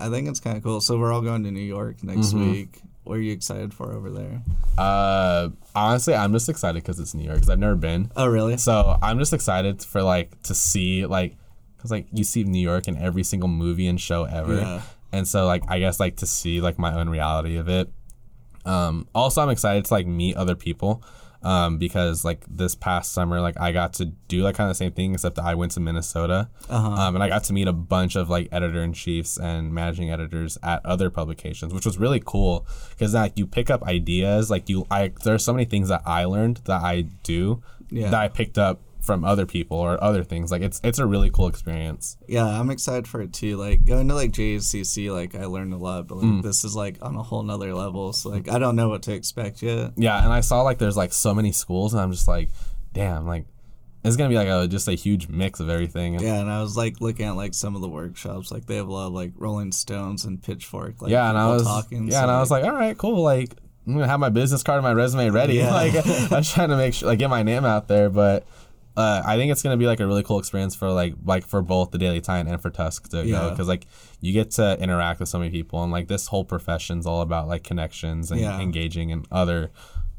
I 0.00 0.08
think 0.08 0.28
it's 0.28 0.40
kind 0.40 0.56
of 0.56 0.62
cool. 0.62 0.80
So 0.80 0.98
we're 0.98 1.12
all 1.12 1.20
going 1.20 1.44
to 1.44 1.50
New 1.50 1.60
York 1.60 2.02
next 2.02 2.32
Mhm. 2.32 2.50
week. 2.50 2.80
What 3.04 3.18
are 3.18 3.20
you 3.22 3.32
excited 3.32 3.72
for 3.74 3.92
over 3.92 4.10
there? 4.10 4.42
Uh, 4.78 5.48
honestly, 5.74 6.14
I'm 6.14 6.32
just 6.32 6.48
excited 6.48 6.82
because 6.82 6.98
it's 7.00 7.14
New 7.14 7.24
York. 7.24 7.36
Because 7.36 7.50
I've 7.50 7.58
never 7.58 7.74
been, 7.76 8.10
Oh, 8.16 8.26
really? 8.26 8.56
so 8.56 8.96
I'm 9.02 9.18
just 9.18 9.32
excited 9.32 9.82
for 9.82 10.02
like 10.02 10.40
to 10.44 10.54
see 10.54 11.06
like 11.06 11.36
because 11.76 11.90
like 11.90 12.06
you 12.12 12.24
see 12.24 12.44
New 12.44 12.60
York 12.60 12.88
in 12.88 12.96
every 12.96 13.22
single 13.24 13.48
movie 13.48 13.86
and 13.86 13.98
show 14.00 14.24
ever, 14.24 14.54
Yeah. 14.56 14.82
and 15.12 15.26
so 15.26 15.46
like 15.46 15.62
I 15.68 15.78
guess 15.78 15.98
like 15.98 16.16
to 16.16 16.26
see 16.26 16.60
like 16.60 16.78
my 16.78 16.94
own 16.94 17.08
reality 17.08 17.56
of 17.56 17.68
it. 17.68 17.90
Um, 18.66 19.06
also, 19.14 19.40
I'm 19.40 19.48
excited 19.48 19.86
to 19.86 19.94
like 19.94 20.06
meet 20.06 20.36
other 20.36 20.54
people. 20.54 21.02
Um, 21.42 21.78
because 21.78 22.22
like 22.22 22.44
this 22.50 22.74
past 22.74 23.12
summer, 23.12 23.40
like 23.40 23.58
I 23.58 23.72
got 23.72 23.94
to 23.94 24.06
do 24.28 24.42
like 24.42 24.56
kind 24.56 24.68
of 24.68 24.76
the 24.76 24.78
same 24.78 24.92
thing, 24.92 25.14
except 25.14 25.36
that 25.36 25.44
I 25.46 25.54
went 25.54 25.72
to 25.72 25.80
Minnesota, 25.80 26.50
um, 26.68 27.14
and 27.14 27.24
I 27.24 27.28
got 27.28 27.44
to 27.44 27.54
meet 27.54 27.66
a 27.66 27.72
bunch 27.72 28.14
of 28.14 28.28
like 28.28 28.48
editor 28.52 28.82
in 28.82 28.92
chiefs 28.92 29.38
and 29.38 29.72
managing 29.72 30.10
editors 30.10 30.58
at 30.62 30.84
other 30.84 31.08
publications, 31.08 31.72
which 31.72 31.86
was 31.86 31.96
really 31.96 32.20
cool 32.22 32.66
because 32.90 33.14
like 33.14 33.38
you 33.38 33.46
pick 33.46 33.70
up 33.70 33.82
ideas, 33.84 34.50
like 34.50 34.68
you, 34.68 34.86
I 34.90 35.12
there's 35.24 35.42
so 35.42 35.54
many 35.54 35.64
things 35.64 35.88
that 35.88 36.02
I 36.04 36.26
learned 36.26 36.58
that 36.66 36.82
I 36.82 37.02
do 37.22 37.62
Yeah. 37.90 38.10
that 38.10 38.20
I 38.20 38.28
picked 38.28 38.58
up 38.58 38.80
from 39.00 39.24
other 39.24 39.46
people 39.46 39.78
or 39.78 40.02
other 40.02 40.22
things. 40.22 40.50
Like 40.50 40.62
it's 40.62 40.80
it's 40.84 40.98
a 40.98 41.06
really 41.06 41.30
cool 41.30 41.48
experience. 41.48 42.16
Yeah, 42.28 42.44
I'm 42.46 42.70
excited 42.70 43.08
for 43.08 43.20
it 43.22 43.32
too. 43.32 43.56
Like 43.56 43.84
going 43.84 44.08
to 44.08 44.14
like 44.14 44.32
JCC, 44.32 45.12
like 45.12 45.34
I 45.34 45.46
learned 45.46 45.72
a 45.72 45.78
lot, 45.78 46.06
but 46.08 46.16
like 46.18 46.26
Mm. 46.26 46.42
this 46.42 46.64
is 46.64 46.76
like 46.76 46.98
on 47.02 47.16
a 47.16 47.22
whole 47.22 47.42
nother 47.42 47.74
level. 47.74 48.12
So 48.12 48.28
like 48.30 48.48
I 48.50 48.58
don't 48.58 48.76
know 48.76 48.88
what 48.88 49.02
to 49.04 49.12
expect 49.14 49.62
yet. 49.62 49.92
Yeah, 49.96 50.22
and 50.22 50.32
I 50.32 50.40
saw 50.40 50.62
like 50.62 50.78
there's 50.78 50.96
like 50.96 51.12
so 51.12 51.34
many 51.34 51.52
schools, 51.52 51.92
and 51.94 52.00
I'm 52.02 52.12
just 52.12 52.28
like, 52.28 52.50
damn, 52.92 53.26
like 53.26 53.46
it's 54.02 54.16
gonna 54.16 54.30
be 54.30 54.36
like 54.36 54.48
a 54.48 54.66
just 54.66 54.88
a 54.88 54.92
huge 54.94 55.28
mix 55.28 55.60
of 55.60 55.68
everything. 55.68 56.18
Yeah, 56.20 56.40
and 56.40 56.50
I 56.50 56.62
was 56.62 56.76
like 56.76 57.00
looking 57.00 57.26
at 57.26 57.36
like 57.36 57.52
some 57.54 57.74
of 57.74 57.82
the 57.82 57.88
workshops. 57.88 58.50
Like 58.50 58.66
they 58.66 58.76
have 58.76 58.88
a 58.88 58.92
lot 58.92 59.08
of 59.08 59.12
like 59.12 59.32
Rolling 59.36 59.72
Stones 59.72 60.24
and 60.24 60.42
Pitchfork. 60.42 61.02
Like 61.02 61.10
yeah, 61.10 61.28
and 61.28 61.36
I 61.38 61.48
was 61.48 61.64
talking. 61.64 62.06
yeah, 62.06 62.18
so, 62.18 62.22
and 62.22 62.30
I 62.30 62.40
was 62.40 62.50
like, 62.50 62.64
all 62.64 62.72
right, 62.72 62.96
cool. 62.96 63.22
Like 63.22 63.54
I'm 63.86 63.94
gonna 63.94 64.06
have 64.08 64.20
my 64.20 64.28
business 64.30 64.62
card 64.62 64.76
and 64.78 64.84
my 64.84 64.92
resume 64.92 65.30
ready. 65.30 65.54
Yeah. 65.58 65.72
Like 65.74 65.94
I 65.94 66.36
was 66.36 66.50
trying 66.52 66.68
to 66.70 66.76
make 66.76 66.94
sure 66.94 67.08
like 67.08 67.18
get 67.18 67.28
my 67.30 67.42
name 67.42 67.64
out 67.64 67.88
there, 67.88 68.08
but. 68.10 68.46
Uh, 69.00 69.22
I 69.24 69.36
think 69.36 69.50
it's 69.50 69.62
gonna 69.62 69.76
be 69.76 69.86
like 69.86 70.00
a 70.00 70.06
really 70.06 70.22
cool 70.22 70.38
experience 70.38 70.74
for 70.74 70.90
like 70.90 71.14
like 71.24 71.46
for 71.46 71.62
both 71.62 71.90
the 71.90 71.98
Daily 71.98 72.20
Titan 72.20 72.46
and 72.52 72.60
for 72.60 72.70
Tusk 72.70 73.08
to 73.10 73.24
go 73.26 73.50
because 73.50 73.66
like 73.68 73.86
you 74.20 74.32
get 74.32 74.50
to 74.52 74.76
interact 74.80 75.20
with 75.20 75.28
so 75.28 75.38
many 75.38 75.50
people 75.50 75.82
and 75.82 75.90
like 75.90 76.08
this 76.08 76.26
whole 76.28 76.44
profession's 76.44 77.06
all 77.06 77.20
about 77.22 77.48
like 77.48 77.64
connections 77.64 78.30
and 78.30 78.40
Yeah. 78.40 78.60
engaging 78.60 79.10
and 79.12 79.26
other 79.32 79.70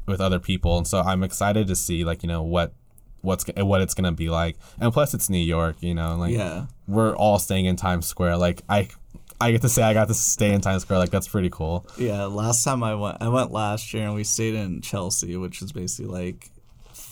with 0.06 0.20
other 0.20 0.40
people 0.40 0.76
and 0.78 0.86
so 0.86 1.00
I'm 1.00 1.22
excited 1.22 1.66
to 1.68 1.76
see 1.76 2.04
like 2.04 2.22
you 2.22 2.28
know 2.28 2.42
what 2.42 2.72
what's 3.20 3.44
what 3.56 3.80
it's 3.80 3.94
gonna 3.94 4.10
be 4.12 4.28
like 4.28 4.56
and 4.80 4.92
plus 4.92 5.14
it's 5.14 5.30
New 5.30 5.38
York 5.38 5.76
you 5.80 5.94
know 5.94 6.16
like 6.16 6.34
yeah, 6.34 6.66
we're 6.88 7.14
all 7.16 7.38
staying 7.38 7.66
in 7.66 7.76
Times 7.76 8.06
Square 8.06 8.36
like 8.38 8.62
I 8.68 8.88
I 9.40 9.50
get 9.52 9.62
to 9.62 9.68
say 9.68 9.82
I 9.82 9.92
got 9.94 10.08
to 10.08 10.14
stay 10.14 10.52
in 10.52 10.60
Times 10.60 10.82
Square 10.82 10.98
like 10.98 11.10
that's 11.10 11.28
pretty 11.28 11.50
cool 11.50 11.86
yeah. 11.98 12.24
Last 12.24 12.64
time 12.64 12.82
I 12.82 12.94
went, 12.94 13.18
I 13.20 13.28
went 13.28 13.50
last 13.50 13.92
year, 13.92 14.04
and 14.06 14.14
we 14.14 14.22
stayed 14.24 14.54
in 14.54 14.80
Chelsea, 14.82 15.36
which 15.36 15.62
is 15.62 15.72
basically 15.72 16.10
like 16.12 16.50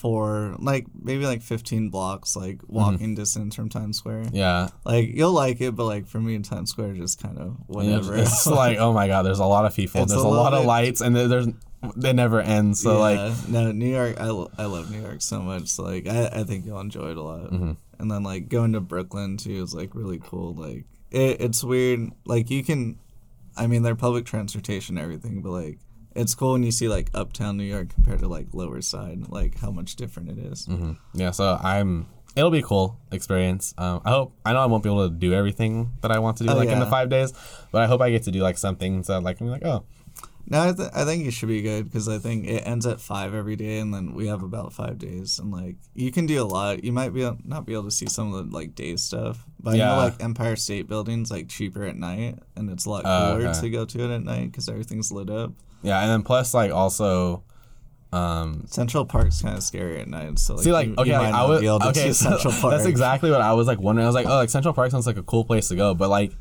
four, 0.01 0.55
like 0.59 0.85
maybe 0.99 1.25
like 1.25 1.41
15 1.41 1.89
blocks, 1.89 2.35
like 2.35 2.59
walking 2.67 3.15
distance 3.15 3.55
from 3.55 3.69
Times 3.69 3.97
Square. 3.97 4.25
yeah 4.33 4.69
Like 4.83 5.09
you'll 5.13 5.31
like 5.31 5.61
it, 5.61 5.75
but 5.75 5.85
like 5.85 6.07
for 6.07 6.19
me, 6.19 6.37
Times 6.39 6.69
Square 6.71 6.93
is 6.93 6.97
just 6.97 7.21
kind 7.23 7.37
of 7.37 7.55
whatever. 7.67 8.15
it's 8.15 8.45
like 8.47 8.77
oh 8.79 8.91
my 8.93 9.07
god 9.07 9.21
there's 9.23 9.39
a 9.39 9.45
lot 9.45 9.65
of 9.65 9.75
people 9.75 10.01
It's 10.03 10.11
there's 10.11 10.23
a 10.23 10.27
lot 10.27 10.53
of 10.53 10.65
lights 10.65 11.01
and 11.01 11.15
there- 11.15 11.27
there's 11.27 11.47
they 11.95 12.13
never 12.13 12.39
end 12.39 12.77
so 12.77 12.99
like 12.99 13.17
no 13.49 13.71
new 13.71 13.89
york 13.89 14.15
I, 14.19 14.25
I 14.27 14.65
love 14.65 14.91
new 14.91 15.01
york 15.01 15.19
so 15.21 15.39
much 15.41 15.67
so, 15.69 15.81
like 15.83 16.07
I, 16.07 16.27
I 16.27 16.43
think 16.43 16.63
you'll 16.63 16.79
enjoy 16.79 17.09
it 17.09 17.17
a 17.17 17.23
lot 17.23 17.49
Mm-hmm. 17.51 17.71
and 17.97 18.11
then 18.11 18.21
like 18.21 18.49
going 18.49 18.73
to 18.73 18.79
brooklyn 18.81 19.37
too 19.37 19.63
is 19.63 19.73
like 19.73 19.95
really 19.95 20.19
cool 20.23 20.53
like 20.53 20.85
it, 21.09 21.41
it's 21.41 21.63
weird 21.63 22.11
like 22.25 22.51
you 22.51 22.63
can 22.63 22.99
i 23.57 23.65
mean 23.65 23.81
they're 23.81 23.95
public 23.95 24.25
transportation 24.25 24.99
everything 24.99 25.41
but 25.41 25.49
like 25.49 25.79
it's 26.15 26.35
cool 26.35 26.53
when 26.53 26.63
you 26.63 26.71
see 26.71 26.87
like 26.87 27.09
uptown 27.13 27.57
new 27.57 27.63
york 27.63 27.89
compared 27.93 28.19
to 28.19 28.27
like 28.27 28.47
lower 28.53 28.81
side 28.81 29.29
like 29.29 29.57
how 29.59 29.71
much 29.71 29.95
different 29.95 30.29
it 30.29 30.37
is. 30.37 30.67
Mm-hmm. 30.67 30.93
Yeah, 31.13 31.31
so 31.31 31.59
I'm. 31.61 32.07
It'll 32.33 32.49
be 32.49 32.59
a 32.59 32.63
cool 32.63 32.97
experience. 33.11 33.73
Um, 33.77 34.01
I 34.05 34.09
hope. 34.11 34.33
I 34.45 34.53
know 34.53 34.59
I 34.59 34.65
won't 34.65 34.83
be 34.83 34.89
able 34.89 35.09
to 35.09 35.13
do 35.13 35.33
everything 35.33 35.91
that 36.01 36.11
I 36.11 36.19
want 36.19 36.37
to 36.37 36.45
do 36.45 36.51
Oh, 36.51 36.55
like 36.55 36.69
in 36.69 36.79
the 36.79 36.85
five 36.85 37.09
days, 37.09 37.33
but 37.73 37.81
I 37.81 37.87
hope 37.87 37.99
I 37.99 38.09
get 38.09 38.23
to 38.23 38.31
do 38.31 38.39
like 38.41 38.57
some 38.57 38.77
things 38.77 39.07
that 39.07 39.21
like 39.21 39.41
I'm 39.41 39.47
like 39.47 39.65
oh 39.65 39.83
No, 40.47 40.61
I, 40.69 40.73
th- 40.73 40.89
I 40.93 41.05
think 41.05 41.25
it 41.25 41.31
should 41.31 41.47
be 41.49 41.61
good 41.61 41.85
because 41.85 42.09
I 42.09 42.17
think 42.17 42.45
it 42.47 42.63
ends 42.67 42.85
at 42.85 42.99
five 42.99 43.33
every 43.33 43.55
day, 43.55 43.79
and 43.79 43.93
then 43.93 44.13
we 44.13 44.27
have 44.27 44.43
about 44.43 44.73
five 44.73 44.97
days, 44.97 45.39
and 45.39 45.51
like 45.51 45.77
you 45.93 46.11
can 46.11 46.25
do 46.25 46.41
a 46.41 46.45
lot. 46.45 46.83
You 46.83 46.91
might 46.91 47.13
be 47.13 47.23
able, 47.23 47.37
not 47.45 47.65
be 47.65 47.73
able 47.73 47.85
to 47.85 47.91
see 47.91 48.07
some 48.07 48.33
of 48.33 48.49
the 48.49 48.55
like 48.55 48.75
day 48.75 48.95
stuff, 48.97 49.45
but 49.59 49.75
I 49.75 49.77
Yeah. 49.77 49.85
know 49.89 49.97
like 49.97 50.21
Empire 50.21 50.55
State 50.57 50.87
Building's 50.87 51.31
like 51.31 51.47
cheaper 51.47 51.83
at 51.85 51.95
night, 51.95 52.39
and 52.55 52.69
it's 52.69 52.85
a 52.85 52.89
lot 52.89 53.03
Oh, 53.05 53.35
cooler 53.37 53.49
okay. 53.49 53.61
to 53.61 53.69
go 53.69 53.85
to 53.85 54.03
it 54.03 54.13
at 54.13 54.23
night 54.23 54.51
because 54.51 54.67
everything's 54.67 55.11
lit 55.11 55.29
up. 55.29 55.53
yeah, 55.83 56.01
and 56.01 56.09
then 56.09 56.21
plus 56.23 56.53
like 56.53 56.71
also, 56.71 57.43
um, 58.11 58.65
Central 58.67 59.05
Park's 59.05 59.41
kind 59.41 59.55
of 59.55 59.63
scary 59.63 60.01
at 60.01 60.07
night, 60.09 60.37
so 60.37 60.55
like, 60.55 60.63
see 60.65 60.71
like 60.73 60.87
you, 60.87 60.95
okay 60.97 61.11
you 61.11 61.17
like 61.17 61.33
I 61.33 61.45
was 61.45 61.61
be 61.61 61.67
able 61.67 61.79
to 61.79 61.87
okay 61.89 62.11
so 62.11 62.29
Central 62.29 62.53
Park. 62.59 62.73
that's 62.73 62.85
exactly 62.85 63.31
what 63.31 63.39
I 63.41 63.53
was 63.53 63.67
like 63.67 63.79
wondering. 63.79 64.05
I 64.05 64.09
was 64.09 64.15
like 64.15 64.25
oh 64.27 64.35
like 64.35 64.49
Central 64.49 64.73
Park 64.73 64.91
sounds 64.91 65.07
like 65.07 65.17
a 65.17 65.23
cool 65.23 65.45
place 65.45 65.69
to 65.69 65.75
go, 65.77 65.93
but 65.93 66.09
like 66.09 66.33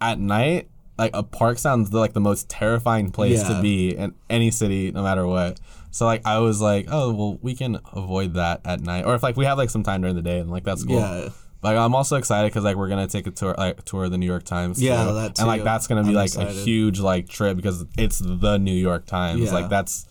at 0.00 0.18
night 0.18 0.70
like 1.00 1.10
a 1.14 1.22
park 1.22 1.58
sounds 1.58 1.92
like 1.92 2.12
the 2.12 2.20
most 2.20 2.48
terrifying 2.48 3.10
place 3.10 3.40
Yeah. 3.42 3.48
to 3.56 3.62
be 3.62 3.96
in 3.96 4.14
any 4.28 4.50
city 4.50 4.92
no 4.92 5.02
matter 5.02 5.26
what. 5.26 5.58
So 5.90 6.04
like 6.06 6.22
I 6.26 6.38
was 6.38 6.60
like 6.60 6.86
oh 6.90 7.12
well 7.12 7.38
we 7.42 7.54
can 7.54 7.78
avoid 7.92 8.34
that 8.34 8.60
at 8.64 8.80
night 8.80 9.04
or 9.06 9.14
if 9.14 9.22
like 9.22 9.36
we 9.36 9.44
have 9.46 9.58
like 9.58 9.70
some 9.70 9.82
time 9.82 10.00
during 10.02 10.14
the 10.16 10.22
day 10.22 10.38
and 10.38 10.50
like 10.50 10.64
that's 10.64 10.84
cool. 10.84 10.96
Yeah. 11.00 11.30
Like 11.62 11.76
I'm 11.76 11.94
also 11.94 12.16
excited 12.16 12.48
because 12.50 12.64
like 12.64 12.76
we're 12.76 12.88
gonna 12.88 13.06
take 13.06 13.26
a 13.26 13.30
tour 13.30 13.54
like 13.58 13.84
tour 13.84 14.04
of 14.04 14.10
the 14.10 14.18
New 14.18 14.26
York 14.34 14.44
Times. 14.44 14.80
Yeah, 14.82 15.04
too. 15.06 15.14
that 15.14 15.38
and 15.38 15.46
like 15.48 15.64
that's 15.64 15.86
gonna 15.86 16.02
be 16.02 16.08
I'm 16.10 16.14
like 16.14 16.26
excited. 16.28 16.56
a 16.56 16.60
huge 16.62 17.00
like 17.00 17.28
trip 17.28 17.56
because 17.56 17.84
it's 17.98 18.18
the 18.24 18.58
New 18.58 18.72
York 18.88 19.06
Times. 19.06 19.40
Yeah. 19.42 19.52
Like 19.52 19.68
that's 19.68 20.06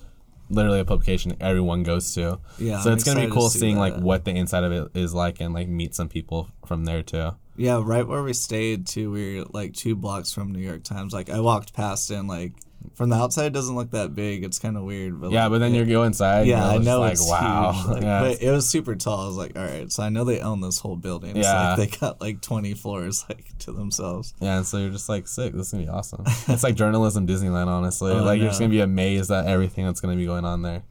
literally 0.52 0.80
a 0.80 0.86
publication 0.86 1.36
everyone 1.39 1.84
goes 1.84 2.13
to. 2.15 2.39
Yeah, 2.58 2.82
So 2.82 2.89
I'm 2.89 2.95
it's 2.97 3.04
gonna 3.04 3.25
be 3.25 3.32
cool 3.32 3.49
see 3.49 3.60
seeing 3.60 3.78
like 3.78 3.95
what 3.97 4.25
the 4.25 4.32
inside 4.32 4.63
of 4.63 4.71
it 4.71 4.89
is 4.95 5.13
like 5.13 5.39
and 5.39 5.54
like 5.54 5.67
meet 5.67 5.93
some 5.95 6.10
people 6.10 6.49
from 6.65 6.86
there 6.86 7.04
too. 7.04 7.32
Yeah, 7.60 7.82
right 7.84 8.08
where 8.08 8.24
we 8.24 8.34
stayed 8.34 8.88
too, 8.88 9.12
we 9.12 9.39
were 9.39 9.45
like 9.52 9.74
two 9.74 9.95
blocks 9.95 10.32
from 10.32 10.52
New 10.52 10.60
York 10.60 10.84
Times. 10.84 11.13
Like 11.13 11.30
I 11.30 11.39
walked 11.39 11.74
past 11.74 12.10
and 12.10 12.28
like 12.28 12.54
from 12.95 13.10
the 13.10 13.15
outside 13.17 13.48
it 13.48 13.54
doesn't 13.54 13.76
look 13.76 13.91
that 13.91 14.15
big. 14.15 14.43
It's 14.45 14.58
kind 14.58 14.78
of 14.78 14.84
weird, 14.84 15.19
but 15.19 15.32
Yeah, 15.32 15.43
like, 15.43 15.52
but 15.52 15.60
then 15.60 15.76
it- 15.76 15.80
you 15.80 15.86
go 15.86 16.04
inside. 16.04 16.48
Yeah, 16.48 16.63
and 16.72 16.80
I 16.82 16.84
know 16.84 17.02
just 17.10 17.22
it's 17.24 17.30
like 17.30 17.41
wow. 17.41 17.72
huge. 17.74 17.86
Like, 17.95 18.04
yeah, 18.04 18.19
but 18.22 18.41
it 18.41 18.52
was 18.52 18.69
super 18.69 18.95
tall. 18.95 19.19
I 19.24 19.28
was 19.28 19.36
like, 19.36 19.58
all 19.58 19.65
right, 19.65 19.91
so 19.91 20.02
I 20.04 20.08
know 20.10 20.24
they 20.24 20.39
own 20.39 20.62
this 20.62 20.80
whole 20.80 20.95
building. 20.95 21.36
It's 21.36 21.45
Yeah. 21.45 21.76
like 21.76 21.78
they 21.91 21.98
got 21.98 22.22
like 22.22 22.41
twenty 22.41 22.74
floors 22.74 23.26
like 23.30 23.45
to 23.60 23.74
themselves. 23.74 24.34
yeah, 24.39 24.58
and 24.58 24.65
so 24.65 24.78
you're 24.78 24.89
just 24.91 25.10
like 25.10 25.28
sick. 25.28 25.52
This 25.54 25.67
is 25.67 25.72
gonna 25.74 25.84
be 25.84 25.89
awesome. 25.89 26.24
it's 26.48 26.63
like 26.63 26.76
journalism 26.84 27.28
Disneyland, 27.28 27.67
honestly. 27.67 28.13
Oh, 28.13 28.24
like 28.24 28.39
you're 28.39 28.48
just 28.48 28.60
gonna 28.62 28.69
be 28.69 28.80
amazed 28.80 29.30
at 29.32 29.48
everything 29.48 29.86
that's 29.86 30.00
gonna 30.00 30.15
be 30.15 30.26
going 30.26 30.45
on 30.45 30.62
there. 30.62 30.84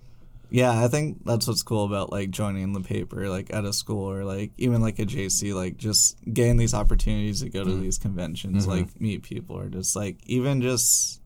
Yeah, 0.51 0.83
I 0.85 0.89
think 0.89 1.25
that's 1.25 1.47
what's 1.47 1.63
cool 1.63 1.85
about 1.85 2.11
like 2.11 2.31
joining 2.31 2.73
the 2.73 2.81
paper, 2.81 3.29
like 3.29 3.53
at 3.53 3.65
a 3.67 3.73
school 3.73 4.11
or 4.11 4.25
like 4.25 4.53
even 4.57 4.81
like 4.81 4.99
a 4.99 5.05
JC, 5.05 5.55
like 5.55 5.77
just 5.77 6.17
getting 6.33 6.57
these 6.57 6.73
opportunities 6.75 7.43
to 7.43 7.51
go 7.51 7.61
Mm-hmm. 7.65 7.71
to 7.71 7.77
these 7.83 7.99
conventions, 7.99 8.67
like 8.67 9.01
meet 9.01 9.23
people, 9.23 9.59
or 9.59 9.69
just 9.69 9.95
like 9.97 10.19
even 10.27 10.63
just. 10.63 11.21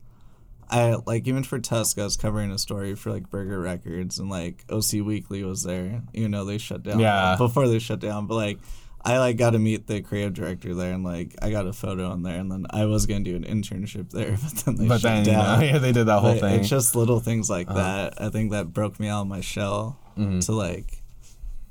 I 0.71 0.97
like 1.07 1.29
even 1.29 1.43
for 1.45 1.59
Tusk, 1.59 1.99
I 1.99 2.05
was 2.05 2.17
covering 2.17 2.51
a 2.51 2.59
story 2.59 2.95
for 2.95 3.13
like 3.13 3.29
Burger 3.29 3.61
Records, 3.61 4.19
and 4.19 4.31
like 4.31 4.65
OC 4.71 5.05
Weekly 5.05 5.45
was 5.45 5.63
there. 5.63 6.03
You 6.15 6.29
know, 6.31 6.45
they 6.47 6.57
shut 6.59 6.83
down 6.83 6.99
Yeah. 6.99 7.37
before 7.37 7.69
they 7.69 7.79
shut 7.79 8.01
down, 8.01 8.27
but 8.27 8.37
like 8.37 8.59
I 9.05 9.19
like 9.19 9.37
got 9.37 9.51
to 9.51 9.59
meet 9.59 9.87
the 9.89 10.01
creative 10.01 10.35
director 10.35 10.75
there, 10.75 10.93
and 10.93 11.03
like 11.05 11.35
I 11.43 11.51
got 11.51 11.67
a 11.67 11.73
photo 11.73 12.13
in 12.13 12.23
there, 12.23 12.39
and 12.39 12.51
then 12.51 12.67
I 12.71 12.85
was 12.85 13.07
gonna 13.07 13.21
do 13.25 13.35
an 13.37 13.45
internship 13.45 14.11
there, 14.11 14.33
but 14.43 14.53
then 14.65 14.77
they 14.77 14.87
but 14.89 15.01
shut 15.01 15.25
then 15.25 15.35
down. 15.35 15.61
know, 15.61 15.67
yeah, 15.73 15.79
they 15.79 15.93
did 15.93 16.07
that 16.07 16.21
whole 16.21 16.35
But 16.35 16.41
thing. 16.41 16.61
It's 16.61 16.69
just 16.69 16.95
little 16.95 17.21
things 17.21 17.51
like 17.51 17.69
that. 17.69 18.21
I 18.21 18.29
think 18.29 18.53
that 18.53 18.73
broke 18.73 19.01
me 19.01 19.09
out 19.09 19.23
of 19.23 19.27
my 19.29 19.41
shell 19.41 19.99
Mm-hmm. 20.19 20.41
to 20.41 20.53
like 20.53 21.03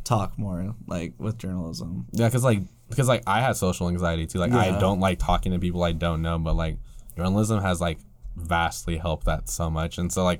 talk 0.04 0.36
more 0.38 0.74
like 0.88 1.14
with 1.20 1.38
journalism. 1.38 2.08
Yeah, 2.12 2.28
because 2.28 2.44
like 2.44 2.60
because 2.90 3.08
like 3.08 3.22
I 3.28 3.40
had 3.40 3.56
social 3.56 3.88
anxiety 3.88 4.26
too. 4.26 4.40
Like 4.40 4.52
I 4.52 4.80
don't 4.80 5.00
like 5.00 5.20
talking 5.20 5.52
to 5.52 5.60
people 5.60 5.84
I 5.84 5.92
don't 5.92 6.22
know, 6.24 6.40
but 6.40 6.56
like 6.56 6.78
journalism 7.16 7.62
has 7.62 7.80
like 7.80 8.00
vastly 8.36 8.98
helped 8.98 9.26
that 9.26 9.48
so 9.48 9.70
much, 9.70 10.00
and 10.00 10.12
so 10.12 10.24
like 10.24 10.40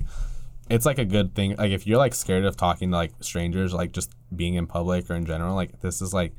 it's 0.68 0.84
like 0.84 0.98
a 0.98 1.04
good 1.04 1.34
thing. 1.34 1.54
Like 1.56 1.70
if 1.70 1.86
you're 1.86 1.98
like 1.98 2.12
scared 2.14 2.44
of 2.44 2.56
talking 2.56 2.90
to 2.90 2.96
like 2.96 3.12
strangers, 3.20 3.72
like 3.72 3.92
just 3.92 4.10
being 4.34 4.54
in 4.54 4.66
public 4.66 5.08
or 5.08 5.14
in 5.14 5.24
general, 5.24 5.54
like 5.54 5.80
this 5.80 6.02
is 6.02 6.12
like 6.12 6.32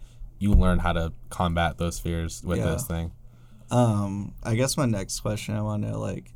you 0.44 0.54
learn 0.54 0.80
how 0.80 0.94
to 0.94 1.12
combat 1.30 1.78
those 1.78 1.98
fears 2.00 2.44
with 2.44 2.60
Yeah. 2.60 2.66
this 2.72 2.86
thing. 2.86 3.12
Um, 3.72 4.34
I 4.44 4.56
guess 4.56 4.78
my 4.78 4.86
next 4.86 5.22
question 5.22 5.56
I 5.56 5.62
want 5.62 5.84
to 5.84 5.92
know 5.92 6.00
like 6.00 6.34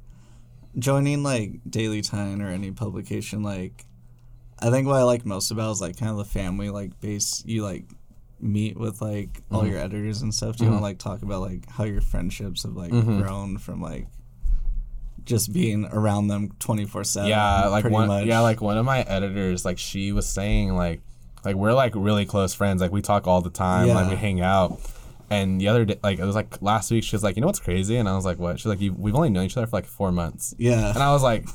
joining 0.77 1.23
like 1.23 1.59
Daily 1.69 2.01
Titan 2.01 2.41
or 2.41 2.49
any 2.49 2.71
publication 2.71 3.43
like 3.43 3.85
I 4.59 4.71
think 4.71 4.87
what 4.87 4.95
I 4.95 5.03
like 5.03 5.25
most 5.25 5.51
about 5.51 5.71
is 5.71 5.81
like 5.81 5.97
kind 5.97 6.11
of 6.11 6.17
the 6.17 6.25
family 6.25 6.69
like 6.69 6.99
base 6.99 7.43
you 7.45 7.63
like 7.63 7.85
meet 8.39 8.75
with 8.77 9.01
like 9.01 9.41
all 9.51 9.61
Mm-hmm. 9.61 9.71
your 9.71 9.79
editors 9.79 10.21
and 10.23 10.33
stuff. 10.33 10.57
Do 10.57 10.63
you 10.65 10.69
want 10.71 10.79
to 10.81 10.83
like 10.83 10.97
talk 10.99 11.21
about 11.21 11.41
like 11.41 11.69
how 11.69 11.83
your 11.83 12.01
friendships 12.01 12.63
have 12.63 12.75
like 12.75 12.91
Mm-hmm. 12.91 13.21
grown 13.21 13.57
from 13.59 13.81
like 13.81 14.07
just 15.25 15.51
being 15.51 15.85
around 15.91 16.27
them 16.27 16.49
24/7 16.59 17.27
yeah 17.27 17.65
like 17.67 17.83
one 17.85 18.07
much. 18.07 18.25
yeah 18.25 18.39
like 18.39 18.61
one 18.61 18.77
of 18.77 18.85
my 18.85 19.01
editors 19.01 19.65
like 19.65 19.77
she 19.77 20.11
was 20.13 20.25
saying 20.25 20.73
like 20.75 21.01
like 21.47 21.55
we're 21.55 21.73
like 21.73 21.93
really 21.95 22.25
close 22.25 22.53
friends. 22.53 22.81
Like 22.81 22.91
we 22.91 23.01
talk 23.01 23.25
all 23.27 23.41
the 23.41 23.49
time 23.49 23.87
like 23.87 24.09
we 24.09 24.15
hang 24.17 24.41
out. 24.41 24.79
And 25.29 25.59
the 25.59 25.67
other 25.67 25.83
day 25.85 25.97
like 26.03 26.19
it 26.19 26.25
was 26.25 26.35
like 26.35 26.61
last 26.61 26.91
week 26.91 27.03
she 27.03 27.15
was 27.15 27.23
like 27.23 27.35
you 27.35 27.41
know 27.41 27.47
what's 27.47 27.59
crazy? 27.59 27.95
And 27.97 28.07
i 28.07 28.15
was 28.15 28.25
like 28.25 28.39
what? 28.39 28.59
She's 28.59 28.65
like 28.73 28.79
we've 28.79 29.15
only 29.15 29.29
known 29.29 29.45
each 29.45 29.57
other 29.57 29.67
for 29.67 29.77
like 29.77 29.85
four 29.99 30.11
months. 30.11 30.53
Yeah. 30.57 30.89
and 30.93 30.99
i 31.09 31.11
was 31.11 31.23
like 31.23 31.45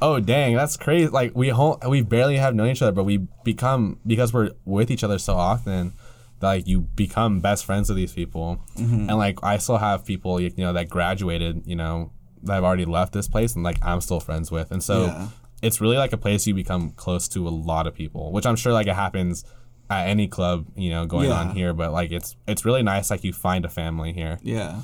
oh 0.00 0.20
dang 0.20 0.54
that's 0.56 0.76
crazy. 0.76 1.08
Like 1.08 1.32
we 1.34 1.52
we 1.88 2.02
barely 2.02 2.36
have 2.36 2.54
known 2.54 2.68
each 2.68 2.82
other 2.82 2.92
but 2.92 3.04
we 3.04 3.26
become 3.44 3.98
because 4.06 4.32
we're 4.32 4.50
with 4.64 4.90
each 4.90 5.04
other 5.04 5.18
so 5.18 5.34
often 5.34 5.92
that 6.40 6.48
like 6.48 6.66
you 6.68 6.82
become 6.82 7.40
best 7.40 7.64
friends 7.64 7.88
with 7.88 7.96
these 7.96 8.12
people, 8.12 8.60
Mm-hmm. 8.76 9.08
and 9.10 9.18
like 9.18 9.38
I 9.42 9.58
still 9.58 9.78
have 9.78 10.04
people 10.04 10.40
you 10.40 10.52
know 10.58 10.72
that 10.72 10.88
graduated, 10.88 11.62
you 11.66 11.74
know, 11.74 12.12
that 12.44 12.54
have 12.54 12.64
already 12.64 12.84
left 12.84 13.12
this 13.12 13.26
place, 13.26 13.56
and 13.56 13.64
like 13.64 13.78
I'm 13.84 14.00
still 14.00 14.20
friends 14.20 14.50
with, 14.52 14.70
and 14.70 14.80
so 14.80 15.06
Yeah. 15.06 15.28
It's 15.62 15.80
really 15.80 15.96
like 15.96 16.12
a 16.12 16.16
place 16.16 16.46
you 16.46 16.54
become 16.54 16.90
close 16.90 17.28
to 17.28 17.46
a 17.46 17.50
lot 17.50 17.86
of 17.86 17.94
people, 17.94 18.32
which 18.32 18.46
I'm 18.46 18.56
sure 18.56 18.72
like 18.72 18.86
it 18.86 18.94
happens 18.94 19.44
at 19.90 20.06
any 20.08 20.28
club, 20.28 20.66
you 20.76 20.90
know, 20.90 21.06
going 21.06 21.30
Yeah. 21.30 21.40
on 21.40 21.50
here, 21.56 21.72
but 21.72 21.92
like 21.92 22.12
it's 22.12 22.36
it's 22.46 22.64
really 22.64 22.82
nice 22.82 23.10
like 23.10 23.24
you 23.24 23.32
find 23.32 23.64
a 23.64 23.68
family 23.68 24.12
here. 24.12 24.38
Yeah, 24.42 24.82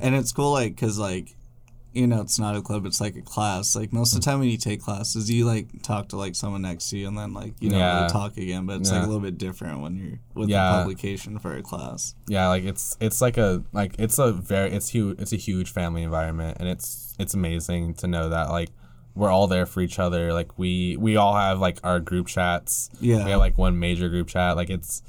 and 0.00 0.14
it's 0.14 0.32
cool, 0.32 0.52
like, 0.52 0.76
cause 0.76 0.98
like, 0.98 1.36
you 1.92 2.06
know, 2.06 2.20
it's 2.20 2.38
not 2.38 2.54
a 2.56 2.62
club; 2.62 2.84
it's 2.86 3.00
like 3.00 3.16
a 3.16 3.22
class. 3.22 3.74
Like 3.74 3.92
most 3.92 4.12
of 4.12 4.20
the 4.20 4.22
mm. 4.22 4.30
time 4.30 4.38
when 4.40 4.48
you 4.48 4.56
take 4.58 4.80
classes, 4.82 5.30
you 5.30 5.44
like 5.46 5.82
talk 5.82 6.08
to 6.10 6.16
like 6.16 6.34
someone 6.36 6.62
next 6.62 6.90
to 6.90 6.98
you, 6.98 7.08
and 7.08 7.16
then 7.16 7.32
like 7.32 7.54
you 7.60 7.70
don't 7.70 7.78
Yeah. 7.78 7.96
really 8.00 8.10
talk 8.12 8.36
again. 8.36 8.66
But 8.66 8.80
it's 8.80 8.90
like 8.90 9.02
a 9.02 9.06
little 9.06 9.20
bit 9.20 9.38
different 9.38 9.80
when 9.80 9.96
you're 9.96 10.18
with 10.34 10.48
Yeah. 10.48 10.70
the 10.72 10.78
publication 10.78 11.38
for 11.38 11.56
a 11.56 11.62
class. 11.62 12.14
yeah 12.28 12.48
like 12.48 12.64
it's 12.64 12.96
it's 13.00 13.20
like 13.20 13.38
a 13.38 13.62
like 13.72 13.94
it's 13.98 14.18
a 14.18 14.32
very 14.32 14.70
it's 14.72 14.88
huge 14.90 15.18
it's 15.20 15.32
a 15.32 15.36
huge 15.36 15.70
family 15.72 16.02
environment 16.02 16.56
and 16.60 16.68
it's 16.68 17.14
it's 17.18 17.34
amazing 17.34 17.94
to 17.94 18.06
know 18.06 18.28
that 18.28 18.50
like 18.50 18.70
we're 19.14 19.30
all 19.30 19.46
there 19.46 19.66
for 19.66 19.80
each 19.80 19.98
other. 19.98 20.32
Like 20.32 20.58
we 20.58 20.96
we 20.96 21.16
all 21.16 21.34
have 21.34 21.58
like 21.58 21.78
our 21.84 22.00
group 22.00 22.26
chats. 22.26 22.90
Yeah. 23.00 23.24
we 23.24 23.30
have 23.30 23.40
like 23.40 23.58
one 23.58 23.78
major 23.78 24.08
group 24.08 24.28
chat. 24.28 24.56
Like 24.56 24.70
it's 24.70 25.02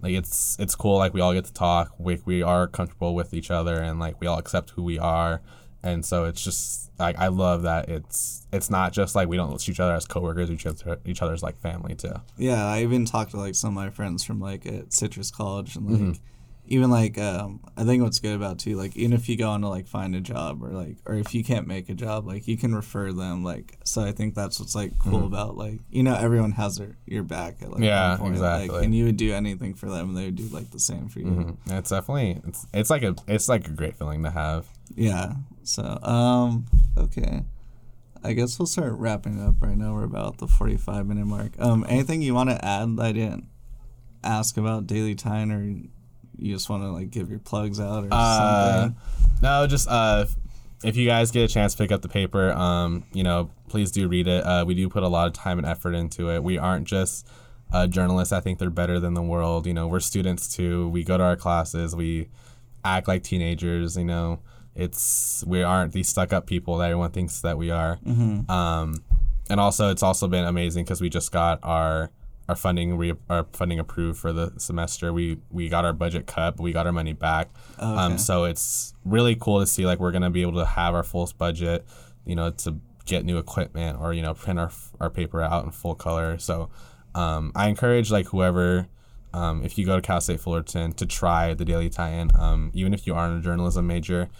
like 0.00 0.12
it's 0.12 0.56
it's 0.58 0.74
cool. 0.74 0.96
Like 0.98 1.14
we 1.14 1.20
all 1.20 1.34
get 1.34 1.44
to 1.46 1.52
talk. 1.52 1.92
We, 1.98 2.20
we 2.24 2.42
are 2.42 2.66
comfortable 2.66 3.14
with 3.14 3.34
each 3.34 3.50
other 3.50 3.76
and 3.76 3.98
like 3.98 4.20
we 4.20 4.26
all 4.26 4.38
accept 4.38 4.70
who 4.70 4.82
we 4.82 4.98
are. 4.98 5.42
And 5.82 6.04
so 6.04 6.24
it's 6.24 6.42
just 6.42 6.90
like 6.98 7.16
i 7.16 7.28
love 7.28 7.62
that 7.62 7.88
it's 7.88 8.44
it's 8.52 8.68
not 8.68 8.92
just 8.92 9.14
like 9.14 9.28
we 9.28 9.36
don't 9.36 9.60
see 9.60 9.70
each 9.70 9.80
other 9.80 9.94
as 9.94 10.04
coworkers. 10.04 10.50
Each 10.50 10.66
other 10.66 10.98
each 11.04 11.22
other's 11.22 11.42
like 11.42 11.58
family 11.60 11.94
too. 11.94 12.14
Yeah, 12.36 12.64
I 12.66 12.82
even 12.82 13.04
talked 13.04 13.30
to 13.32 13.36
like 13.36 13.54
some 13.54 13.68
of 13.70 13.74
my 13.74 13.90
friends 13.90 14.24
from 14.24 14.40
like 14.40 14.66
at 14.66 14.92
Citrus 14.92 15.30
College, 15.30 15.76
and 15.76 15.86
like 15.90 16.00
Mm-hmm. 16.00 16.22
Even 16.70 16.90
like 16.90 17.16
um, 17.18 17.60
I 17.76 17.84
think 17.84 18.02
what's 18.02 18.18
good 18.18 18.34
about 18.36 18.58
too, 18.58 18.76
like 18.76 18.96
even 18.96 19.12
if 19.14 19.28
you 19.28 19.36
go 19.36 19.50
on 19.50 19.62
to 19.62 19.68
like 19.68 19.86
find 19.86 20.14
a 20.14 20.20
job 20.20 20.62
or 20.62 20.68
like 20.68 20.96
or 21.06 21.14
if 21.14 21.34
you 21.34 21.42
can't 21.42 21.66
make 21.66 21.88
a 21.88 21.94
job, 21.94 22.26
like 22.26 22.46
you 22.46 22.56
can 22.58 22.74
refer 22.74 23.10
them. 23.12 23.42
Like 23.42 23.78
so, 23.84 24.02
I 24.02 24.12
think 24.12 24.34
that's 24.34 24.60
what's 24.60 24.74
like 24.74 24.98
cool 24.98 25.24
about 25.24 25.56
like 25.56 25.80
you 25.90 26.02
know 26.02 26.14
everyone 26.14 26.52
has 26.52 26.76
their 26.76 26.96
your 27.06 27.22
back 27.22 27.62
at 27.62 27.70
like 27.70 27.80
Mm-hmm. 27.80 27.84
Yeah, 27.84 28.16
point, 28.18 28.36
like, 28.38 28.62
exactly. 28.64 28.84
and 28.84 28.94
you 28.94 29.04
would 29.06 29.16
do 29.16 29.32
anything 29.32 29.74
for 29.74 29.88
them, 29.88 30.08
and 30.10 30.16
they 30.16 30.26
would 30.26 30.36
do 30.36 30.46
like 30.48 30.70
the 30.70 30.78
same 30.80 31.08
for 31.08 31.20
you. 31.20 31.26
Mhm. 31.26 31.56
it's 31.78 31.90
definitely 31.90 32.40
it's, 32.46 32.66
it's 32.74 32.90
like 32.90 33.02
a 33.02 33.14
it's 33.26 33.48
like 33.48 33.66
a 33.66 33.72
great 33.72 33.96
feeling 33.96 34.22
to 34.24 34.30
have 34.30 34.66
Yeah. 34.94 35.34
So 35.62 35.98
um 36.02 36.66
okay. 36.96 37.44
I 38.22 38.32
guess 38.32 38.58
we'll 38.58 38.66
start 38.66 38.92
wrapping 38.94 39.40
up 39.40 39.54
right 39.62 39.76
now. 39.76 39.94
We're 39.94 40.02
about 40.04 40.38
the 40.38 40.48
forty-five 40.48 41.06
minute 41.06 41.26
mark. 41.26 41.52
Um, 41.60 41.86
anything 41.88 42.20
you 42.20 42.34
want 42.34 42.50
to 42.50 42.62
add 42.64 42.96
that 42.96 43.06
I 43.06 43.12
didn't 43.12 43.46
ask 44.24 44.56
about 44.56 44.88
Daily 44.88 45.14
Titan, 45.14 45.52
or 45.52 45.88
you 46.38 46.54
just 46.54 46.68
want 46.68 46.82
to 46.82 46.90
like 46.90 47.10
give 47.10 47.30
your 47.30 47.38
plugs 47.40 47.80
out 47.80 48.04
or 48.04 48.08
Uh, 48.10 48.80
something? 48.82 48.96
no, 49.42 49.66
just 49.66 49.88
uh, 49.88 50.24
if 50.84 50.96
you 50.96 51.06
guys 51.06 51.30
get 51.30 51.42
a 51.50 51.52
chance 51.52 51.72
to 51.74 51.78
pick 51.82 51.90
up 51.92 52.02
the 52.02 52.08
paper, 52.08 52.52
um, 52.52 53.04
you 53.12 53.22
know, 53.22 53.50
please 53.68 53.90
do 53.90 54.08
read 54.08 54.28
it. 54.28 54.44
Uh, 54.44 54.64
we 54.66 54.74
do 54.74 54.88
put 54.88 55.02
a 55.02 55.08
lot 55.08 55.26
of 55.26 55.32
time 55.32 55.58
and 55.58 55.66
effort 55.66 55.94
into 55.94 56.30
it. 56.30 56.42
We 56.42 56.56
aren't 56.58 56.86
just 56.86 57.26
uh, 57.72 57.86
journalists. 57.86 58.32
I 58.32 58.40
think 58.40 58.58
they're 58.58 58.70
better 58.70 58.98
than 59.00 59.14
the 59.14 59.22
world. 59.22 59.66
You 59.66 59.74
know, 59.74 59.88
we're 59.88 60.00
students 60.00 60.48
too. 60.54 60.88
We 60.88 61.04
go 61.04 61.18
to 61.18 61.24
our 61.24 61.36
classes. 61.36 61.94
We 61.96 62.28
act 62.84 63.08
like 63.08 63.22
teenagers. 63.24 63.96
You 63.96 64.04
know, 64.04 64.38
it's 64.76 65.42
we 65.46 65.62
aren't 65.62 65.92
these 65.92 66.08
stuck 66.08 66.32
up 66.32 66.46
people 66.46 66.78
that 66.78 66.84
everyone 66.84 67.10
thinks 67.10 67.40
that 67.42 67.58
we 67.58 67.70
are. 67.70 67.98
Um, 68.48 69.02
and 69.50 69.58
also, 69.60 69.90
it's 69.90 70.02
also 70.02 70.28
been 70.28 70.44
amazing 70.44 70.84
because 70.84 71.00
we 71.00 71.08
just 71.08 71.32
got 71.32 71.58
our 71.62 72.10
our 72.48 72.56
funding 72.56 72.96
re- 72.96 73.14
our 73.28 73.46
funding 73.52 73.78
approved 73.78 74.18
for 74.18 74.32
the 74.32 74.52
semester. 74.56 75.12
We 75.12 75.38
we 75.50 75.68
got 75.68 75.84
our 75.84 75.92
budget 75.92 76.26
cut, 76.26 76.56
but 76.56 76.62
we 76.62 76.72
got 76.72 76.86
our 76.86 76.92
money 76.92 77.12
back. 77.12 77.50
Okay. 77.74 77.84
Um, 77.84 78.18
so 78.18 78.44
it's 78.44 78.94
really 79.04 79.36
cool 79.36 79.60
to 79.60 79.66
see 79.66 79.84
like 79.84 80.00
we're 80.00 80.12
gonna 80.12 80.30
be 80.30 80.42
able 80.42 80.58
to 80.58 80.64
have 80.64 80.94
our 80.94 81.02
full 81.02 81.30
budget, 81.36 81.84
you 82.24 82.34
know, 82.34 82.50
to 82.50 82.80
get 83.04 83.24
new 83.24 83.38
equipment 83.38 83.98
or 84.00 84.12
you 84.12 84.22
know 84.22 84.34
print 84.34 84.58
our 84.58 84.70
our 85.00 85.10
paper 85.10 85.42
out 85.42 85.64
in 85.64 85.70
full 85.70 85.94
color. 85.94 86.38
So 86.38 86.70
um, 87.14 87.52
I 87.54 87.68
encourage 87.68 88.10
like 88.10 88.26
whoever. 88.26 88.88
Um, 89.34 89.62
if 89.62 89.76
you 89.76 89.84
go 89.84 89.94
to 89.94 90.00
Cal 90.00 90.22
State 90.22 90.40
Fullerton 90.40 90.92
to 90.92 91.04
try 91.04 91.52
the 91.52 91.66
Daily 91.66 91.90
Titan, 91.90 92.30
um, 92.38 92.70
even 92.72 92.94
if 92.94 93.06
you 93.06 93.14
aren't 93.14 93.38
a 93.38 93.42
journalism 93.42 93.86
major, 93.86 94.30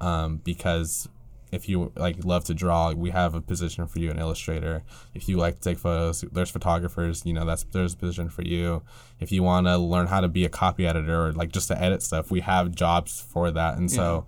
um, 0.00 0.38
because 0.38 1.06
if 1.50 1.68
you 1.68 1.92
like 1.96 2.24
love 2.24 2.44
to 2.44 2.54
draw, 2.54 2.92
we 2.92 3.10
have 3.10 3.34
a 3.34 3.40
position 3.40 3.86
for 3.86 3.98
you, 3.98 4.10
an 4.10 4.18
illustrator. 4.18 4.82
If 5.14 5.28
you 5.28 5.36
like 5.36 5.56
to 5.56 5.60
take 5.60 5.78
photos, 5.78 6.22
there's 6.32 6.50
photographers. 6.50 7.24
You 7.24 7.32
know, 7.32 7.44
that's 7.44 7.64
there's 7.64 7.94
a 7.94 7.96
position 7.96 8.28
for 8.28 8.42
you. 8.42 8.82
If 9.20 9.32
you 9.32 9.42
want 9.42 9.66
to 9.66 9.78
learn 9.78 10.06
how 10.06 10.20
to 10.20 10.28
be 10.28 10.44
a 10.44 10.48
copy 10.48 10.86
editor 10.86 11.26
or 11.26 11.32
like 11.32 11.52
just 11.52 11.68
to 11.68 11.80
edit 11.80 12.02
stuff, 12.02 12.30
we 12.30 12.40
have 12.40 12.74
jobs 12.74 13.20
for 13.20 13.50
that. 13.50 13.78
And 13.78 13.90
so, 13.90 14.26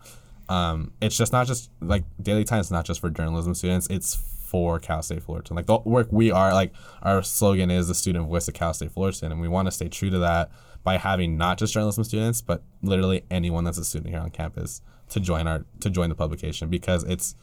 um, 0.49 0.93
it's 1.01 1.17
just 1.17 1.33
not 1.33 1.47
just 1.47 1.71
like 1.81 2.05
Daily 2.21 2.45
Titan 2.45 2.61
is 2.61 2.71
not 2.71 2.85
just 2.85 3.01
for 3.01 3.11
journalism 3.11 3.55
students. 3.55 3.87
It's 3.89 4.15
for 4.15 4.81
Cal 4.81 5.03
State 5.03 5.23
Fullerton. 5.23 5.55
Like 5.55 5.67
the 5.67 5.79
work 5.79 6.09
we 6.11 6.33
are, 6.33 6.53
like 6.53 6.73
our 7.03 7.23
slogan 7.23 7.71
is 7.71 7.87
the 7.87 7.95
student 7.95 8.27
voice 8.27 8.49
of 8.49 8.55
Cal 8.55 8.75
State 8.75 8.91
Fullerton, 8.91 9.31
and 9.31 9.41
we 9.41 9.47
want 9.47 9.67
to 9.67 9.73
stay 9.73 9.89
true 9.89 10.11
to 10.11 10.19
that 10.19 10.51
by 10.83 10.97
having 10.97 11.37
not 11.37 11.59
just 11.59 11.73
journalism 11.73 12.03
students, 12.03 12.41
but 12.41 12.63
literally 12.83 13.25
anyone 13.31 13.65
that's 13.65 13.79
a 13.79 13.85
student 13.85 14.11
here 14.11 14.21
on 14.21 14.31
campus 14.31 14.81
to 15.11 15.21
join 15.21 15.47
our 15.47 15.65
to 15.81 15.91
join 15.91 16.09
the 16.09 16.15
publication 16.15 16.69
because 16.69 17.05
it's 17.05 17.35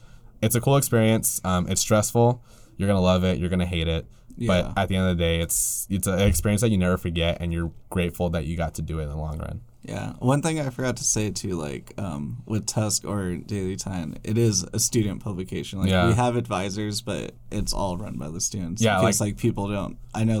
it's 0.42 0.54
a 0.54 0.60
cool 0.60 0.76
experience. 0.76 1.40
Um, 1.44 1.68
it's 1.68 1.80
stressful. 1.80 2.42
You're 2.76 2.88
gonna 2.88 3.00
love 3.00 3.24
it. 3.24 3.38
You're 3.38 3.50
gonna 3.50 3.66
hate 3.66 3.88
it. 3.88 4.06
Yeah. 4.36 4.46
But 4.46 4.78
at 4.78 4.88
the 4.88 4.94
end 4.96 5.08
of 5.08 5.16
the 5.18 5.22
day, 5.22 5.40
it's 5.40 5.86
it's 5.90 6.06
an 6.06 6.20
experience 6.20 6.60
that 6.60 6.70
you 6.70 6.78
never 6.78 6.96
forget, 6.96 7.38
and 7.40 7.52
you're 7.52 7.72
grateful 7.90 8.30
that 8.30 8.44
you 8.46 8.56
got 8.56 8.74
to 8.74 8.82
do 8.82 9.00
it 9.00 9.04
in 9.04 9.08
the 9.08 9.16
long 9.16 9.38
run. 9.38 9.62
Yeah. 9.82 10.12
One 10.18 10.42
thing 10.42 10.60
I 10.60 10.68
forgot 10.70 10.96
to 10.98 11.04
say 11.04 11.30
too, 11.30 11.54
like 11.56 11.92
um, 11.98 12.42
with 12.46 12.66
Tusk 12.66 13.04
or 13.04 13.36
Daily 13.36 13.74
Titan, 13.74 14.18
it 14.22 14.36
is 14.38 14.64
a 14.72 14.78
student 14.78 15.22
publication. 15.24 15.80
Like 15.80 15.88
Yeah. 15.90 16.06
we 16.08 16.14
have 16.14 16.36
advisors, 16.36 17.00
but 17.00 17.32
it's 17.50 17.72
all 17.72 17.96
run 17.96 18.16
by 18.16 18.28
the 18.28 18.40
students. 18.40 18.82
Yeah, 18.82 19.00
In 19.00 19.06
case, 19.06 19.20
like- 19.20 19.28
like 19.34 19.36
people 19.38 19.68
don't. 19.68 19.96
I 20.14 20.24
know 20.24 20.34
Yeah, 20.34 20.40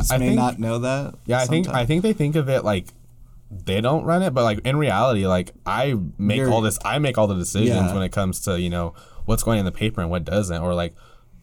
students 0.00 0.12
I 0.12 0.18
may 0.18 0.26
think- 0.28 0.36
not 0.38 0.58
know 0.58 0.78
that. 0.78 1.14
Yeah, 1.26 1.40
I 1.40 1.46
think 1.46 1.68
I 1.68 1.84
think 1.84 2.02
they 2.02 2.12
think 2.14 2.36
of 2.36 2.48
it 2.48 2.64
like 2.64 2.86
they 3.50 3.80
don't 3.80 4.04
run 4.04 4.22
it, 4.22 4.34
but 4.34 4.42
like 4.44 4.60
in 4.64 4.76
reality, 4.76 5.26
like 5.26 5.52
I 5.64 5.94
make 6.18 6.38
You're- 6.38 6.52
all 6.52 6.60
this, 6.60 6.78
I 6.84 6.98
make 6.98 7.16
all 7.18 7.26
the 7.26 7.34
decisions 7.34 7.68
Yeah. 7.68 7.94
when 7.94 8.02
it 8.02 8.10
comes 8.12 8.40
to 8.40 8.60
you 8.60 8.70
know 8.70 8.94
what's 9.24 9.42
going 9.42 9.58
in 9.58 9.64
the 9.64 9.72
paper 9.72 10.00
and 10.00 10.10
what 10.10 10.24
doesn't, 10.24 10.60
or 10.62 10.74
like 10.74 10.94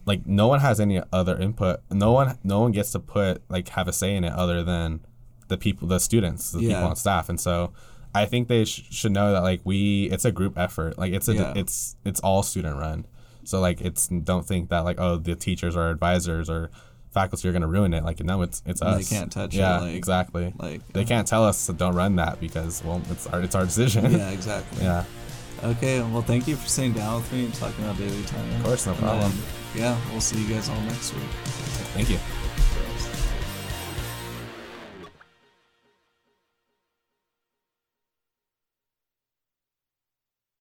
like 0.06 0.26
no 0.26 0.46
one 0.48 0.60
has 0.60 0.80
any 0.80 1.00
other 1.12 1.36
input. 1.38 1.80
No 1.90 2.12
one 2.12 2.38
no 2.44 2.60
one 2.60 2.72
gets 2.72 2.92
to 2.92 2.98
put 2.98 3.42
like 3.48 3.68
have 3.70 3.88
a 3.88 3.92
say 3.92 4.14
in 4.16 4.24
it 4.24 4.32
other 4.32 4.62
than 4.62 5.00
the 5.48 5.56
people, 5.56 5.88
the 5.88 5.98
students, 6.00 6.52
the 6.52 6.60
Yeah. 6.60 6.68
people 6.76 6.90
on 6.90 6.96
staff, 6.96 7.28
and 7.28 7.40
so. 7.40 7.72
I 8.16 8.26
think 8.26 8.46
they 8.46 8.64
sh- 8.64 8.84
should 8.90 9.10
know 9.10 9.32
that 9.32 9.42
like 9.42 9.60
we, 9.64 10.04
it's 10.04 10.24
a 10.24 10.30
group 10.30 10.56
effort. 10.56 10.96
Like 10.96 11.12
it's 11.12 11.26
a, 11.26 11.34
Yeah. 11.34 11.52
it's 11.56 11.96
it's 12.04 12.20
all 12.20 12.44
student 12.44 12.78
run. 12.78 13.06
So 13.42 13.58
like 13.58 13.80
it's 13.80 14.06
don't 14.06 14.46
think 14.46 14.68
that 14.68 14.84
like 14.84 15.00
oh 15.00 15.16
the 15.16 15.34
teachers 15.34 15.74
or 15.74 15.90
advisors 15.90 16.48
or 16.48 16.70
faculty 17.14 17.48
are 17.48 17.52
gonna 17.52 17.68
ruin 17.68 17.94
it. 17.94 18.04
Like 18.04 18.22
no, 18.22 18.42
it's 18.42 18.62
it's 18.66 18.82
us. 18.82 19.08
They 19.08 19.16
can't 19.16 19.32
touch 19.32 19.54
it, 19.54 19.58
yeah, 19.58 19.80
like- 19.80 19.94
exactly. 19.94 20.52
like, 20.58 20.86
they 20.92 21.02
uh, 21.02 21.06
can't 21.06 21.26
tell 21.26 21.44
us 21.44 21.66
to 21.66 21.72
don't 21.72 21.94
run 21.94 22.16
that 22.16 22.40
because 22.40 22.82
well, 22.84 23.00
it's 23.10 23.26
our 23.28 23.40
it's 23.40 23.54
our 23.54 23.64
decision. 23.64 24.10
Yeah, 24.12 24.30
exactly. 24.38 24.84
yeah. 24.84 25.04
Okay, 25.62 26.00
well, 26.02 26.20
thank 26.20 26.46
you 26.46 26.56
for 26.56 26.68
sitting 26.68 26.92
down 26.92 27.22
with 27.22 27.32
me 27.32 27.46
and 27.46 27.54
talking 27.54 27.82
about 27.84 27.96
Daily 27.96 28.22
Titan. 28.24 28.56
Of 28.56 28.64
course, 28.64 28.86
no 28.86 28.92
problem. 28.94 29.30
then, 29.30 29.80
yeah, 29.82 29.98
we'll 30.10 30.20
see 30.20 30.42
you 30.42 30.52
guys 30.52 30.68
all 30.68 30.80
next 30.82 31.14
week. 31.14 31.22
Thank 31.94 32.10
you. 32.10 32.18